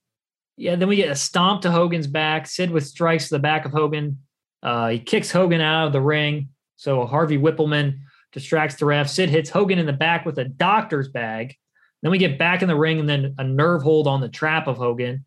[0.57, 2.47] Yeah, then we get a stomp to Hogan's back.
[2.47, 4.19] Sid with strikes to the back of Hogan.
[4.63, 6.49] Uh, he kicks Hogan out of the ring.
[6.77, 8.01] So Harvey Whippleman
[8.33, 9.09] distracts the ref.
[9.09, 11.57] Sid hits Hogan in the back with a doctor's bag.
[12.03, 14.67] Then we get back in the ring and then a nerve hold on the trap
[14.67, 15.25] of Hogan,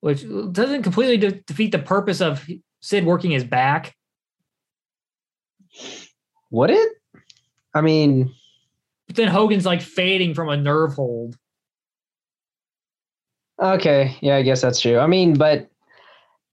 [0.00, 2.46] which doesn't completely de- defeat the purpose of
[2.80, 3.94] Sid working his back.
[6.50, 6.92] Would it?
[7.74, 8.32] I mean,
[9.14, 11.36] But then Hogan's like fading from a nerve hold.
[13.62, 14.98] okay, yeah, I guess that's true.
[14.98, 15.70] I mean, but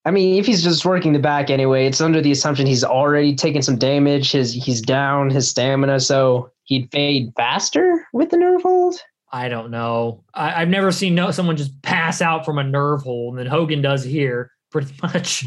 [0.06, 3.36] I mean, if he's just working the back anyway, it's under the assumption he's already
[3.36, 4.32] taken some damage.
[4.32, 8.96] His he's down his stamina, so he'd fade faster with the nerve hold.
[9.32, 10.24] I don't know.
[10.36, 13.48] I, I've never seen no someone just pass out from a nerve hold, and then
[13.48, 15.44] Hogan does here pretty much.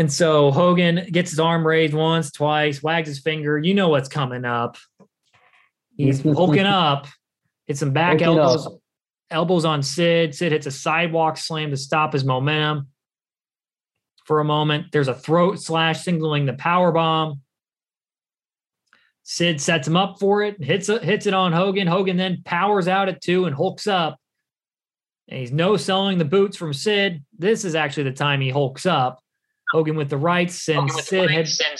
[0.00, 3.58] And so Hogan gets his arm raised once, twice, wags his finger.
[3.58, 4.78] You know what's coming up.
[5.94, 7.06] He's hulking up,
[7.66, 8.66] hits some back elbows,
[9.30, 10.34] elbows on Sid.
[10.34, 12.88] Sid hits a sidewalk slam to stop his momentum
[14.24, 14.86] for a moment.
[14.90, 17.42] There's a throat slash signaling the power bomb.
[19.24, 21.86] Sid sets him up for it, hits it, hits it on Hogan.
[21.86, 24.18] Hogan then powers out at two and hulks up.
[25.28, 27.22] And he's no selling the boots from Sid.
[27.38, 29.20] This is actually the time he hulks up.
[29.70, 31.78] Hogan with the rights sends the Sid head, Sid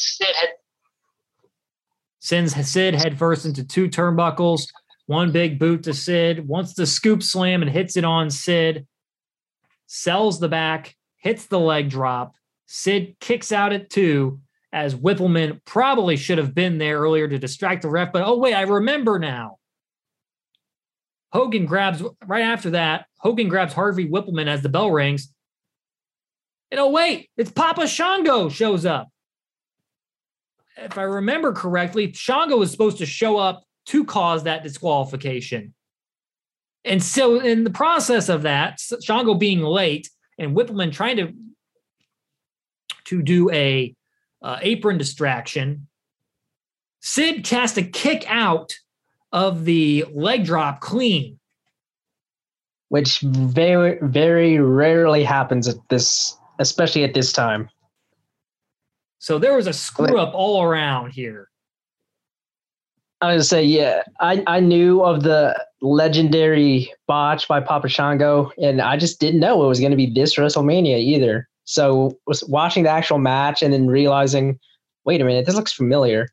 [2.20, 4.68] sends Sid head first into two turnbuckles.
[5.06, 6.46] One big boot to Sid.
[6.46, 8.86] Wants the scoop slam and hits it on Sid.
[9.86, 12.34] sells the back, hits the leg drop.
[12.66, 14.40] Sid kicks out at two
[14.72, 18.12] as Whippleman probably should have been there earlier to distract the ref.
[18.12, 19.56] But oh, wait, I remember now.
[21.32, 23.06] Hogan grabs right after that.
[23.18, 25.32] Hogan grabs Harvey Whippleman as the bell rings.
[26.70, 29.08] And oh, wait, it's Papa Shango shows up.
[30.76, 35.74] If I remember correctly, Shango was supposed to show up to cause that disqualification.
[36.84, 41.32] And so, in the process of that, Shango being late and Whippleman trying to
[43.04, 43.94] to do a
[44.40, 45.88] uh, apron distraction,
[47.00, 48.74] Sid cast a kick out
[49.32, 51.38] of the leg drop clean,
[52.88, 57.68] which very very rarely happens at this, especially at this time.
[59.18, 61.48] So there was a screw up all around here.
[63.20, 68.50] I was gonna say, yeah, I, I knew of the legendary botch by Papa Shango,
[68.62, 71.48] and I just didn't know it was gonna be this WrestleMania either.
[71.64, 74.58] So was watching the actual match and then realizing,
[75.04, 76.28] wait a minute, this looks familiar.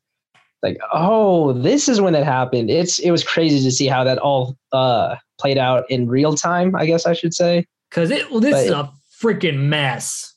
[0.62, 2.70] Like, oh, this is when it happened.
[2.70, 6.74] It's it was crazy to see how that all uh played out in real time,
[6.74, 7.66] I guess I should say.
[7.90, 10.34] Cause it well, this but is a freaking mess.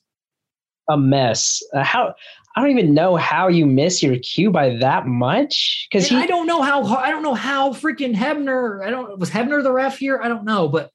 [0.88, 1.62] A mess.
[1.74, 2.14] Uh, how
[2.54, 5.88] I don't even know how you miss your cue by that much.
[5.90, 8.84] Because I don't know how I don't know how freaking Hebner.
[8.84, 10.20] I don't was Hebner the ref here.
[10.22, 10.90] I don't know, but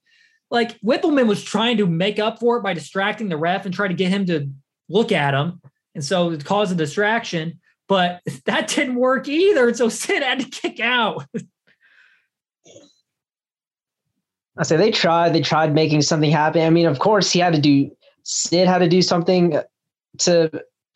[0.51, 3.87] like Whippleman was trying to make up for it by distracting the ref and try
[3.87, 4.49] to get him to
[4.89, 5.61] look at him,
[5.95, 7.59] and so it caused a distraction.
[7.87, 9.73] But that didn't work either.
[9.73, 11.25] So Sid had to kick out.
[14.59, 15.33] I say they tried.
[15.33, 16.61] They tried making something happen.
[16.61, 17.91] I mean, of course, he had to do.
[18.23, 19.59] Sid had to do something
[20.19, 20.51] to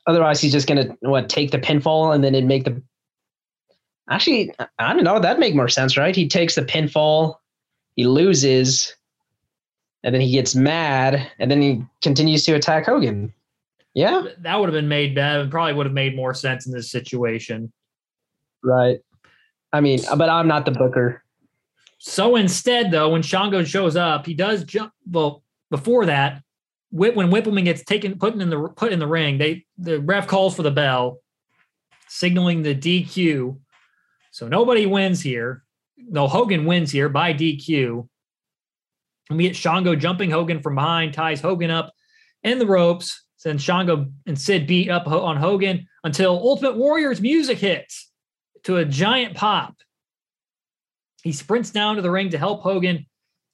[0.07, 2.81] Otherwise, he's just gonna what take the pinfall and then it'd make the.
[4.09, 5.19] Actually, I don't know.
[5.19, 6.15] That'd make more sense, right?
[6.15, 7.35] He takes the pinfall,
[7.95, 8.95] he loses,
[10.03, 13.31] and then he gets mad, and then he continues to attack Hogan.
[13.93, 15.15] Yeah, that would have been made.
[15.15, 17.71] That probably would have made more sense in this situation.
[18.63, 18.99] Right.
[19.73, 21.23] I mean, but I'm not the booker.
[22.03, 24.91] So instead, though, when Shango shows up, he does jump.
[25.07, 26.41] Well, before that,
[26.89, 30.55] when Whippleman gets taken, put in the put in the ring, they the ref calls
[30.55, 31.19] for the bell,
[32.07, 33.55] signaling the DQ.
[34.31, 35.63] So nobody wins here.
[35.95, 38.07] No, Hogan wins here by DQ.
[39.29, 41.93] And we get Shango jumping Hogan from behind, ties Hogan up
[42.41, 43.25] in the ropes.
[43.43, 48.09] Then Shango and Sid beat up on Hogan until Ultimate Warrior's music hits
[48.63, 49.75] to a giant pop.
[51.21, 53.05] He sprints down to the ring to help Hogan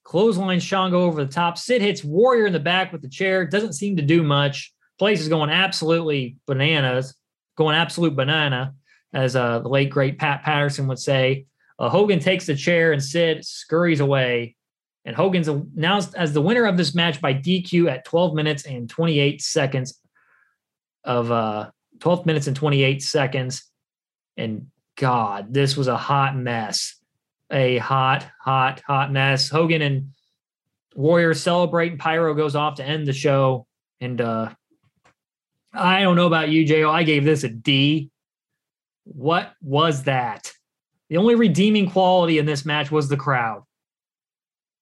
[0.04, 1.58] Clothesline Shango over the top.
[1.58, 3.46] Sid hits Warrior in the back with the chair.
[3.46, 4.72] Doesn't seem to do much.
[4.98, 7.14] Place is going absolutely bananas,
[7.56, 8.74] going absolute banana,
[9.12, 11.44] as uh, the late great Pat Patterson would say.
[11.78, 14.56] Uh, Hogan takes the chair and Sid scurries away.
[15.04, 18.88] And Hogan's announced as the winner of this match by DQ at 12 minutes and
[18.90, 20.00] 28 seconds
[21.04, 21.70] of uh,
[22.00, 23.62] 12 minutes and 28 seconds.
[24.36, 24.66] And
[24.96, 26.97] God, this was a hot mess
[27.50, 29.48] a hot, hot, hot mess.
[29.48, 30.10] Hogan and
[30.94, 33.66] Warriors celebrate, and Pyro goes off to end the show.
[34.00, 34.50] And uh,
[35.72, 36.90] I don't know about you, Jo.
[36.90, 38.10] I gave this a D.
[39.04, 40.52] What was that?
[41.08, 43.62] The only redeeming quality in this match was the crowd.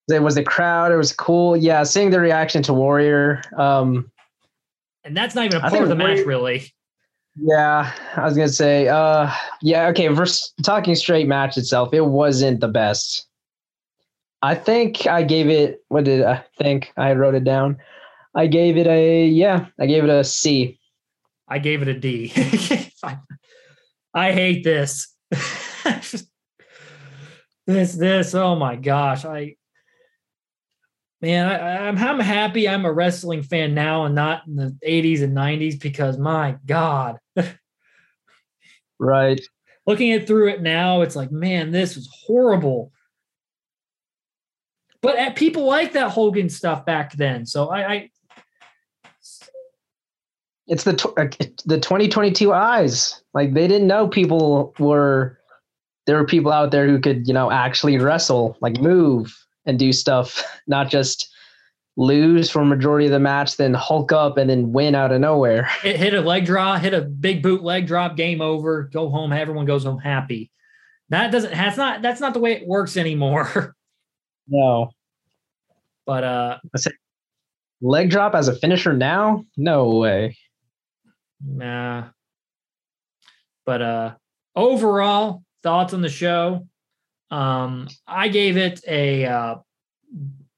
[0.09, 0.93] It was the crowd.
[0.93, 1.57] It was cool.
[1.57, 3.43] Yeah, seeing the reaction to Warrior.
[3.57, 4.11] Um,
[5.05, 6.73] and that's not even a part of the Warrior, match, really.
[7.39, 9.31] Yeah, I was gonna say, uh,
[9.61, 10.09] yeah, okay.
[10.09, 13.27] Versus talking straight match itself, it wasn't the best.
[14.43, 15.83] I think I gave it.
[15.89, 16.93] What did I think?
[16.97, 17.79] I wrote it down.
[18.35, 19.67] I gave it a yeah.
[19.79, 20.79] I gave it a C.
[21.49, 22.33] I gave it a D.
[24.15, 25.15] I hate this.
[27.67, 28.35] this this.
[28.35, 29.25] Oh my gosh!
[29.27, 29.57] I
[31.27, 34.77] man, I, am I'm, I'm happy I'm a wrestling fan now and not in the
[34.86, 37.19] 80s and 90s because my God.
[39.01, 39.40] right.
[39.86, 42.93] Looking at through it now, it's like, man, this was horrible.
[45.03, 47.93] But uh, people like that Hogan stuff back then, so I.
[47.93, 48.11] I
[50.69, 53.23] it's the uh, the 2022 eyes.
[53.32, 55.39] Like they didn't know people were
[56.07, 59.32] there were people out there who could you know actually wrestle, like move,
[59.67, 61.33] and do stuff, not just
[61.97, 65.21] lose for a majority of the match, then hulk up and then win out of
[65.21, 65.65] nowhere.
[65.83, 69.33] Hit, hit a leg drop, hit a big boot leg drop, game over, go home,
[69.33, 70.51] everyone goes home happy.
[71.09, 73.75] That doesn't that's not that's not the way it works anymore.
[74.49, 74.91] No.
[76.05, 76.59] But uh
[77.81, 79.45] leg drop as a finisher now?
[79.57, 80.39] No way.
[81.45, 82.11] Nah.
[83.65, 84.15] But uh
[84.55, 86.69] overall, thoughts on the show?
[87.31, 89.55] Um, I gave it a uh,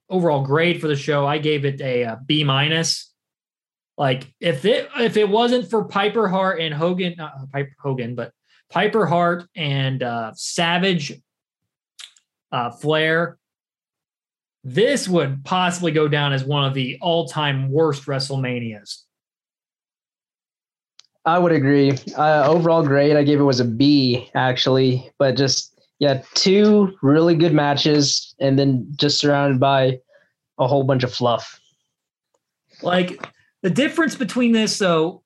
[0.08, 3.12] overall grade for the show, I gave it a, a B minus.
[3.96, 8.32] Like if it if it wasn't for Piper Hart and Hogan, not Piper Hogan, but
[8.70, 11.20] Piper Hart and uh, Savage
[12.52, 13.38] uh, Flair,
[14.62, 19.02] this would possibly go down as one of the all-time worst WrestleManias.
[21.24, 21.92] I would agree.
[22.16, 27.34] Uh, overall grade, I gave it was a B actually, but just yeah, two really
[27.34, 29.98] good matches, and then just surrounded by
[30.58, 31.60] a whole bunch of fluff.
[32.82, 33.28] Like
[33.62, 35.22] the difference between this, so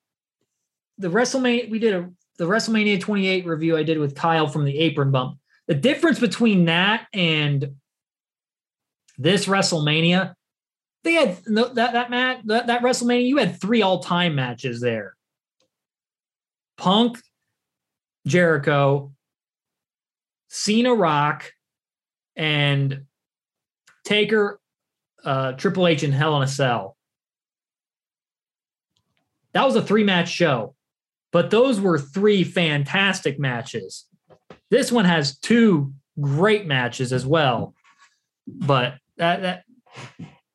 [0.99, 4.79] the WrestleMania we did a the WrestleMania 28 review I did with Kyle from the
[4.79, 5.39] Apron Bump.
[5.69, 7.77] The difference between that and
[9.19, 10.35] this WrestleMania,
[11.05, 13.27] they had that that match that, that WrestleMania.
[13.27, 15.15] You had three all time matches there.
[16.79, 17.19] Punk,
[18.27, 19.12] Jericho,
[20.53, 21.51] Cena, Rock,
[22.37, 23.05] and
[24.05, 24.61] Taker,
[25.25, 26.99] uh, Triple H, and Hell in a Cell.
[29.55, 30.75] That was a three match show,
[31.33, 34.07] but those were three fantastic matches.
[34.71, 37.75] This one has two great matches as well,
[38.47, 39.65] but that that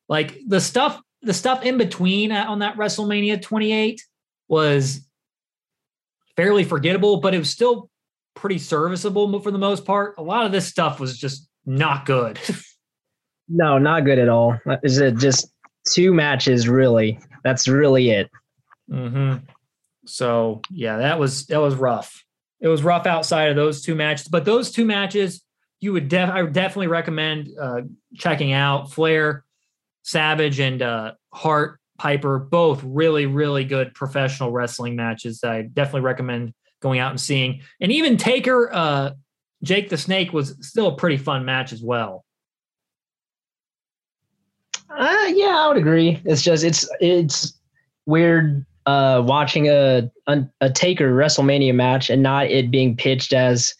[0.08, 4.00] like the stuff the stuff in between on that WrestleMania 28
[4.48, 5.08] was
[6.36, 7.90] fairly forgettable, but it was still
[8.38, 10.16] pretty serviceable for the most part.
[10.18, 12.40] A lot of this stuff was just not good.
[13.50, 14.58] no, not good at all.
[14.84, 15.52] Is it just
[15.90, 16.68] two matches?
[16.68, 18.30] Really, that's really it.
[18.90, 19.46] Mm-hmm.
[20.06, 22.24] So yeah, that was that was rough.
[22.60, 25.44] It was rough outside of those two matches, but those two matches
[25.80, 27.82] you would def- I would definitely recommend uh,
[28.16, 29.46] checking out Flair,
[30.04, 32.40] Savage, and uh, Hart Piper.
[32.40, 35.44] Both really really good professional wrestling matches.
[35.44, 37.62] I definitely recommend going out and seeing.
[37.82, 39.12] And even Taker, uh,
[39.64, 42.26] Jake the Snake was still a pretty fun match as well.
[44.90, 46.22] Uh, yeah, I would agree.
[46.24, 47.54] It's just it's it's
[48.06, 53.76] weird uh, watching a, a, a Taker WrestleMania match and not it being pitched as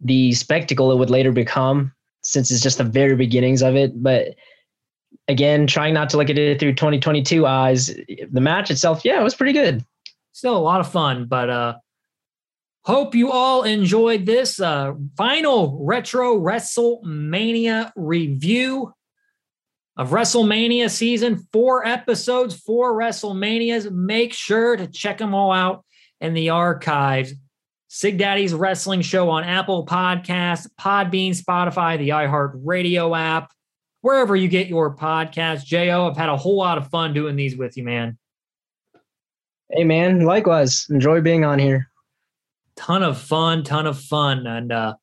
[0.00, 1.92] the spectacle it would later become,
[2.22, 4.02] since it's just the very beginnings of it.
[4.02, 4.34] But
[5.28, 7.94] again, trying not to look at it through 2022 eyes,
[8.32, 9.84] the match itself, yeah, it was pretty good.
[10.32, 11.74] Still a lot of fun, but uh,
[12.86, 18.92] hope you all enjoyed this uh, final retro WrestleMania review
[19.96, 23.90] of WrestleMania season, four episodes, four WrestleManias.
[23.90, 25.84] Make sure to check them all out
[26.20, 27.34] in the archives.
[27.88, 33.52] Sig Daddy's Wrestling Show on Apple Podcasts, Podbean, Spotify, the iHeart Radio app,
[34.00, 35.64] wherever you get your podcasts.
[35.64, 38.18] Jo, I've had a whole lot of fun doing these with you, man.
[39.72, 40.20] Hey, man.
[40.20, 40.86] Likewise.
[40.90, 41.90] Enjoy being on here.
[42.76, 44.46] Ton of fun, ton of fun.
[44.46, 44.94] And uh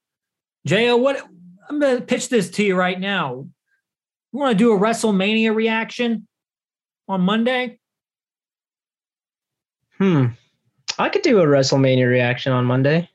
[0.65, 1.21] Jo, what
[1.69, 3.47] I'm gonna pitch this to you right now.
[4.31, 6.27] You want to do a WrestleMania reaction
[7.07, 7.79] on Monday?
[9.99, 10.27] Hmm.
[10.97, 13.09] I could do a WrestleMania reaction on Monday.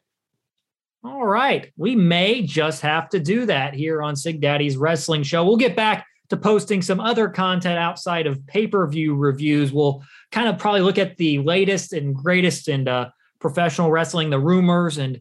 [1.05, 1.72] All right.
[1.76, 5.44] We may just have to do that here on Sig Daddy's Wrestling Show.
[5.44, 9.72] We'll get back to posting some other content outside of pay per view reviews.
[9.72, 13.10] We'll kind of probably look at the latest and greatest in uh,
[13.40, 15.20] professional wrestling, the rumors, and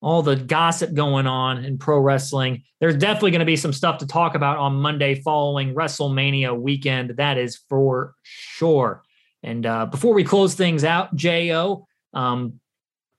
[0.00, 2.62] all the gossip going on in pro wrestling.
[2.80, 7.16] There's definitely going to be some stuff to talk about on Monday following WrestleMania weekend.
[7.16, 9.02] That is for sure.
[9.42, 12.60] And uh, before we close things out, Jo, um,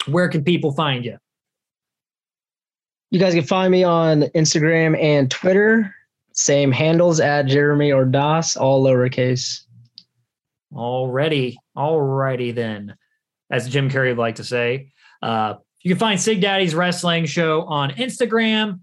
[0.06, 1.18] where can people find you?
[3.12, 5.94] You guys can find me on Instagram and Twitter.
[6.34, 9.62] Same handles at Jeremy or Das, all lowercase.
[10.76, 12.96] Already, alrighty then,
[13.50, 14.92] as Jim Carrey would like to say.
[15.22, 18.80] Uh, you can find Sig Daddy's Wrestling Show on Instagram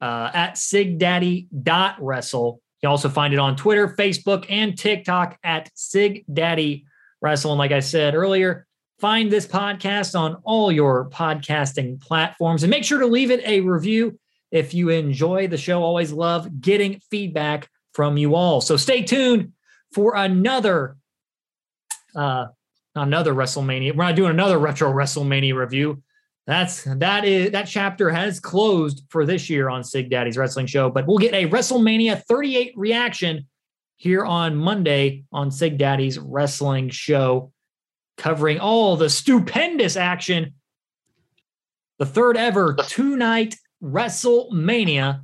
[0.00, 2.54] uh, at sigdaddy.wrestle.
[2.54, 6.84] You can also find it on Twitter, Facebook, and TikTok at Sig Daddy
[7.20, 7.52] Wrestle.
[7.52, 8.66] And like I said earlier,
[8.98, 13.60] find this podcast on all your podcasting platforms and make sure to leave it a
[13.60, 14.18] review
[14.50, 15.82] if you enjoy the show.
[15.82, 18.60] Always love getting feedback from you all.
[18.60, 19.52] So stay tuned
[19.92, 20.96] for another
[22.14, 22.46] uh,
[22.94, 23.94] another WrestleMania.
[23.94, 26.02] We're not doing another retro WrestleMania review.
[26.46, 30.90] That's that is that chapter has closed for this year on Sig Daddy's Wrestling Show,
[30.90, 33.46] but we'll get a WrestleMania 38 reaction
[33.96, 37.52] here on Monday on Sig Daddy's Wrestling Show,
[38.16, 40.54] covering all the stupendous action.
[41.98, 45.22] The third ever two night WrestleMania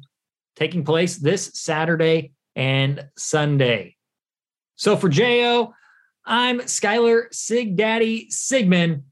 [0.55, 3.97] taking place this Saturday and Sunday.
[4.77, 5.75] So for Jo,
[6.31, 9.05] I'm Skylar Sig Daddy Sigmund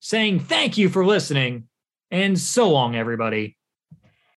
[0.00, 1.64] saying thank you for listening
[2.10, 3.56] and so long, everybody.